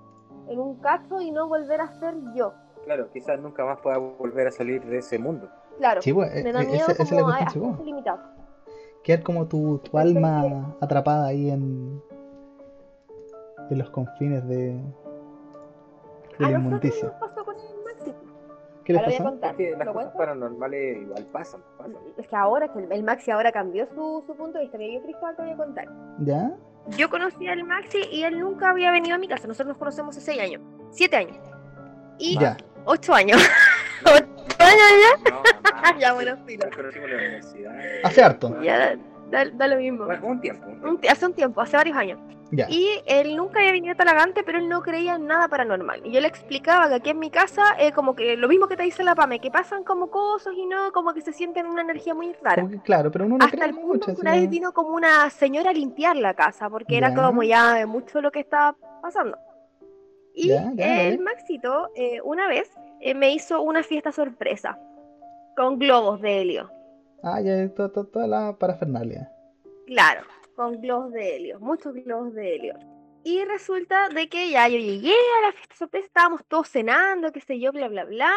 en 0.50 0.60
un 0.60 0.76
cacho 0.80 1.22
y 1.22 1.32
no 1.32 1.48
volver 1.48 1.82
a 1.82 1.92
ser 2.00 2.16
yo. 2.36 2.54
Claro, 2.86 3.10
quizás 3.12 3.40
nunca 3.40 3.66
más 3.66 3.80
pueda 3.80 3.98
volver 3.98 4.48
a 4.48 4.52
salir 4.52 4.84
de 4.86 5.00
ese 5.00 5.20
mundo. 5.20 5.50
Claro. 5.78 6.02
Sí, 6.02 6.14
pues, 6.14 6.32
me 6.44 6.52
da 6.54 6.62
e- 6.62 6.66
miedo 6.68 6.88
esa, 6.90 6.92
esa 6.94 7.04
es 7.04 7.12
la 7.12 7.22
como 7.22 7.34
a, 7.34 7.38
cuestión, 7.40 7.64
a 7.66 7.68
sí, 7.70 7.74
pues. 7.78 7.86
limitado. 7.86 8.20
Quedar 9.04 9.24
como 9.24 9.48
tu, 9.48 9.78
tu 9.80 9.98
alma 9.98 10.76
atrapada 10.82 11.28
ahí 11.28 11.50
en, 11.50 12.02
en 13.70 13.78
los 13.78 13.90
confines 13.90 14.48
de, 14.48 14.74
de 16.40 16.46
A 16.46 16.50
la 16.50 16.58
nosotros 16.58 16.64
inmundicia. 16.64 17.04
nos 17.10 17.14
pasó 17.30 17.46
con 17.46 17.56
el 17.56 17.84
Maxi. 17.86 18.14
¿Qué 18.84 18.94
les 18.94 19.02
Ahora 19.02 19.12
voy 19.18 19.26
a 19.26 19.30
contar. 19.30 19.52
Es 19.52 19.58
que 19.58 19.72
las 19.72 19.80
¿Lo 19.88 19.94
cosas 19.94 19.94
cuento? 20.12 20.18
paranormales 20.18 20.98
igual 21.02 21.26
pasan, 21.32 21.62
pasan. 21.78 21.96
Es 22.18 22.28
que 22.28 22.36
ahora, 22.36 22.72
que 22.72 22.80
el, 22.80 22.92
el 22.92 23.04
Maxi 23.04 23.32
ahora 23.32 23.52
cambió 23.52 23.86
su, 23.88 24.24
su 24.26 24.34
punto 24.36 24.58
de 24.58 24.64
vista. 24.66 24.78
Yo 24.78 25.02
Cristóbal 25.04 25.36
te 25.36 25.42
voy 25.44 25.52
a 25.52 25.58
contar. 25.58 25.88
¿Ya? 26.20 26.58
Yo 26.96 27.10
conocí 27.10 27.48
al 27.48 27.64
Maxi 27.64 28.00
y 28.12 28.24
él 28.24 28.40
nunca 28.40 28.70
había 28.70 28.92
venido 28.92 29.16
a 29.16 29.20
mi 29.20 29.28
casa. 29.28 29.48
Nosotros 29.48 29.68
nos 29.70 29.78
conocemos 29.78 30.16
hace 30.16 30.26
6 30.26 30.42
años, 30.42 30.62
7 30.92 31.16
años 31.18 31.38
y 32.18 32.40
Ya. 32.40 32.56
8 32.86 33.14
años. 33.14 33.42
8 34.06 34.26
ya. 34.60 35.32
No, 35.32 35.42
Ah, 35.74 35.94
ya, 36.00 36.14
bueno, 36.14 36.38
filo. 36.46 36.66
Nos 36.66 36.76
conocimos 36.76 37.10
en 37.10 37.16
la 37.16 37.22
universidad. 37.24 37.76
Hace 38.04 38.24
harto. 38.24 38.62
Ya, 38.62 38.78
da, 38.80 38.96
da- 39.44 39.52
da 39.54 39.68
lo 39.68 39.78
mismo. 39.78 40.06
Bueno, 40.06 40.26
un 40.28 40.40
tiempo. 40.42 40.66
un 40.66 40.72
tiempo. 40.74 40.90
Un 40.90 40.98
ti- 41.02 41.08
hace 41.08 41.26
un 41.26 41.34
tiempo, 41.34 41.62
hace 41.62 41.76
varios 41.78 41.98
años. 41.98 42.20
Y 42.70 42.88
él 43.06 43.36
nunca 43.36 43.60
había 43.60 43.74
venido 43.74 43.94
a 43.94 43.98
Talagante, 43.98 44.44
pero 44.44 44.58
él 44.60 44.70
no 44.70 44.82
creía 44.82 45.16
en 45.16 45.26
nada 45.28 45.48
paranormal. 45.50 46.06
Y 46.06 46.12
yo 46.12 46.22
le 46.22 46.28
explicaba 46.28 46.88
que 46.88 46.96
aquí 46.96 47.10
en 47.10 47.20
mi 47.20 47.30
casa, 47.30 47.76
eh, 47.78 47.92
como 47.92 48.16
que 48.16 48.38
lo 48.38 48.48
mismo 48.48 48.68
que 48.68 48.78
te 48.78 48.84
dice 48.84 49.04
la 49.04 49.16
PAME, 49.16 49.40
que 49.42 49.52
pasan 49.52 49.84
como 49.84 50.10
cosas 50.10 50.54
y 50.56 50.66
no, 50.66 50.92
como 50.94 51.14
que 51.14 51.22
se 51.22 51.34
sienten 51.34 51.66
una 51.68 51.82
energía 51.82 52.14
muy 52.14 52.34
rara. 52.42 52.66
Que, 52.68 52.80
claro, 52.80 53.12
pero 53.12 53.26
uno 53.26 53.38
no 53.38 53.46
Hasta 53.46 53.58
cree 53.58 53.70
el 53.70 53.76
punto 53.76 54.08
mucho. 54.08 54.16
que 54.16 54.22
una 54.22 54.32
vez 54.32 54.50
vino 54.50 54.72
como 54.72 54.90
una 54.96 55.30
señora 55.30 55.72
a 55.72 55.74
limpiar 55.74 56.16
la 56.16 56.34
casa, 56.36 56.70
porque 56.70 56.98
era 56.98 57.14
como 57.14 57.44
ya 57.44 57.86
mucho 57.86 58.22
lo 58.22 58.32
que 58.32 58.40
estaba 58.40 58.76
pasando. 59.02 59.38
Y 60.34 60.50
ya, 60.50 60.72
el. 60.78 61.20
Maxito, 61.20 61.90
eh, 61.96 62.22
una 62.24 62.48
vez, 62.48 62.72
eh, 63.02 63.14
me 63.14 63.32
hizo 63.34 63.62
una 63.62 63.84
fiesta 63.84 64.12
sorpresa 64.12 64.80
con 65.56 65.80
globos 65.80 66.22
de 66.22 66.42
helio. 66.42 66.72
Ah, 67.24 67.42
ya, 67.42 67.68
to- 67.74 67.90
to- 67.92 68.06
toda 68.06 68.28
la 68.28 68.56
parafernalia. 68.58 69.32
Claro, 69.88 70.22
con 70.58 70.82
globos 70.82 71.12
de 71.14 71.36
helio, 71.36 71.60
muchos 71.60 71.94
globos 71.94 72.34
de 72.34 72.56
helio. 72.56 72.74
Y 73.24 73.46
resulta 73.46 74.10
de 74.10 74.28
que 74.28 74.50
ya 74.50 74.68
yo 74.68 74.80
llegué 74.80 75.12
a 75.14 75.46
la 75.46 75.52
fiesta 75.54 75.76
sorpresa, 75.76 76.08
estábamos 76.08 76.44
todos 76.48 76.68
cenando, 76.70 77.32
qué 77.32 77.42
sé 77.42 77.60
yo, 77.60 77.72
bla, 77.72 77.88
bla, 77.90 78.06
bla. 78.06 78.32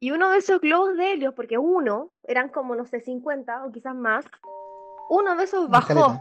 Y 0.00 0.12
uno 0.12 0.30
de 0.30 0.38
esos 0.38 0.60
globos 0.60 0.96
de 0.96 1.12
helio, 1.12 1.34
porque 1.34 1.58
uno, 1.58 2.12
eran 2.22 2.48
como, 2.48 2.76
no 2.76 2.84
sé, 2.86 3.00
50 3.00 3.64
o 3.64 3.72
quizás 3.72 3.96
más, 3.96 4.24
uno 5.10 5.34
de 5.34 5.44
esos 5.44 5.68
bajó 5.68 6.12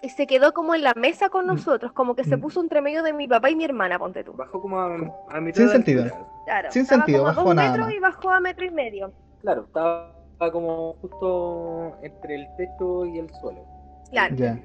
y 0.00 0.10
se 0.10 0.28
quedó 0.28 0.52
como 0.52 0.76
en 0.76 0.82
la 0.84 0.94
mesa 0.94 1.28
con 1.28 1.44
Mm. 1.46 1.48
nosotros, 1.48 1.92
como 1.92 2.14
que 2.14 2.22
se 2.22 2.36
Mm. 2.36 2.40
puso 2.40 2.60
entre 2.60 2.80
medio 2.80 3.02
de 3.02 3.12
mi 3.12 3.26
papá 3.26 3.50
y 3.50 3.56
mi 3.56 3.64
hermana, 3.64 3.98
ponte 3.98 4.22
tú. 4.22 4.34
Bajó 4.34 4.60
como 4.62 4.78
a, 4.78 4.94
a 5.30 5.40
mitad 5.40 5.56
Sin 5.56 5.66
de 5.66 5.72
sentido. 5.72 6.04
Claro, 6.44 6.70
Sin 6.70 6.86
sentido, 6.86 7.18
como 7.18 7.30
a 7.30 7.32
bajó 7.32 7.44
dos 7.48 7.54
nada 7.56 7.68
metros 7.70 7.86
más. 7.86 7.94
y 7.96 7.98
bajó 7.98 8.30
a 8.30 8.38
metro 8.40 8.64
y 8.64 8.70
medio. 8.70 9.12
Claro, 9.40 9.64
estaba, 9.64 10.12
como 10.52 10.92
justo 11.00 11.96
entre 12.02 12.36
el 12.36 12.46
techo 12.56 13.06
y 13.06 13.18
el 13.18 13.28
suelo. 13.40 13.64
Claro. 14.10 14.36
Ya. 14.36 14.60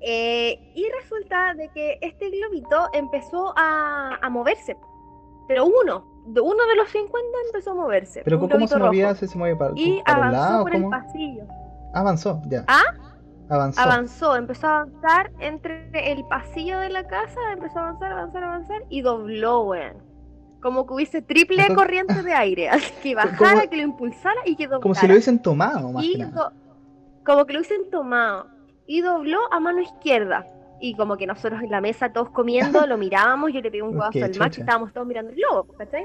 Eh, 0.00 0.72
y 0.74 0.86
resulta 1.00 1.54
de 1.54 1.68
que 1.70 1.98
este 2.00 2.30
globito 2.30 2.88
empezó 2.92 3.52
a, 3.56 4.18
a 4.20 4.30
moverse. 4.30 4.76
Pero 5.48 5.64
uno, 5.66 6.04
de 6.26 6.40
uno 6.40 6.66
de 6.66 6.76
los 6.76 6.88
50 6.90 7.18
empezó 7.46 7.70
a 7.72 7.74
moverse. 7.74 8.22
Pero 8.24 8.38
¿cómo 8.40 8.66
se 8.66 8.76
movía? 8.78 9.10
rojo. 9.14 9.26
¿Se, 9.26 9.38
movía 9.38 9.56
para, 9.56 9.72
Y 9.76 10.02
para 10.02 10.16
avanzó 10.18 10.40
lados? 10.40 10.62
por 10.62 10.74
el 10.74 10.88
pasillo. 10.88 11.44
Avanzó, 11.94 12.42
ya. 12.48 12.64
¿Ah? 12.68 12.82
Avanzó. 13.48 13.80
Avanzó, 13.80 14.36
empezó 14.36 14.66
a 14.66 14.80
avanzar 14.80 15.30
entre 15.38 16.12
el 16.12 16.24
pasillo 16.26 16.78
de 16.80 16.88
la 16.88 17.06
casa, 17.06 17.38
empezó 17.52 17.78
a 17.78 17.82
avanzar, 17.88 18.12
avanzar, 18.12 18.42
avanzar 18.44 18.82
y 18.88 19.02
dobló, 19.02 19.62
weón. 19.62 20.04
Como 20.60 20.84
que 20.86 20.94
hubiese 20.94 21.22
triple 21.22 21.58
Entonces- 21.62 21.76
corriente 21.76 22.22
de 22.24 22.32
aire, 22.34 22.68
así 22.70 22.92
que 23.02 23.14
Como- 23.14 23.24
bajara, 23.30 23.66
que 23.68 23.76
lo 23.76 23.82
impulsara 23.84 24.40
y 24.44 24.56
que 24.56 24.64
doblara. 24.64 24.82
Como 24.82 24.94
si 24.96 25.06
lo 25.06 25.12
hubiesen 25.14 25.40
tomado, 25.40 25.92
más 25.92 26.04
y 26.04 26.12
que 26.14 26.18
nada. 26.18 26.32
do- 26.32 26.52
como 27.24 27.44
que 27.46 27.52
lo 27.52 27.60
hubiesen 27.60 27.88
tomado 27.90 28.46
y 28.86 29.00
dobló 29.00 29.38
a 29.52 29.60
mano 29.60 29.80
izquierda 29.80 30.46
y 30.80 30.94
como 30.94 31.16
que 31.16 31.26
nosotros 31.26 31.62
en 31.62 31.70
la 31.70 31.80
mesa 31.80 32.12
todos 32.12 32.30
comiendo 32.30 32.86
lo 32.86 32.96
mirábamos 32.98 33.52
yo 33.52 33.60
le 33.60 33.70
pedí 33.70 33.80
un 33.80 33.94
guazo 33.96 34.18
al 34.18 34.22
Max 34.22 34.32
chucha. 34.38 34.58
y 34.58 34.60
estábamos 34.60 34.92
todos 34.92 35.06
mirando 35.06 35.30
el 35.30 35.36
globo 35.36 35.66
¿cachai? 35.78 36.04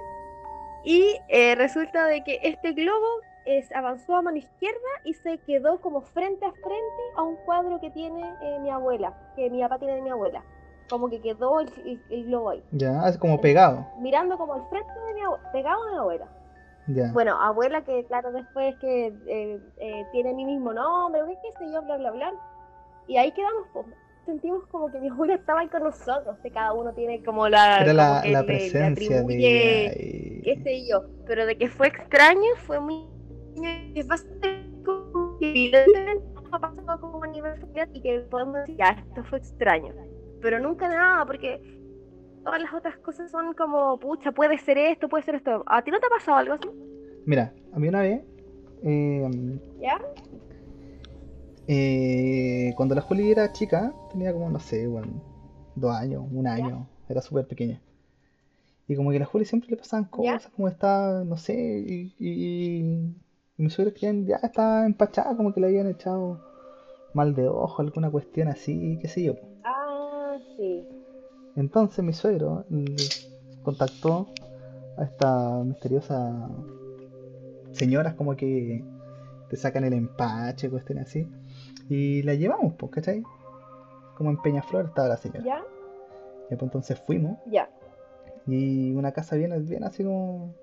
y 0.84 1.16
eh, 1.30 1.56
resulta 1.56 2.06
de 2.06 2.24
que 2.24 2.40
este 2.44 2.72
globo 2.74 3.06
es, 3.46 3.72
avanzó 3.74 4.16
a 4.16 4.22
mano 4.22 4.38
izquierda 4.38 4.78
y 5.04 5.14
se 5.14 5.38
quedó 5.40 5.80
como 5.82 6.02
frente 6.02 6.46
a 6.46 6.52
frente 6.52 7.04
a 7.18 7.24
un 7.24 7.36
cuadro 7.46 7.80
que 7.80 7.90
tiene 7.92 8.22
eh, 8.42 8.60
mi 8.62 8.70
abuela 8.70 9.14
que 9.36 9.50
mi 9.50 9.62
papá 9.62 9.78
tiene 9.80 9.96
de 9.96 10.02
mi 10.02 10.10
abuela 10.10 10.44
como 10.90 11.10
que 11.10 11.22
quedó 11.22 11.60
el, 11.60 11.70
el- 11.86 12.02
el 12.10 12.26
globo 12.26 12.50
ahí 12.52 12.64
Ya, 12.72 13.08
es 13.08 13.18
como 13.18 13.40
pegado. 13.42 13.86
mirando 14.00 14.38
como 14.38 14.54
al 14.54 14.64
frente 14.70 14.92
de 15.08 15.14
mi 15.14 15.22
abuela 15.22 15.52
pegado 15.52 15.84
a 15.84 15.92
mi 15.92 15.98
abuela 15.98 16.28
Ya. 16.88 17.12
bueno, 17.14 17.40
abuela 17.42 17.82
que 17.84 18.06
claro 18.06 18.32
después 18.32 18.76
que 18.80 19.08
eh, 19.28 19.60
eh, 19.78 20.06
tiene 20.12 20.34
mi 20.34 20.46
mismo 20.46 20.74
nombre, 20.74 21.22
qué 21.42 21.52
sé 21.58 21.72
yo, 21.72 21.82
bla, 21.84 21.98
bla, 21.98 22.12
bla. 22.12 22.34
Y 23.12 23.18
ahí 23.18 23.30
quedamos, 23.34 23.68
pues, 23.74 23.88
sentimos 24.26 24.66
como 24.68 24.90
que 24.90 24.98
mi 25.02 25.10
abuela 25.10 25.36
estaba 25.36 25.60
ahí 25.60 25.68
con 25.68 25.84
nosotros, 25.84 26.38
que 26.42 26.50
cada 26.50 26.72
uno 26.72 26.94
tiene 26.94 27.22
como 27.26 27.50
la... 27.50 27.82
Era 27.82 27.92
la, 27.92 28.10
la 28.14 28.22
le- 28.24 28.32
le 28.40 28.46
presencia 28.46 28.88
atribuye, 28.88 29.38
de 29.38 30.42
qué 30.46 30.64
sé 30.64 30.88
yo, 30.88 31.04
pero 31.28 31.46
de 31.46 31.58
que 31.58 31.68
fue 31.68 31.88
extraño, 31.88 32.56
fue 32.66 32.80
muy... 32.80 33.06
Es 33.96 34.08
bastante 34.08 34.66
como 34.86 35.38
que 35.40 35.50
evidentemente 35.50 36.24
ha 36.54 36.60
pasado 36.60 37.02
como 37.02 37.22
a 37.26 37.28
nivel 37.28 37.60
familiar 37.60 37.90
y 37.92 38.02
que 38.02 38.20
podemos 38.32 38.56
decir, 38.56 38.78
ya, 38.78 38.92
esto 38.92 39.26
fue 39.26 39.40
extraño. 39.40 39.94
Pero 40.42 40.62
nunca 40.62 40.88
nada, 40.88 41.26
porque 41.26 41.60
todas 42.46 42.62
las 42.62 42.74
otras 42.74 42.98
cosas 43.00 43.30
son 43.30 43.54
como, 43.56 44.00
pucha, 44.00 44.32
puede 44.32 44.58
ser 44.58 44.78
esto, 44.78 45.10
puede 45.10 45.26
ser 45.26 45.36
esto. 45.36 45.66
¿A 45.68 45.82
ti 45.84 45.92
no 45.92 46.00
te 46.00 46.06
ha 46.06 46.10
pasado 46.10 46.38
algo 46.38 46.54
así? 46.54 46.70
Mira, 47.26 47.54
a 47.74 47.78
mí 47.78 47.90
una 47.90 48.04
vez, 48.04 48.22
eh, 48.84 49.60
¿Ya? 49.82 50.00
Eh, 51.74 52.74
cuando 52.76 52.96
la 52.96 53.02
Juli 53.02 53.32
era 53.32 53.54
chica, 53.54 53.94
tenía 54.12 54.34
como, 54.34 54.50
no 54.50 54.60
sé, 54.60 54.88
bueno, 54.88 55.08
dos 55.76 55.96
años, 55.96 56.26
un 56.30 56.46
año, 56.46 56.86
era 57.08 57.22
súper 57.22 57.48
pequeña. 57.48 57.80
Y 58.90 58.96
como 58.98 59.10
que 59.12 59.16
a 59.16 59.20
la 59.22 59.26
Juli 59.26 59.46
siempre 59.46 59.70
le 59.70 59.78
pasaban 59.78 60.10
¿Ya? 60.22 60.34
cosas, 60.34 60.52
como 60.52 60.68
estaba, 60.68 61.24
no 61.24 61.38
sé, 61.38 61.54
y, 61.56 62.14
y, 62.20 62.80
y 62.82 63.64
mis 63.64 63.72
suegros 63.72 63.98
creían, 63.98 64.26
ya 64.26 64.36
estaba 64.44 64.86
empachada, 64.86 65.38
como 65.38 65.54
que 65.54 65.62
le 65.62 65.68
habían 65.68 65.88
echado 65.88 66.40
mal 67.14 67.34
de 67.36 67.48
ojo, 67.48 67.82
alguna 67.82 68.12
cuestión 68.12 68.50
así, 68.50 69.00
qué 69.02 69.08
sé 69.08 69.24
yo. 69.24 69.36
Ah, 69.64 70.38
sí. 70.58 70.86
Entonces 71.56 72.04
mi 72.04 72.12
suegro 72.12 72.66
mm, 72.68 72.86
contactó 73.64 74.28
a 74.98 75.04
esta 75.06 75.64
misteriosa 75.64 76.50
señoras 77.72 78.16
como 78.16 78.36
que 78.36 78.84
te 79.50 79.56
sacan 79.56 79.86
el 79.86 79.94
empache, 79.94 80.70
cuestiones 80.70 81.08
así. 81.08 81.30
Y 81.94 82.22
la 82.24 82.36
llevamos, 82.36 82.74
pues, 82.76 82.90
¿cachai? 82.94 83.22
Como 84.16 84.30
en 84.30 84.38
Peñaflor 84.42 84.86
estaba 84.86 85.10
la 85.10 85.18
señora. 85.18 85.44
¿Ya? 85.44 85.62
Y 86.50 86.56
pues 86.56 86.62
entonces 86.62 86.98
fuimos. 87.06 87.38
Ya. 87.48 87.70
Y 88.48 88.94
una 88.94 89.12
casa 89.12 89.36
bien, 89.36 89.54
bien 89.68 89.84
así 89.84 90.02
como 90.06 90.56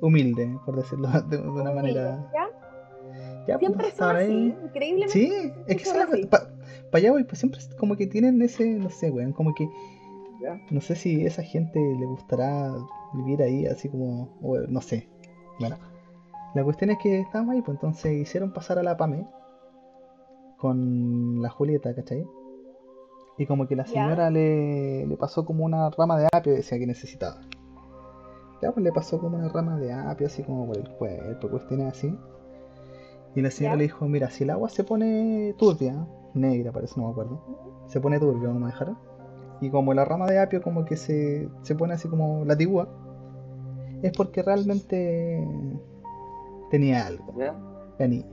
humilde, 0.00 0.58
por 0.64 0.74
decirlo 0.74 1.08
de, 1.28 1.36
de 1.36 1.48
una 1.48 1.70
manera. 1.70 2.28
¿Ya? 2.34 2.48
Ya, 3.46 3.58
pues, 3.58 3.58
Siempre 3.60 3.90
son 3.92 4.16
así, 4.16 4.24
ahí. 4.32 4.58
increíblemente. 4.64 5.12
Sí, 5.12 5.52
es 5.68 5.76
que 5.76 5.84
¿sabes? 5.84 6.14
así. 6.14 6.26
Pa- 6.26 6.48
para 6.90 6.98
allá 6.98 7.12
voy, 7.12 7.22
pues 7.22 7.38
siempre 7.38 7.60
como 7.78 7.94
que 7.96 8.08
tienen 8.08 8.42
ese, 8.42 8.66
no 8.66 8.90
sé, 8.90 9.10
weón, 9.10 9.32
como 9.32 9.54
que 9.54 9.68
¿Ya? 10.42 10.60
no 10.72 10.80
sé 10.80 10.96
si 10.96 11.22
a 11.24 11.28
esa 11.28 11.42
gente 11.42 11.78
le 11.78 12.06
gustará 12.06 12.74
vivir 13.14 13.40
ahí 13.40 13.66
así 13.66 13.88
como, 13.88 14.36
o, 14.42 14.58
no 14.68 14.80
sé. 14.80 15.08
Bueno, 15.60 15.76
la 16.56 16.64
cuestión 16.64 16.90
es 16.90 16.98
que 16.98 17.20
estábamos 17.20 17.54
ahí, 17.54 17.62
pues 17.62 17.76
entonces 17.76 18.12
hicieron 18.14 18.52
pasar 18.52 18.80
a 18.80 18.82
la 18.82 18.96
Pame 18.96 19.24
con 20.58 21.42
la 21.42 21.50
Julieta, 21.50 21.94
¿cachai? 21.94 22.26
Y 23.38 23.46
como 23.46 23.66
que 23.66 23.76
la 23.76 23.84
señora 23.86 24.30
le, 24.30 25.06
le 25.06 25.16
pasó 25.16 25.44
como 25.44 25.64
una 25.64 25.90
rama 25.90 26.18
de 26.18 26.26
apio, 26.32 26.54
decía 26.54 26.78
que 26.78 26.86
necesitaba. 26.86 27.40
Ya, 28.62 28.72
pues 28.72 28.82
le 28.82 28.92
pasó 28.92 29.18
como 29.18 29.36
una 29.36 29.48
rama 29.50 29.78
de 29.78 29.92
apio, 29.92 30.26
así 30.26 30.42
como 30.42 30.66
por 30.66 30.78
el 30.78 30.88
cuerpo, 30.96 31.50
cuestiones 31.50 31.92
así. 31.92 32.18
Y 33.34 33.42
la 33.42 33.50
señora 33.50 33.74
Ya. 33.74 33.78
le 33.78 33.82
dijo, 33.84 34.08
mira, 34.08 34.30
si 34.30 34.44
el 34.44 34.50
agua 34.50 34.70
se 34.70 34.82
pone 34.84 35.54
turbia, 35.58 36.06
negra 36.32 36.72
parece, 36.72 36.98
no 36.98 37.06
me 37.06 37.12
acuerdo, 37.12 37.84
se 37.86 38.00
pone 38.00 38.18
turbia, 38.18 38.48
vamos 38.48 38.62
a 38.62 38.66
dejar. 38.66 38.94
Y 39.60 39.68
como 39.68 39.92
la 39.92 40.06
rama 40.06 40.26
de 40.26 40.38
apio 40.40 40.62
como 40.62 40.86
que 40.86 40.96
se, 40.96 41.48
se 41.62 41.74
pone 41.74 41.92
así 41.92 42.08
como 42.08 42.46
latigua, 42.46 42.88
es 44.02 44.12
porque 44.16 44.42
realmente 44.42 45.46
tenía 46.70 47.06
algo, 47.06 47.34
¿Ya? 47.38 47.54
la 47.98 48.06
niña. 48.08 48.26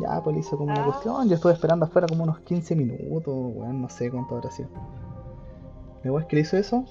Ya, 0.00 0.20
pues 0.22 0.34
le 0.34 0.40
hizo 0.40 0.56
como 0.58 0.72
una 0.72 0.82
Ah. 0.82 0.84
cuestión, 0.86 1.28
yo 1.28 1.34
estuve 1.34 1.52
esperando 1.52 1.86
afuera 1.86 2.06
como 2.06 2.24
unos 2.24 2.40
15 2.40 2.76
minutos, 2.76 3.54
bueno, 3.54 3.72
no 3.72 3.88
sé 3.88 4.10
cuánto 4.10 4.36
habrá 4.36 4.50
sido. 4.50 4.68
Luego 6.04 6.20
es 6.20 6.26
que 6.26 6.36
le 6.36 6.42
hizo 6.42 6.56
eso, 6.56 6.84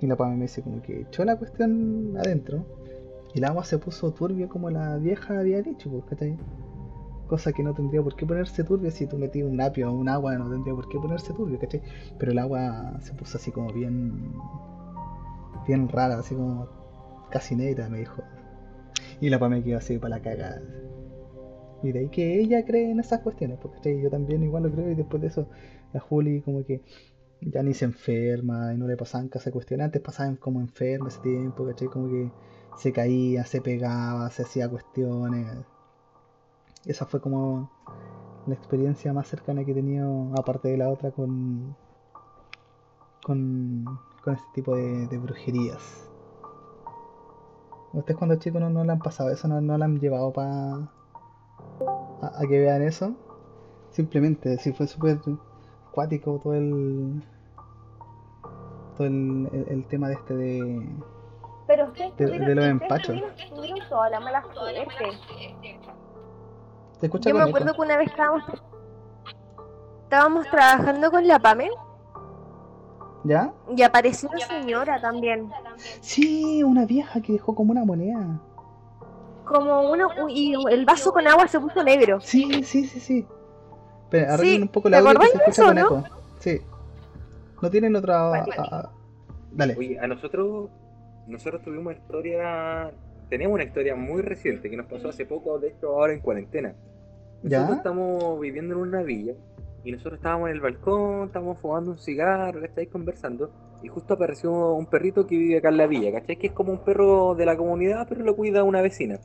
y 0.00 0.06
la 0.06 0.16
pame 0.16 0.36
me 0.36 0.42
dice 0.42 0.62
como 0.62 0.80
que 0.82 1.00
echó 1.02 1.24
la 1.24 1.36
cuestión 1.36 2.14
adentro, 2.18 2.64
y 3.34 3.38
el 3.38 3.44
agua 3.44 3.64
se 3.64 3.78
puso 3.78 4.12
turbio 4.12 4.48
como 4.48 4.70
la 4.70 4.96
vieja 4.96 5.38
había 5.38 5.60
dicho, 5.62 5.90
pues, 5.90 6.04
¿cachai? 6.04 6.36
Cosa 7.26 7.52
que 7.52 7.62
no 7.64 7.74
tendría 7.74 8.00
por 8.02 8.14
qué 8.14 8.24
ponerse 8.24 8.62
turbio 8.62 8.90
si 8.92 9.06
tú 9.06 9.18
metías 9.18 9.48
un 9.48 9.60
apio 9.60 9.90
o 9.90 9.94
un 9.94 10.08
agua, 10.08 10.36
no 10.38 10.48
tendría 10.48 10.74
por 10.74 10.88
qué 10.88 10.98
ponerse 10.98 11.32
turbio, 11.32 11.58
¿cachai? 11.58 11.82
Pero 12.18 12.30
el 12.32 12.38
agua 12.38 12.94
se 13.00 13.12
puso 13.14 13.36
así 13.38 13.50
como 13.50 13.72
bien. 13.72 14.32
bien 15.66 15.88
rara, 15.88 16.18
así 16.18 16.34
como 16.36 16.68
casi 17.30 17.56
negra, 17.56 17.88
me 17.88 17.98
dijo. 17.98 18.22
Y 19.20 19.30
la 19.30 19.38
pame 19.40 19.64
quedó 19.64 19.78
así 19.78 19.98
para 19.98 20.16
la 20.16 20.22
cagada. 20.22 20.62
Y 21.82 21.92
de 21.92 22.00
ahí 22.00 22.08
que 22.08 22.40
ella 22.40 22.64
cree 22.64 22.90
en 22.90 23.00
esas 23.00 23.20
cuestiones, 23.20 23.58
porque 23.60 24.00
yo 24.00 24.10
también 24.10 24.42
igual 24.42 24.64
lo 24.64 24.72
creo, 24.72 24.90
y 24.90 24.94
después 24.94 25.20
de 25.20 25.28
eso, 25.28 25.48
la 25.92 26.00
Juli 26.00 26.40
como 26.42 26.64
que 26.64 26.82
ya 27.40 27.62
ni 27.62 27.74
se 27.74 27.84
enferma 27.84 28.72
y 28.74 28.78
no 28.78 28.86
le 28.86 28.96
pasaban 28.96 29.28
casi 29.28 29.50
cuestiones. 29.50 29.86
Antes 29.86 30.02
pasaban 30.02 30.36
como 30.36 30.60
enferma 30.60 31.08
ese 31.08 31.20
tiempo, 31.20 31.66
¿cachai? 31.66 31.88
Como 31.88 32.08
que 32.08 32.30
se 32.76 32.92
caía, 32.92 33.44
se 33.44 33.60
pegaba, 33.60 34.30
se 34.30 34.42
hacía 34.42 34.68
cuestiones. 34.68 35.64
Esa 36.84 37.06
fue 37.06 37.20
como 37.20 37.70
la 38.46 38.54
experiencia 38.54 39.12
más 39.12 39.28
cercana 39.28 39.64
que 39.64 39.72
he 39.72 39.74
tenido, 39.74 40.32
aparte 40.36 40.68
de 40.68 40.76
la 40.76 40.88
otra, 40.88 41.10
con, 41.10 41.76
con, 43.22 43.84
con 44.22 44.34
este 44.34 44.46
tipo 44.54 44.76
de, 44.76 45.18
brujerías. 45.18 46.08
Ustedes 47.92 48.18
cuando 48.18 48.36
chicos 48.36 48.60
no, 48.60 48.70
no 48.70 48.84
le 48.84 48.92
han 48.92 48.98
pasado 48.98 49.30
eso, 49.30 49.48
no, 49.48 49.60
no 49.60 49.78
le 49.78 49.84
han 49.84 49.98
llevado 49.98 50.32
para 50.32 50.90
a, 52.22 52.26
a 52.38 52.40
que 52.46 52.58
vean 52.60 52.82
eso. 52.82 53.14
Simplemente, 53.90 54.58
si 54.58 54.72
fue 54.72 54.86
súper 54.86 55.18
acuático 55.88 56.40
todo 56.42 56.54
el 56.54 57.22
todo 58.96 59.06
el, 59.06 59.48
el- 59.52 59.66
el 59.68 59.86
tema 59.86 60.08
de 60.08 60.14
este 60.14 60.34
de 60.36 60.88
Pero 61.66 61.84
ustedes 61.86 62.16
De- 62.16 62.54
los 62.54 62.64
empachos. 62.66 63.06
tuvieron, 63.08 63.30
tuvieron 63.54 63.78
toda 63.88 64.10
la 64.10 64.20
mala 64.20 64.42
suerte. 64.54 64.88
¿Te 67.00 67.06
escuchas 67.06 67.30
Yo 67.32 67.34
me 67.38 67.40
eco? 67.42 67.50
acuerdo 67.50 67.74
que 67.74 67.80
una 67.82 67.96
vez 67.98 68.08
estábamos, 68.08 68.42
estábamos 70.04 70.46
trabajando 70.50 71.10
con 71.10 71.26
la 71.26 71.38
PAME 71.38 71.70
¿Ya? 73.24 73.52
y 73.76 73.82
apareció 73.82 74.30
una 74.30 74.38
señora 74.40 75.00
también. 75.00 75.50
Sí, 76.00 76.62
una 76.62 76.86
vieja 76.86 77.20
que 77.20 77.32
dejó 77.34 77.54
como 77.54 77.72
una 77.72 77.84
moneda. 77.84 78.40
Como 79.46 79.90
uno, 79.90 80.08
y 80.28 80.54
el 80.70 80.84
vaso 80.84 81.12
con 81.12 81.26
agua 81.26 81.46
se 81.48 81.60
puso 81.60 81.82
negro. 81.82 82.20
Sí, 82.20 82.62
sí, 82.64 82.84
sí, 82.84 83.00
sí. 83.00 83.26
Espera, 84.04 84.26
Sí, 84.28 84.32
arreglen 84.34 84.62
un 84.62 84.68
poco 84.68 84.90
¿te 84.90 84.96
audio 84.96 85.18
que 85.18 85.26
se 85.26 85.36
escucha 85.38 85.50
eso, 85.50 85.64
con 85.66 85.74
no? 85.76 85.80
eco. 85.82 86.04
Sí. 86.40 86.60
No 87.62 87.70
tienen 87.70 87.96
otra. 87.96 88.22
Vale. 88.22 88.52
a- 88.58 88.62
a- 88.80 88.90
Dale. 89.52 89.74
Oye, 89.78 89.98
a 89.98 90.06
nosotros, 90.06 90.68
nosotros 91.26 91.62
tuvimos 91.62 91.86
una 91.86 91.94
historia, 91.94 92.90
tenemos 93.30 93.54
una 93.54 93.64
historia 93.64 93.94
muy 93.96 94.20
reciente 94.20 94.68
que 94.68 94.76
nos 94.76 94.86
pasó 94.86 95.08
hace 95.08 95.24
poco, 95.24 95.58
de 95.58 95.68
hecho 95.68 95.88
ahora 95.88 96.12
en 96.12 96.20
cuarentena. 96.20 96.74
Nosotros 97.42 97.68
¿Ya? 97.70 97.74
estamos 97.76 98.38
viviendo 98.40 98.74
en 98.74 98.80
una 98.80 99.02
villa 99.02 99.32
y 99.86 99.92
nosotros 99.92 100.14
estábamos 100.14 100.48
en 100.48 100.56
el 100.56 100.60
balcón, 100.60 101.26
estábamos 101.26 101.58
fumando 101.60 101.92
un 101.92 101.98
cigarro, 101.98 102.64
estáis 102.64 102.88
conversando 102.88 103.52
y 103.84 103.88
justo 103.88 104.14
apareció 104.14 104.74
un 104.74 104.86
perrito 104.86 105.24
que 105.28 105.36
vive 105.36 105.58
acá 105.58 105.68
en 105.68 105.76
la 105.76 105.86
villa, 105.86 106.10
¿cachai? 106.10 106.36
Que 106.36 106.48
es 106.48 106.52
como 106.52 106.72
un 106.72 106.80
perro 106.80 107.36
de 107.36 107.46
la 107.46 107.56
comunidad, 107.56 108.04
pero 108.08 108.24
lo 108.24 108.34
cuida 108.34 108.64
una 108.64 108.82
vecina. 108.82 109.20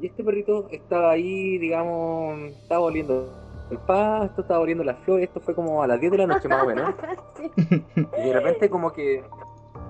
Y 0.00 0.06
este 0.08 0.24
perrito 0.24 0.68
estaba 0.72 1.12
ahí, 1.12 1.58
digamos, 1.58 2.40
estaba 2.60 2.80
oliendo 2.80 3.32
el 3.70 3.78
pasto, 3.78 4.40
estaba 4.40 4.58
oliendo 4.58 4.82
las 4.82 4.98
flores, 5.04 5.28
esto 5.28 5.38
fue 5.38 5.54
como 5.54 5.80
a 5.80 5.86
las 5.86 6.00
10 6.00 6.10
de 6.10 6.18
la 6.18 6.26
noche 6.26 6.48
más 6.48 6.64
o 6.64 6.66
menos. 6.66 6.94
Sí. 7.36 7.50
Y 8.18 8.26
de 8.26 8.32
repente 8.32 8.68
como 8.68 8.92
que 8.92 9.22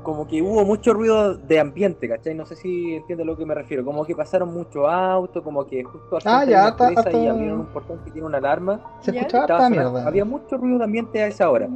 como 0.07 0.29
que 0.29 0.41
hubo 0.41 0.65
mucho 0.65 0.95
ruido 0.95 1.35
de 1.35 1.59
ambiente, 1.59 2.09
¿cachai? 2.09 2.33
No 2.33 2.47
sé 2.47 2.55
si 2.55 2.95
entiendes 2.95 3.25
a 3.25 3.27
lo 3.27 3.37
que 3.37 3.45
me 3.45 3.57
refiero. 3.57 3.85
Como 3.85 4.05
que 4.05 4.15
pasaron 4.15 4.55
muchos 4.55 4.87
autos, 4.89 5.43
como 5.43 5.67
que 5.67 5.83
justo 5.83 6.19
Ah, 6.25 6.45
ya, 6.45 6.77
y 6.79 7.27
abrieron 7.27 7.59
un 7.59 7.67
portón 7.67 7.99
que 8.05 8.13
tiene 8.13 8.25
una 8.25 8.39
alarma. 8.39 8.81
Se 9.01 9.11
escuchaba 9.11 9.69
mierda. 9.69 10.07
Había 10.07 10.25
mucho 10.25 10.59
ruido 10.59 10.79
de 10.79 10.85
ambiente 10.85 11.21
a 11.25 11.27
esa 11.27 11.51
hora. 11.51 11.69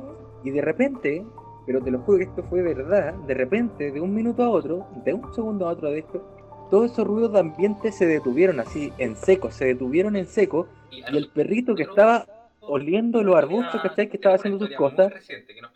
Y 0.44 0.50
de 0.50 0.60
repente, 0.60 1.26
pero 1.66 1.82
te 1.82 1.90
lo 1.90 1.98
juro 2.02 2.18
que 2.18 2.24
esto 2.24 2.44
fue 2.44 2.62
verdad, 2.62 3.14
de 3.14 3.34
repente, 3.34 3.90
de 3.90 4.00
un 4.00 4.14
minuto 4.14 4.44
a 4.44 4.50
otro, 4.50 4.86
de 5.04 5.12
un 5.12 5.34
segundo 5.34 5.66
a 5.66 5.72
otro 5.72 5.90
de 5.90 5.98
esto, 5.98 6.22
todos 6.70 6.92
esos 6.92 7.04
ruidos 7.04 7.32
de 7.32 7.40
ambiente 7.40 7.90
se 7.90 8.06
detuvieron 8.06 8.60
así, 8.60 8.92
en 8.98 9.16
seco, 9.16 9.50
se 9.50 9.64
detuvieron 9.64 10.14
en 10.14 10.26
seco, 10.26 10.68
y 10.92 11.02
el 11.16 11.30
perrito 11.30 11.74
que 11.74 11.82
estaba 11.82 12.26
oliendo 12.62 13.22
los 13.22 13.36
arbustos, 13.36 13.80
¿cachai? 13.82 14.08
Que 14.08 14.16
estaba 14.16 14.34
haciendo 14.36 14.64
sus 14.66 14.74
cosas, 14.76 15.12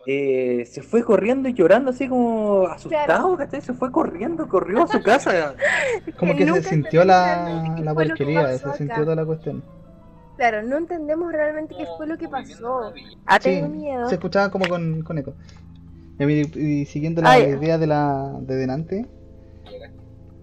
eh, 0.06 0.64
se 0.66 0.82
fue 0.82 1.02
corriendo 1.02 1.48
y 1.48 1.54
llorando 1.54 1.90
así 1.90 2.08
como 2.08 2.66
asustado, 2.66 3.36
¿cachai? 3.36 3.60
Se 3.62 3.72
fue 3.74 3.90
corriendo, 3.90 4.48
corrió 4.48 4.82
a 4.84 4.86
su 4.86 5.02
casa. 5.02 5.54
Como 6.18 6.34
que 6.36 6.46
se 6.46 6.62
sintió 6.62 7.04
la, 7.04 7.76
la 7.82 7.94
porquería, 7.94 8.58
se 8.58 8.72
sintió 8.74 9.02
toda 9.04 9.16
la 9.16 9.24
cuestión. 9.24 9.62
Claro, 10.36 10.62
no 10.62 10.76
entendemos 10.78 11.32
realmente 11.32 11.74
qué 11.78 11.86
fue 11.96 12.06
lo 12.08 12.18
que 12.18 12.28
pasó. 12.28 12.92
Ah, 13.24 13.38
Sí, 13.40 13.50
tengo 13.50 13.68
miedo. 13.68 14.08
se 14.08 14.16
escuchaba 14.16 14.50
como 14.50 14.66
con, 14.68 15.02
con 15.02 15.16
eco. 15.18 15.34
Y, 16.18 16.24
y- 16.24 16.50
y 16.80 16.84
siguiendo 16.86 17.22
la 17.22 17.30
Ay. 17.32 17.42
idea 17.54 17.78
de 17.78 17.86
la 17.86 18.36
de 18.40 18.56
delante, 18.56 19.06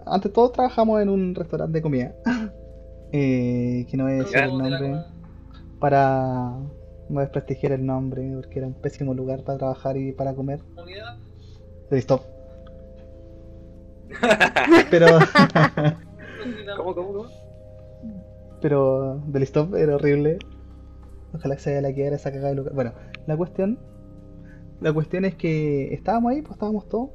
antes 0.05 0.33
todos 0.33 0.51
trabajamos 0.53 1.01
en 1.01 1.09
un 1.09 1.35
restaurante 1.35 1.77
de 1.77 1.81
comida. 1.81 2.13
Eh, 3.13 3.85
que 3.91 3.97
no 3.97 4.05
voy 4.05 4.13
a 4.13 4.15
decir 4.19 4.37
el 4.37 4.57
nombre 4.57 5.03
para 5.82 6.53
no 7.09 7.19
desprestigiar 7.19 7.73
el 7.73 7.86
nombre, 7.86 8.32
porque 8.36 8.59
era 8.59 8.67
un 8.67 8.75
pésimo 8.75 9.13
lugar 9.13 9.43
para 9.43 9.57
trabajar 9.57 9.97
y 9.97 10.13
para 10.13 10.34
comer. 10.34 10.61
De 11.89 11.97
stop. 11.97 12.21
Pero, 14.91 15.07
¿Cómo, 16.77 16.95
cómo, 16.95 17.13
cómo? 17.13 17.29
pero 18.61 19.21
del 19.27 19.43
stop 19.43 19.75
era 19.75 19.95
horrible. 19.95 20.38
Ojalá 21.34 21.57
se 21.57 21.71
haya 21.71 21.82
la 21.82 21.93
quedara 21.93 22.17
esa 22.17 22.32
cagada 22.32 22.49
de 22.49 22.55
lugar. 22.55 22.73
Bueno, 22.73 22.93
la 23.25 23.36
cuestión, 23.36 23.79
la 24.79 24.93
cuestión 24.93 25.25
es 25.25 25.36
que 25.36 25.93
estábamos 25.93 26.32
ahí, 26.32 26.41
pues 26.41 26.53
estábamos 26.53 26.88
todos. 26.88 27.09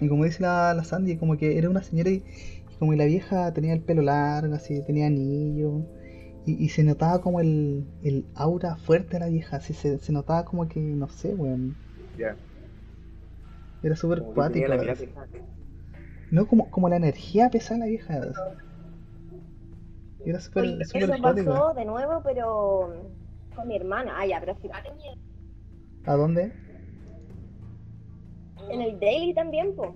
Y 0.00 0.08
como 0.08 0.24
dice 0.24 0.42
la, 0.42 0.74
la 0.74 0.84
Sandy, 0.84 1.16
como 1.16 1.36
que 1.36 1.58
era 1.58 1.68
una 1.68 1.82
señora 1.82 2.10
y, 2.10 2.22
y 2.70 2.76
como 2.78 2.92
que 2.92 2.96
la 2.98 3.06
vieja 3.06 3.52
tenía 3.52 3.72
el 3.72 3.80
pelo 3.80 4.02
largo, 4.02 4.54
así, 4.54 4.80
tenía 4.84 5.06
anillo. 5.06 5.82
Y, 6.48 6.64
y 6.64 6.68
se 6.70 6.82
notaba 6.82 7.20
como 7.20 7.40
el, 7.40 7.84
el 8.02 8.24
aura 8.34 8.76
fuerte 8.76 9.14
de 9.14 9.20
la 9.20 9.28
vieja, 9.28 9.58
así 9.58 9.74
se, 9.74 9.98
se 9.98 10.12
notaba 10.12 10.46
como 10.46 10.66
que, 10.66 10.80
no 10.80 11.06
sé, 11.08 11.34
weón. 11.34 11.76
Ya. 12.16 12.36
Era 13.82 13.94
súper 13.94 14.22
cuático. 14.22 14.66
No, 16.30 16.46
como, 16.46 16.70
como 16.70 16.88
la 16.88 16.96
energía 16.96 17.50
pesada 17.50 17.74
de 17.74 17.80
la 17.80 17.86
vieja. 17.86 18.20
Era 20.24 20.40
súper 20.40 20.64
eso 20.80 21.20
cuático. 21.20 21.50
pasó 21.50 21.74
de 21.74 21.84
nuevo, 21.84 22.22
pero 22.24 22.94
con 23.54 23.68
mi 23.68 23.76
hermana. 23.76 24.14
Ah, 24.16 24.26
ya, 24.26 24.40
pero. 24.40 24.56
¿A 26.06 26.16
dónde? 26.16 26.50
En 28.70 28.80
el 28.80 28.98
daily 28.98 29.34
también, 29.34 29.74
pues. 29.76 29.90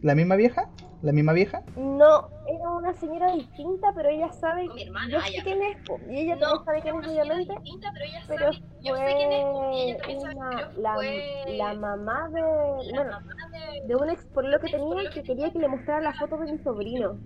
¿La 0.00 0.14
misma 0.14 0.36
vieja? 0.36 0.68
¿La 1.02 1.12
misma 1.12 1.32
vieja? 1.32 1.62
No, 1.76 2.28
era 2.46 2.70
una 2.70 2.92
señora 2.94 3.32
distinta, 3.32 3.88
pero 3.94 4.08
ella 4.08 4.30
sabe. 4.32 4.66
Con 4.66 4.76
mi 4.76 4.82
hermana, 4.84 5.08
yo 5.10 5.20
sé 5.20 5.42
quién 5.42 5.60
es, 5.62 5.76
y 6.08 6.18
ella 6.20 6.36
No, 6.36 6.40
también 6.40 6.64
sabe 6.64 6.82
quién 6.82 6.96
es, 6.96 7.08
obviamente. 7.08 7.52
distinta, 7.54 7.88
pero 7.92 8.04
ella 8.06 8.20
Pero 8.28 8.52
sabe- 8.52 8.64
yo 8.82 8.96
sé 8.96 9.14
quién 9.16 9.32
es, 9.32 9.46
y 9.72 9.90
ella 9.90 9.98
también 9.98 10.20
sabe- 10.20 10.80
la, 10.80 10.94
fue 10.94 11.56
la 11.56 11.74
mamá 11.74 12.28
de. 12.30 12.40
la 12.40 12.94
Bueno, 12.94 13.10
mamá 13.10 13.34
de- 13.52 13.86
de 13.88 13.96
un 13.96 14.10
ex 14.10 14.24
por 14.26 14.44
lo 14.44 14.60
que 14.60 14.68
tenía 14.68 15.10
que 15.10 15.22
quería 15.24 15.50
que 15.50 15.58
le 15.58 15.68
mostrara 15.68 16.00
la 16.00 16.12
foto 16.14 16.36
de 16.38 16.52
mi 16.52 16.58
sobrino. 16.58 17.18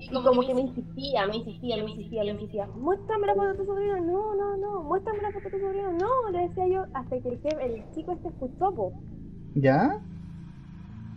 y 0.00 0.06
Y 0.06 0.24
como 0.24 0.42
que 0.42 0.54
me 0.54 0.60
insistía, 0.62 1.26
me 1.26 1.36
insistía, 1.36 1.76
me 1.76 1.90
insistía, 1.90 2.22
me 2.24 2.30
insistía. 2.30 2.66
Muéstrame 2.74 3.26
la 3.26 3.34
foto 3.34 3.48
de 3.48 3.54
tu 3.58 3.64
sobrino. 3.64 3.96
No, 4.00 4.34
no, 4.34 4.56
no. 4.56 4.82
Muéstrame 4.82 5.22
la 5.22 5.30
foto 5.32 5.44
de 5.50 5.50
tu 5.50 5.60
sobrino. 5.60 5.92
No, 5.92 6.30
le 6.32 6.48
decía 6.48 6.66
yo. 6.68 6.84
Hasta 6.94 7.20
que 7.20 7.28
el, 7.28 7.40
el 7.60 7.90
chico 7.94 8.12
este 8.12 8.28
escuchó, 8.28 8.74
po. 8.74 8.92
¿Ya? 9.54 9.90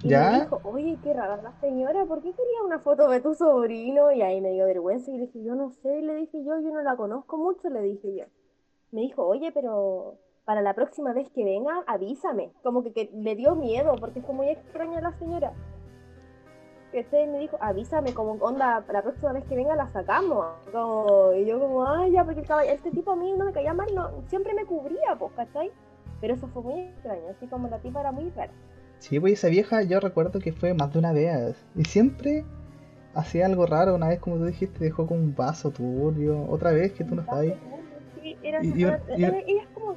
Y 0.04 0.10
¿Ya? 0.10 0.32
me 0.32 0.40
dijo, 0.40 0.60
oye, 0.64 1.00
qué 1.04 1.14
rara 1.14 1.38
la 1.42 1.54
señora, 1.60 2.06
¿por 2.06 2.22
qué 2.22 2.34
quería 2.34 2.64
una 2.66 2.80
foto 2.80 3.08
de 3.08 3.22
tu 3.22 3.36
sobrino? 3.36 4.12
Y 4.12 4.22
ahí 4.22 4.42
me 4.42 4.52
dio 4.52 4.66
vergüenza 4.66 5.12
y 5.12 5.18
le 5.18 5.28
dije, 5.28 5.44
yo 5.44 5.54
no 5.54 5.70
sé, 5.70 6.02
le 6.02 6.16
dije 6.16 6.44
yo, 6.44 6.60
yo 6.60 6.72
no 6.72 6.82
la 6.82 6.96
conozco 6.96 7.38
mucho, 7.38 7.70
le 7.70 7.82
dije 7.82 8.16
yo. 8.16 8.26
Me 8.92 9.02
dijo, 9.02 9.26
oye, 9.26 9.52
pero 9.52 10.16
para 10.44 10.62
la 10.62 10.74
próxima 10.74 11.14
vez 11.14 11.30
que 11.30 11.44
venga, 11.44 11.84
avísame. 11.86 12.52
Como 12.64 12.84
que, 12.84 12.94
que 12.94 13.10
le 13.14 13.36
dio 13.36 13.56
miedo, 13.56 13.96
porque 14.00 14.22
fue 14.22 14.34
muy 14.34 14.50
extraña 14.50 15.02
la 15.02 15.14
señora. 15.14 15.54
Este 16.94 17.26
me 17.28 17.40
dijo, 17.40 17.58
avísame, 17.62 18.14
como 18.14 18.34
onda, 18.44 18.84
la 18.92 19.02
próxima 19.02 19.32
vez 19.32 19.46
que 19.46 19.56
venga 19.56 19.76
la 19.76 19.88
sacamos. 19.90 20.46
Como- 20.72 21.32
y 21.34 21.46
yo 21.46 21.60
como, 21.60 21.86
ay, 21.86 22.12
ya, 22.12 22.26
porque 22.26 22.42
el 22.42 22.70
este 22.70 22.92
tipo 22.92 23.12
a 23.12 23.16
mí 23.16 23.32
no 23.38 23.46
me 23.46 23.54
caía 23.54 23.74
mal, 23.74 23.88
no, 23.96 24.10
siempre 24.28 24.54
me 24.54 24.66
cubría, 24.66 25.16
pues, 25.18 25.32
¿cachai? 25.34 25.72
Pero 26.20 26.34
eso 26.34 26.48
fue 26.48 26.64
muy 26.64 26.80
extraño, 26.82 27.30
así 27.30 27.48
como 27.48 27.68
la 27.70 27.80
tipa 27.80 28.02
era 28.02 28.12
muy 28.12 28.30
rara. 28.32 28.52
Sí, 29.02 29.20
pues 29.20 29.34
esa 29.34 29.48
vieja 29.50 29.82
yo 29.82 30.00
recuerdo 30.00 30.40
que 30.40 30.52
fue 30.54 30.74
más 30.76 30.94
de 30.94 31.00
una 31.00 31.12
vez. 31.12 31.56
Y 31.76 31.86
siempre 31.86 32.44
hacía 33.16 33.48
algo 33.48 33.66
raro. 33.66 33.96
Una 33.96 34.08
vez, 34.08 34.20
como 34.20 34.38
tú 34.38 34.46
dijiste, 34.46 34.84
dejó 34.84 35.08
con 35.08 35.18
un 35.18 35.36
vaso 35.36 35.72
turbio. 35.72 36.46
Otra 36.48 36.72
vez 36.72 36.92
que 36.94 37.04
tú 37.04 37.16
no 37.16 37.22
estabas 37.22 37.46
ahí. 37.46 37.60
Sí, 38.22 38.38
era, 38.44 38.64
Y- 38.64 38.68
y- 38.68 38.84
era- 38.84 39.02
y- 39.18 39.24
era- 39.24 39.38
como. 39.74 39.96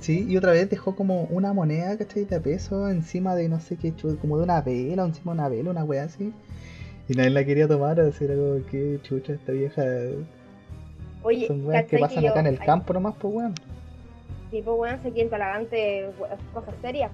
Sí, 0.00 0.26
y 0.28 0.36
otra 0.36 0.52
vez 0.52 0.68
dejó 0.68 0.94
como 0.94 1.22
una 1.24 1.54
moneda, 1.54 1.96
¿cachai? 1.96 2.26
De 2.26 2.38
peso 2.38 2.90
encima 2.90 3.34
de 3.34 3.48
no 3.48 3.60
sé 3.60 3.76
qué, 3.76 3.94
chu- 3.96 4.18
como 4.20 4.36
de 4.36 4.44
una 4.44 4.60
vela, 4.60 5.04
encima 5.04 5.32
de 5.32 5.38
una 5.38 5.48
vela, 5.48 5.70
una 5.70 5.84
wea 5.84 6.04
así. 6.04 6.32
Y 7.08 7.14
nadie 7.14 7.30
la 7.30 7.44
quería 7.46 7.66
tomar, 7.66 7.98
así 7.98 8.24
era 8.24 8.34
como 8.34 8.64
que 8.66 8.98
chucha 9.02 9.32
esta 9.32 9.52
vieja. 9.52 9.82
Oye, 11.22 11.46
Son 11.46 11.66
weas 11.66 11.84
que 11.86 11.96
¿cachai 11.96 12.00
pasan 12.00 12.24
yo- 12.24 12.30
acá 12.30 12.40
en 12.40 12.46
el 12.46 12.58
ay, 12.60 12.66
campo 12.66 12.92
nomás, 12.92 13.14
pues 13.18 13.34
weón. 13.34 13.54
Tipo, 14.50 14.76
bueno, 14.76 14.98
sé 15.02 15.10
quién 15.12 15.30
talagante, 15.30 16.10
cosas 16.52 16.74
serias. 16.82 17.10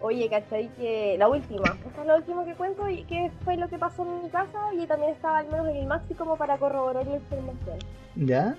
Oye, 0.00 0.28
¿cachai? 0.28 0.68
Que 0.76 1.16
la 1.18 1.28
última, 1.28 1.74
esta 1.86 2.00
es 2.02 2.06
la 2.06 2.16
última 2.16 2.44
que 2.44 2.54
cuento 2.54 2.88
y 2.88 3.02
que 3.04 3.30
fue 3.44 3.56
lo 3.56 3.68
que 3.68 3.78
pasó 3.78 4.02
en 4.02 4.24
mi 4.24 4.28
casa 4.30 4.58
y 4.74 4.86
también 4.86 5.12
estaba 5.12 5.38
al 5.38 5.48
menos 5.48 5.68
en 5.68 5.76
el 5.76 5.86
maxi 5.86 6.14
como 6.14 6.36
para 6.36 6.58
corroborar 6.58 7.06
la 7.06 7.16
información. 7.16 7.78
¿Ya? 8.14 8.54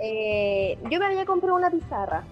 Eh, 0.00 0.78
yo 0.90 0.98
me 0.98 1.06
había 1.06 1.26
comprado 1.26 1.56
una 1.56 1.70
pizarra. 1.70 2.24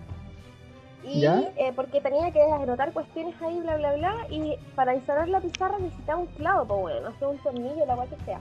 Y 1.03 1.21
¿Ya? 1.21 1.39
eh, 1.59 1.71
porque 1.77 2.01
tenía 2.01 2.31
que 2.33 2.41
anotar 2.43 2.93
cuestiones 2.93 3.35
ahí, 3.43 3.61
bla, 3.61 3.77
bla, 3.77 3.95
bla. 3.95 4.15
Y 4.31 4.57
para 4.75 4.95
instalar 4.95 5.29
la 5.29 5.41
pizarra 5.41 5.79
necesitaba 5.79 6.21
un 6.21 6.27
clavo, 6.29 6.65
pues 6.67 6.81
bueno, 6.81 7.11
no 7.11 7.19
sé, 7.19 7.27
un 7.27 7.39
tornillo, 7.39 7.85
la 7.85 7.95
cual 7.95 8.09
que 8.09 8.25
sea. 8.25 8.41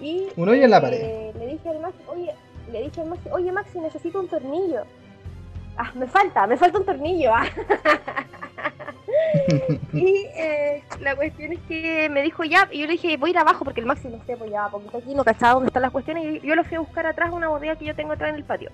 Y 0.00 0.28
Un 0.36 0.48
hoyo 0.48 0.62
en 0.64 0.70
la 0.70 0.78
eh, 0.78 0.80
pared. 0.80 1.34
le 1.36 1.46
dije 1.48 1.68
al 1.68 1.80
Maxi, 1.80 1.98
oye, 2.06 2.34
le 2.70 2.82
dije 2.82 3.00
al 3.00 3.08
Maxi, 3.08 3.28
oye 3.32 3.50
Maxi, 3.52 3.80
necesito 3.80 4.20
un 4.20 4.28
tornillo. 4.28 4.82
Ah, 5.76 5.90
me 5.94 6.06
falta, 6.06 6.46
me 6.46 6.56
falta 6.56 6.78
un 6.78 6.86
tornillo. 6.86 7.32
ah. 7.34 7.44
y 9.92 10.26
eh, 10.36 10.82
la 11.00 11.16
cuestión 11.16 11.52
es 11.52 11.60
que 11.68 12.08
me 12.08 12.22
dijo 12.22 12.44
ya, 12.44 12.68
y 12.70 12.80
yo 12.80 12.86
le 12.86 12.92
dije, 12.92 13.16
voy 13.16 13.30
a 13.30 13.32
ir 13.32 13.38
abajo 13.38 13.64
porque 13.64 13.80
el 13.80 13.86
máximo 13.86 14.16
no 14.16 14.24
sé, 14.24 14.36
pues 14.36 14.50
ya, 14.50 14.68
porque 14.68 14.86
está 14.86 14.98
aquí, 14.98 15.14
no 15.14 15.24
cachaba 15.24 15.54
dónde 15.54 15.68
están 15.68 15.82
las 15.82 15.92
cuestiones, 15.92 16.42
y 16.42 16.46
yo 16.46 16.54
lo 16.54 16.64
fui 16.64 16.76
a 16.76 16.80
buscar 16.80 17.06
atrás, 17.06 17.30
una 17.32 17.48
bodega 17.48 17.76
que 17.76 17.84
yo 17.84 17.94
tengo 17.94 18.12
atrás 18.12 18.30
en 18.30 18.36
el 18.36 18.44
patio. 18.44 18.70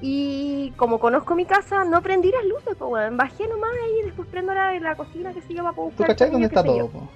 Y 0.00 0.72
como 0.76 1.00
conozco 1.00 1.34
mi 1.34 1.44
casa, 1.44 1.84
no 1.84 2.02
prendí 2.02 2.30
las 2.30 2.44
luces, 2.44 2.76
pues 2.78 2.88
bueno, 2.88 3.16
bajé 3.16 3.48
nomás 3.48 3.70
y 4.00 4.04
después 4.04 4.28
prendo 4.28 4.54
la 4.54 4.78
la 4.78 4.94
cocina, 4.94 5.32
que 5.32 5.42
se 5.42 5.54
yo, 5.54 5.62
para 5.64 5.74
poder 5.74 5.90
¿Tú 5.90 5.96
buscar. 5.96 6.06
cachai 6.08 6.30
dónde 6.30 6.46
está 6.46 6.62
todo? 6.62 6.88
po? 6.88 7.08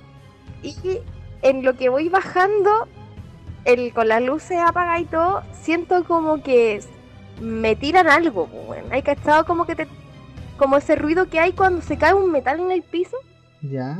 Y 0.62 0.74
en 1.42 1.62
lo 1.64 1.74
que 1.76 1.88
voy 1.88 2.08
bajando, 2.08 2.88
el, 3.64 3.92
con 3.92 4.08
las 4.08 4.22
luces 4.22 4.58
apagadas 4.58 5.00
y 5.02 5.04
todo, 5.04 5.42
siento 5.52 6.02
como 6.04 6.42
que 6.42 6.80
me 7.40 7.76
tiran 7.76 8.08
algo, 8.08 8.46
bueno. 8.46 8.88
Hay 8.90 9.02
cachado 9.02 9.44
como 9.44 9.64
que 9.64 9.76
te. 9.76 9.86
Como 10.58 10.76
ese 10.76 10.94
ruido 10.96 11.28
que 11.28 11.40
hay 11.40 11.52
cuando 11.52 11.82
se 11.82 11.96
cae 11.98 12.14
un 12.14 12.30
metal 12.30 12.60
en 12.60 12.70
el 12.70 12.82
piso. 12.82 13.16
¿Ya? 13.62 13.96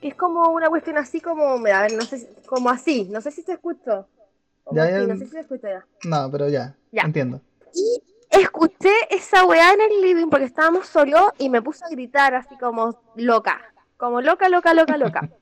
Que 0.00 0.08
es 0.08 0.14
como 0.14 0.48
una 0.50 0.68
cuestión 0.68 0.98
así 0.98 1.20
como, 1.20 1.44
a 1.54 1.82
ver, 1.82 1.92
no 1.94 2.02
sé, 2.02 2.18
si- 2.18 2.28
como 2.46 2.70
así, 2.70 3.08
no 3.10 3.20
sé 3.20 3.30
si 3.30 3.42
se 3.42 3.52
escuchó. 3.52 4.06
Ya, 4.72 4.90
no 5.00 5.16
sé 5.18 5.24
si 5.26 5.30
se 5.30 5.40
escucha 5.40 5.68
ya. 5.68 5.86
No, 6.04 6.30
pero 6.30 6.48
ya. 6.48 6.74
Ya. 6.92 7.02
Entiendo. 7.02 7.40
Y 7.74 8.02
escuché 8.30 8.92
esa 9.10 9.44
weá 9.44 9.72
en 9.72 9.80
el 9.82 10.00
living 10.00 10.28
porque 10.30 10.46
estábamos 10.46 10.86
solos 10.86 11.22
y 11.38 11.50
me 11.50 11.60
puse 11.62 11.84
a 11.84 11.88
gritar 11.88 12.34
así 12.34 12.56
como 12.58 12.98
loca. 13.16 13.60
Como 13.96 14.20
loca, 14.20 14.48
loca, 14.48 14.74
loca, 14.74 14.96
loca. 14.96 15.28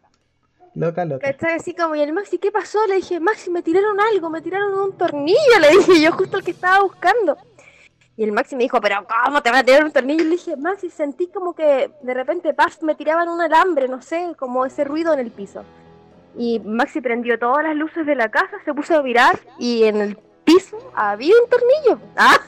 Loca, 0.75 1.05
loca. 1.05 1.31
¿Cachai? 1.31 1.57
Así 1.57 1.75
como, 1.75 1.95
y 1.97 2.01
el 2.01 2.15
Maxi, 2.15 2.39
¿qué 2.39 2.51
pasó? 2.51 2.87
Le 2.87 2.95
dije, 2.97 3.21
Maxi, 3.21 3.51
me 3.51 3.61
tiraron 3.63 4.01
algo, 4.01 4.31
me 4.31 4.41
tiraron 4.41 4.73
un 4.73 4.97
tornillo, 4.97 5.37
le 5.61 5.69
dije 5.69 6.01
yo, 6.01 6.13
justo 6.13 6.39
el 6.39 6.45
que 6.45 6.53
estaba 6.53 6.83
buscando. 6.83 7.37
Y 8.17 8.25
el 8.25 8.33
Maxi 8.33 8.57
me 8.57 8.65
dijo, 8.65 8.81
pero 8.81 8.97
¿cómo 9.25 9.43
te 9.43 9.51
van 9.51 9.61
a 9.61 9.65
tirar 9.65 9.85
un 9.85 9.93
tornillo? 9.93 10.23
Y 10.23 10.29
le 10.29 10.31
dije, 10.33 10.57
Maxi, 10.57 10.91
sentí 10.91 11.29
como 11.29 11.55
que 11.55 11.91
de 12.03 12.15
repente, 12.15 12.53
paz, 12.53 12.83
me 12.83 12.95
tiraban 12.95 13.29
un 13.29 13.41
alambre, 13.41 13.89
no 13.89 14.03
sé, 14.03 14.35
como 14.39 14.67
ese 14.67 14.85
ruido 14.85 15.15
en 15.15 15.21
el 15.21 15.31
piso. 15.31 15.65
Y 16.37 16.61
Maxi 16.61 17.01
prendió 17.01 17.39
todas 17.39 17.65
las 17.65 17.75
luces 17.75 18.07
de 18.07 18.15
la 18.15 18.31
casa, 18.31 18.57
se 18.65 18.75
puso 18.75 18.99
a 18.99 19.03
mirar 19.03 19.39
y 19.59 19.85
en 19.85 20.01
el 20.01 20.19
piso 20.45 20.77
había 20.95 21.35
un 21.43 21.49
tornillo. 21.49 22.07
¡Ah! 22.17 22.39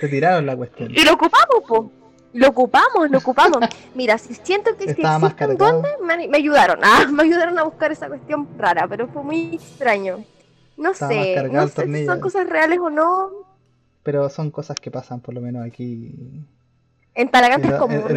Te 0.00 0.08
tiraron 0.08 0.46
la 0.46 0.56
cuestión. 0.56 0.90
Y 0.90 1.04
lo 1.04 1.12
ocupamos, 1.12 1.62
po. 1.66 1.90
Lo 2.32 2.48
ocupamos, 2.48 3.10
lo 3.10 3.18
ocupamos. 3.18 3.58
Mira, 3.94 4.18
si 4.18 4.34
siento 4.34 4.76
que 4.76 4.92
si 4.92 5.02
existe 5.02 5.44
un 5.46 5.56
duende, 5.56 5.88
me, 6.02 6.26
me 6.26 6.38
ayudaron. 6.38 6.80
Ah, 6.82 7.06
me 7.08 7.22
ayudaron 7.22 7.58
a 7.58 7.62
buscar 7.62 7.92
esa 7.92 8.08
cuestión 8.08 8.48
rara, 8.58 8.88
pero 8.88 9.06
fue 9.08 9.22
muy 9.22 9.54
extraño. 9.54 10.24
No 10.76 10.90
Estaba 10.90 11.12
sé, 11.12 11.48
no 11.52 11.68
sé 11.68 11.86
si 11.86 12.06
son 12.06 12.20
cosas 12.20 12.48
reales 12.48 12.80
o 12.80 12.90
no. 12.90 13.53
Pero 14.04 14.28
son 14.28 14.50
cosas 14.52 14.76
que 14.78 14.90
pasan 14.92 15.18
por 15.20 15.34
lo 15.34 15.40
menos 15.40 15.66
aquí. 15.66 16.14
En 17.16 17.28
Talagante 17.30 17.68
es 17.68 17.74
común. 17.74 18.02
en- 18.10 18.16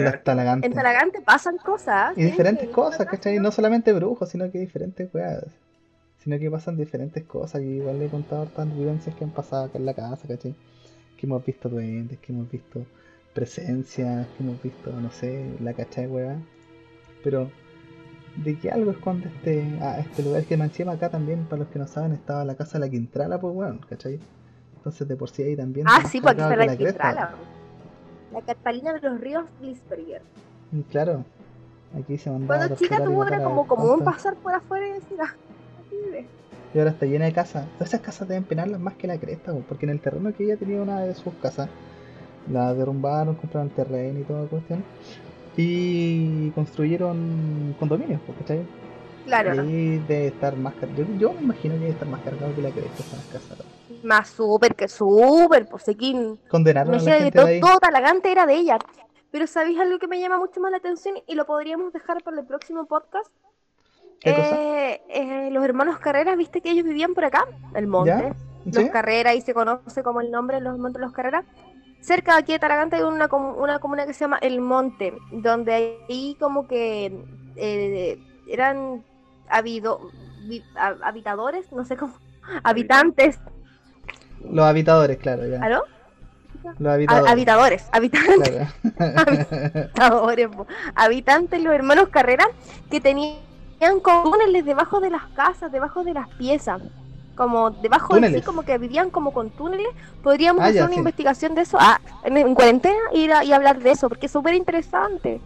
en 0.64 0.74
Talagante 0.74 1.22
pasan 1.22 1.58
cosas. 1.58 2.18
Y 2.18 2.24
diferentes 2.24 2.68
Que 2.68 2.74
cosas, 2.74 3.08
¿cachai? 3.08 3.40
No 3.40 3.52
solamente 3.52 3.92
brujos, 3.94 4.30
sino 4.30 4.52
que 4.52 4.60
diferentes 4.60 5.10
weas. 5.14 5.46
Sino 6.24 6.38
que 6.40 6.52
pasan 6.52 6.78
diferentes 6.78 7.24
cosas. 7.24 7.62
Y 7.62 7.78
igual 7.78 8.00
le 8.00 8.06
he 8.06 8.10
contado 8.10 8.42
hartas 8.44 8.76
vivencias 8.76 9.16
que 9.16 9.24
han 9.24 9.30
pasado 9.32 9.66
acá 9.66 9.78
en 9.80 9.86
la 9.86 9.94
casa, 9.94 10.28
¿cachai? 10.28 10.54
Que 11.18 11.26
hemos 11.26 11.44
visto 11.46 11.70
duendes, 11.70 12.20
que 12.20 12.34
hemos 12.34 12.52
visto 12.52 12.86
presencias, 13.34 14.28
que 14.36 14.44
hemos 14.44 14.62
visto, 14.62 14.92
no 14.92 15.12
sé, 15.12 15.46
la 15.62 15.74
cachai 15.74 16.08
wea. 16.08 16.38
Pero, 17.24 17.50
¿de 18.36 18.58
qué 18.58 18.72
algo 18.72 18.92
esconde 18.92 19.28
este, 19.30 19.64
ah, 19.82 19.98
este 20.00 20.24
lugar? 20.24 20.44
Que 20.44 20.58
más 20.58 20.70
encima 20.70 20.94
acá 20.94 21.10
también, 21.10 21.46
para 21.46 21.60
los 21.62 21.68
que 21.70 21.80
no 21.80 21.88
saben, 21.88 22.14
estaba 22.14 22.44
la 22.46 22.56
casa 22.56 22.80
de 22.80 22.86
la 22.86 22.90
Quintrala, 22.92 23.40
pues 23.40 23.56
weón, 23.56 23.80
¿cachai? 23.90 24.20
Entonces 24.88 25.08
de 25.10 25.18
por 25.18 25.30
sí 25.30 25.44
ahí 25.44 25.56
también. 25.58 25.86
Ah, 25.90 26.02
sí, 26.10 26.22
cargado 26.22 26.50
está 26.62 26.78
que 26.78 26.84
la. 27.14 27.34
La 28.32 28.42
Catalina 28.42 28.94
de 28.94 29.02
los 29.02 29.20
Ríos 29.20 29.44
Glisberger. 29.60 30.22
Y 30.72 30.82
Claro, 30.84 31.26
aquí 31.98 32.18
se 32.18 32.30
mandaba 32.30 32.68
Cuando 32.68 32.76
chica 32.76 33.04
tuvo 33.04 33.26
era 33.26 33.44
como 33.44 33.68
común 33.68 34.02
pasar 34.06 34.36
por 34.36 34.54
afuera 34.54 34.88
y 34.88 34.94
decir, 34.94 35.18
ah, 35.22 35.34
aquí 35.80 35.96
vive. 36.06 36.26
Y 36.74 36.80
ahora 36.80 36.92
está 36.92 37.06
llena 37.06 37.26
de 37.26 37.34
casas. 37.34 37.68
Todas 37.74 37.90
esas 37.90 38.00
casas 38.00 38.30
deben 38.30 38.46
penarlas 38.46 38.80
más 38.80 38.94
que 38.94 39.08
la 39.08 39.18
cresta, 39.18 39.54
porque 39.68 39.86
en 39.86 39.92
el 39.92 40.00
terreno 40.00 40.34
que 40.34 40.46
ella 40.46 40.56
tenía 40.56 40.82
una 40.82 41.02
de 41.02 41.14
sus 41.16 41.34
casas, 41.42 41.68
la 42.50 42.74
derrumbaron, 42.74 43.36
compraron 43.36 43.70
terreno 43.70 44.20
y 44.20 44.24
toda 44.24 44.44
la 44.44 44.48
cuestión. 44.48 44.86
Y 45.58 46.52
construyeron 46.52 47.76
condominios, 47.78 48.22
¿cachai? 48.40 48.62
Claro. 49.26 49.66
Y 49.66 49.98
debe 50.08 50.28
estar 50.28 50.56
más 50.56 50.76
cargado. 50.76 51.04
Yo, 51.04 51.20
yo 51.20 51.34
me 51.34 51.42
imagino 51.42 51.74
que 51.74 51.82
debe 51.82 51.92
estar 51.92 52.08
más 52.08 52.22
cargado 52.22 52.56
que 52.56 52.62
la 52.62 52.70
cresta 52.70 53.04
esas 53.04 53.26
casas. 53.26 53.66
Más 54.08 54.30
súper 54.30 54.74
que 54.74 54.88
súper, 54.88 55.68
pues 55.68 55.89
aquí 55.89 56.16
Condenaron 56.47 56.93
a 56.93 56.97
la 56.97 57.03
que 57.03 57.24
gente 57.24 57.45
de 57.45 57.60
todo 57.60 57.78
Talagante 57.78 58.32
era 58.32 58.45
de 58.45 58.55
ella. 58.55 58.80
Pero 59.32 59.47
¿sabéis 59.47 59.78
algo 59.82 59.99
que 59.99 60.08
me 60.08 60.18
llama 60.18 60.38
mucho 60.38 60.62
más 60.62 60.72
la 60.72 60.78
atención 60.78 61.16
y 61.28 61.36
lo 61.36 61.45
podríamos 61.45 61.91
dejar 61.91 62.24
para 62.24 62.39
el 62.39 62.45
próximo 62.45 62.86
podcast? 62.86 63.30
¿Qué 64.22 64.34
cosa? 64.34 64.62
Eh, 64.62 65.01
eh, 65.10 65.49
los 65.51 65.62
hermanos 65.62 65.99
Carreras, 65.99 66.38
¿viste 66.38 66.62
que 66.62 66.72
ellos 66.72 66.86
vivían 66.86 67.14
por 67.14 67.26
acá? 67.26 67.45
El 67.76 67.88
monte. 67.88 68.34
Los. 68.64 68.89
Carreras, 68.89 69.36
y 69.36 69.41
se 69.41 69.53
conoce 69.53 70.01
como 70.03 70.22
el 70.22 70.32
nombre, 70.32 70.62
los 70.62 70.78
montes 70.80 71.01
Los 71.01 71.12
Carreras. 71.12 71.43
Cerca 71.99 72.36
de 72.36 72.39
aquí 72.39 72.53
de 72.53 72.60
Talagante 72.60 72.95
hay 72.95 73.01
una, 73.01 73.28
una 73.28 73.80
comuna 73.80 74.05
que 74.05 74.14
se 74.14 74.22
llama 74.22 74.38
El 74.41 74.62
Monte, 74.62 75.18
donde 75.34 75.99
ahí 76.08 76.38
como 76.39 76.66
que 76.66 77.26
eh, 77.58 78.24
eran 78.47 79.03
habido, 79.49 79.99
habitadores, 81.03 81.74
no 81.74 81.84
sé 81.84 81.97
cómo, 81.97 82.14
habitantes, 82.64 83.39
Los 84.52 84.66
habitadores, 84.66 85.18
claro, 85.18 85.45
ya. 85.48 85.62
¿aló? 85.62 85.84
Los 86.80 86.89
Ha- 86.89 86.93
habitadores. 86.95 87.32
habitadores, 87.32 87.86
habitantes. 87.91 88.50
Claro. 88.98 89.28
habitadores, 89.95 90.48
po. 90.50 90.68
habitantes, 90.95 91.62
los 91.64 91.74
hermanos 91.74 92.10
Carrera, 92.10 92.45
que 92.89 93.00
tenían 93.00 93.38
como 94.02 94.24
túneles 94.32 94.66
debajo 94.66 95.00
de 95.00 95.10
las 95.10 95.24
casas, 95.36 95.72
debajo 95.72 96.04
de 96.04 96.14
las 96.14 96.28
piezas. 96.30 96.82
Como 97.36 97.70
debajo 97.70 98.16
de 98.16 98.20
sí, 98.22 98.26
Túneles. 98.26 98.45
como 98.45 98.64
que 98.64 98.78
vivían 98.80 99.12
como 99.12 99.32
con 99.32 99.52
túneles. 99.52 99.88
Podríamos 100.24 100.62
Ah, 100.64 100.66
hacer 100.66 100.78
ya, 100.78 100.86
una 100.86 100.93
sí. 100.93 101.00
investigación 101.00 101.54
de 101.54 101.62
eso 101.62 101.78
ah, 101.80 102.02
en, 102.24 102.36
en 102.36 102.56
cuarentena 102.56 102.98
ir 103.14 103.32
a- 103.32 103.43
y 103.43 103.54
hablar 103.54 103.80
de 103.80 103.91
eso, 103.91 104.10
porque 104.10 104.26
es 104.26 104.32
súper 104.32 104.56
interesante. 104.56 105.39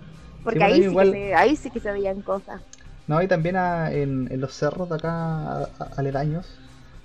Porque 0.44 0.64
ahí, 0.64 0.76
sí 0.78 0.84
igual- 0.84 1.12
que 1.12 1.18
se, 1.28 1.36
ahí 1.36 1.56
sí 1.58 1.70
que 1.70 1.82
se 1.82 1.92
veían 1.92 2.22
cosas. 2.22 2.62
No, 3.08 3.22
y 3.22 3.28
también 3.28 3.58
a- 3.58 3.92
en, 3.92 4.30
en 4.32 4.40
los 4.40 4.54
cerros 4.54 4.88
de 4.88 4.96
acá 4.96 5.10
a- 5.12 5.62
a- 5.80 5.88
aledaños 5.98 6.48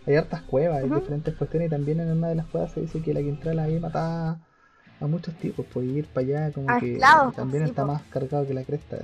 hay 0.06 0.14
hartas 0.16 0.42
cuevas, 0.42 0.82
hay 0.82 0.88
diferentes 0.88 1.34
cuestiones 1.34 1.66
y 1.68 1.70
también 1.70 2.00
en 2.00 2.12
una 2.12 2.28
de 2.28 2.36
las 2.36 2.46
cuevas 2.46 2.72
se 2.72 2.80
dice 2.80 3.00
que 3.02 3.12
la 3.12 3.20
Quintrala 3.20 3.64
ahí 3.64 3.78
mataba 3.80 4.38
a 5.00 5.06
muchos 5.06 5.34
tipos, 5.34 5.66
por 5.66 5.84
ir 5.84 6.06
para 6.06 6.26
allá 6.26 6.52
como 6.52 6.70
A 6.70 6.78
que 6.78 6.92
esclavos, 6.94 7.34
también 7.34 7.64
sí, 7.64 7.70
está 7.70 7.82
po. 7.82 7.92
más 7.92 8.02
cargado 8.04 8.46
que 8.46 8.54
la 8.54 8.64
cresta. 8.64 8.96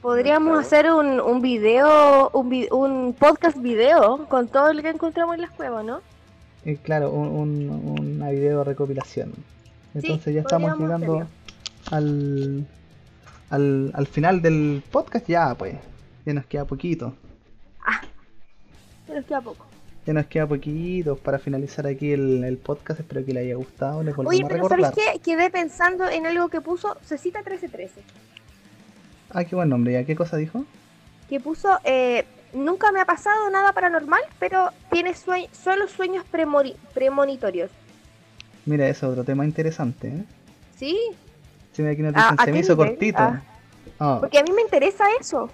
Podríamos 0.00 0.58
hacer 0.58 0.90
un, 0.90 1.20
un 1.20 1.42
video, 1.42 2.30
un, 2.30 2.66
un 2.70 3.12
podcast 3.12 3.58
video 3.60 4.26
con 4.28 4.48
todo 4.48 4.72
lo 4.72 4.80
que 4.82 4.90
encontramos 4.90 5.34
en 5.34 5.42
las 5.42 5.50
cuevas, 5.50 5.84
¿no? 5.84 6.00
Y 6.64 6.76
claro, 6.76 7.10
un, 7.10 7.28
un- 7.28 8.00
una 8.16 8.30
video 8.30 8.62
recopilación. 8.64 9.32
Entonces 9.94 10.34
ya 10.34 10.40
estamos 10.42 10.78
llegando 10.78 11.26
al, 11.90 12.66
al, 13.50 13.90
al 13.94 14.06
final 14.06 14.40
del 14.42 14.82
podcast 14.90 15.26
ya 15.28 15.54
pues, 15.54 15.74
ya 16.24 16.32
nos 16.34 16.46
queda 16.46 16.64
poquito. 16.64 17.14
Se 19.06 19.14
nos 19.14 19.24
queda 19.24 19.40
poco. 19.40 19.65
Ya 20.06 20.12
nos 20.12 20.26
queda 20.26 20.46
poquito 20.46 21.16
para 21.16 21.38
finalizar 21.38 21.86
aquí 21.86 22.12
el, 22.12 22.44
el 22.44 22.58
podcast. 22.58 23.00
Espero 23.00 23.24
que 23.24 23.32
les 23.32 23.44
haya 23.44 23.56
gustado. 23.56 24.02
Les 24.04 24.16
Oye, 24.16 24.44
a 24.44 24.48
pero 24.48 24.68
¿sabes 24.68 24.92
qué? 24.92 25.18
Quedé 25.20 25.50
pensando 25.50 26.08
en 26.08 26.26
algo 26.26 26.48
que 26.48 26.60
puso 26.60 26.96
Cecita 27.04 27.40
1313. 27.40 28.00
Ah, 29.30 29.44
qué 29.44 29.56
buen 29.56 29.68
nombre. 29.68 29.92
¿Ya 29.94 30.04
qué 30.04 30.14
cosa 30.14 30.36
dijo? 30.36 30.64
Que 31.28 31.40
puso, 31.40 31.80
eh, 31.82 32.24
nunca 32.52 32.92
me 32.92 33.00
ha 33.00 33.04
pasado 33.04 33.50
nada 33.50 33.72
paranormal, 33.72 34.20
pero 34.38 34.70
tiene 34.92 35.12
sue- 35.14 35.48
solo 35.52 35.88
sueños 35.88 36.24
premonitorios. 36.94 37.70
Mira, 38.64 38.88
eso 38.88 39.06
es 39.06 39.12
otro 39.12 39.24
tema 39.24 39.44
interesante. 39.44 40.08
¿eh? 40.08 40.24
¿Sí? 40.76 40.96
Sí, 41.72 41.82
mira, 41.82 41.92
aquí 41.92 42.02
nos 42.02 42.14
Ah, 42.14 42.20
dicen, 42.30 42.36
¿a 42.40 42.44
se 42.44 42.52
me 42.52 42.58
hizo 42.60 42.76
cortito. 42.76 43.18
Ah. 43.18 43.42
Ah, 43.98 44.18
Porque 44.20 44.38
a 44.38 44.42
mí 44.44 44.52
me 44.52 44.62
interesa 44.62 45.04
eso. 45.20 45.50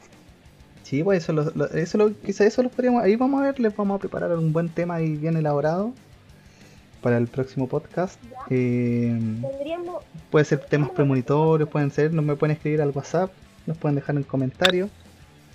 Sí, 0.83 1.03
pues 1.03 1.23
eso, 1.23 1.33
lo, 1.33 1.45
lo- 1.55 1.71
eso 1.71 1.99
lo, 1.99 2.13
quizá 2.21 2.45
eso 2.45 2.63
lo 2.63 2.69
podríamos, 2.69 3.03
ahí 3.03 3.17
vamos 3.17 3.41
a 3.41 3.45
ver, 3.47 3.61
les 3.61 3.75
vamos 3.77 3.97
a 3.97 4.01
preparar 4.01 4.33
un 4.37 4.53
buen 4.53 4.69
tema 4.69 5.01
y 5.01 5.17
bien 5.17 5.37
elaborado 5.37 5.93
para 7.01 7.17
el 7.19 7.27
próximo 7.27 7.67
podcast. 7.69 8.21
Eh, 8.51 9.09
Tendríamos... 9.41 10.03
puede 10.31 10.45
ser 10.45 10.61
temas 10.67 10.91
premonitorios, 10.91 11.69
pueden 11.69 11.91
ser, 11.91 12.13
nos 12.13 12.25
me 12.25 12.37
pueden 12.37 12.57
escribir 12.57 12.81
al 12.83 12.91
WhatsApp, 12.91 13.31
nos 13.67 13.77
pueden 13.79 13.97
dejar 13.97 14.17
en 14.17 14.23
comentarios, 14.25 14.89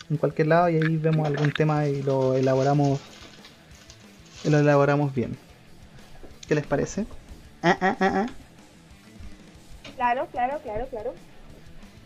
en 0.09 0.17
cualquier 0.17 0.47
lado 0.47 0.69
y 0.69 0.75
ahí 0.75 0.97
vemos 0.97 1.25
algún 1.27 1.51
tema 1.51 1.87
y 1.87 2.01
lo 2.01 2.33
elaboramos, 2.33 2.99
y 4.43 4.49
lo 4.49 4.59
elaboramos 4.59 5.13
bien. 5.13 5.37
¿Qué 6.47 6.55
les 6.55 6.65
parece? 6.65 7.05
Ah, 7.61 7.77
ah, 7.81 7.97
ah, 7.99 8.11
ah. 8.15 8.27
Claro, 9.95 10.27
claro, 10.31 10.59
claro, 10.63 10.85
claro. 10.89 11.13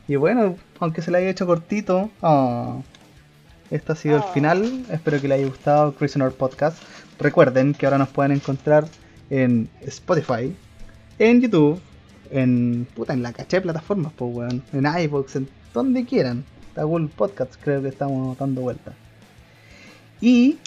Y 0.07 0.15
bueno, 0.15 0.55
aunque 0.79 1.01
se 1.01 1.11
le 1.11 1.19
haya 1.19 1.29
hecho 1.29 1.45
cortito, 1.45 2.09
ah, 2.21 2.77
esto 3.71 3.93
ha 3.93 3.95
sido 3.95 4.17
el 4.17 4.23
Ah. 4.23 4.31
final. 4.33 4.85
Espero 4.91 5.19
que 5.19 5.27
les 5.27 5.39
haya 5.39 5.47
gustado 5.47 5.91
Prisoner 5.93 6.31
Podcast. 6.31 6.77
Recuerden 7.19 7.73
que 7.73 7.85
ahora 7.85 7.97
nos 7.97 8.09
pueden 8.09 8.31
encontrar 8.33 8.85
en 9.29 9.69
Spotify, 9.81 10.55
en 11.19 11.41
YouTube, 11.41 11.79
en 12.31 12.87
puta 12.95 13.13
en 13.13 13.23
la 13.23 13.33
caché 13.33 13.57
de 13.57 13.61
plataformas, 13.61 14.11
pues 14.15 14.35
weón, 14.35 14.63
en 14.73 14.85
iVoox, 14.85 15.35
en 15.37 15.49
donde 15.73 16.05
quieran. 16.05 16.43
Está 16.69 16.83
Google 16.83 17.09
Podcasts, 17.15 17.57
creo 17.61 17.81
que 17.81 17.89
estamos 17.89 18.37
dando 18.37 18.61
vuelta. 18.61 18.93
Y 20.21 20.57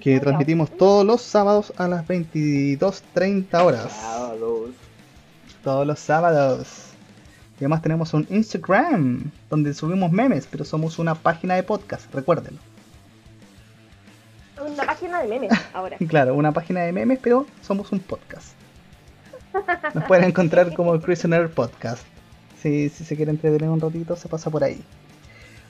que 0.00 0.20
transmitimos 0.20 0.70
todos 0.76 1.04
los 1.06 1.22
sábados 1.22 1.72
a 1.76 1.88
las 1.88 2.06
22.30 2.06 3.62
horas. 3.64 3.92
Sábados. 3.92 4.70
Todos 5.62 5.86
los 5.86 5.98
sábados. 5.98 6.66
Y 7.56 7.64
además 7.64 7.82
tenemos 7.82 8.12
un 8.14 8.26
Instagram 8.30 9.30
donde 9.48 9.74
subimos 9.74 10.10
memes, 10.10 10.48
pero 10.50 10.64
somos 10.64 10.98
una 10.98 11.14
página 11.14 11.54
de 11.54 11.62
podcast, 11.62 12.12
recuérdenlo. 12.12 12.60
Una 14.66 14.84
página 14.84 15.20
de 15.22 15.28
memes 15.28 15.52
ahora. 15.74 15.96
Claro, 16.08 16.34
una 16.34 16.52
página 16.52 16.80
de 16.82 16.92
memes, 16.92 17.18
pero 17.22 17.46
somos 17.62 17.92
un 17.92 18.00
podcast. 18.00 18.48
Nos 19.94 20.04
pueden 20.04 20.24
encontrar 20.24 20.74
como 20.74 20.98
Prisoner 21.00 21.48
Podcast. 21.50 22.02
Si, 22.60 22.88
si 22.88 23.04
se 23.04 23.14
quieren 23.14 23.36
entretener 23.36 23.68
un 23.70 23.80
ratito, 23.80 24.16
se 24.16 24.28
pasa 24.28 24.50
por 24.50 24.64
ahí. 24.64 24.82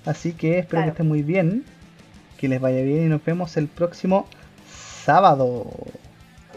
Así 0.06 0.32
que 0.32 0.58
espero 0.60 0.68
Claro. 0.80 0.84
que 0.86 0.90
estén 0.90 1.08
muy 1.08 1.22
bien, 1.22 1.64
que 2.38 2.48
les 2.48 2.60
vaya 2.60 2.80
bien 2.82 3.06
y 3.06 3.08
nos 3.08 3.22
vemos 3.24 3.56
el 3.56 3.68
próximo 3.68 4.26
sábado. 5.04 5.70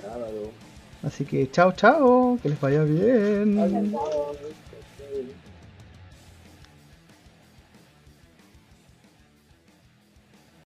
Sábado. 0.01 0.51
Así 1.03 1.25
que 1.25 1.49
chao, 1.51 1.71
chao, 1.73 2.39
que 2.41 2.49
les 2.49 2.59
vaya 2.61 2.83
bien. 2.83 3.59
Adiós. 3.59 4.37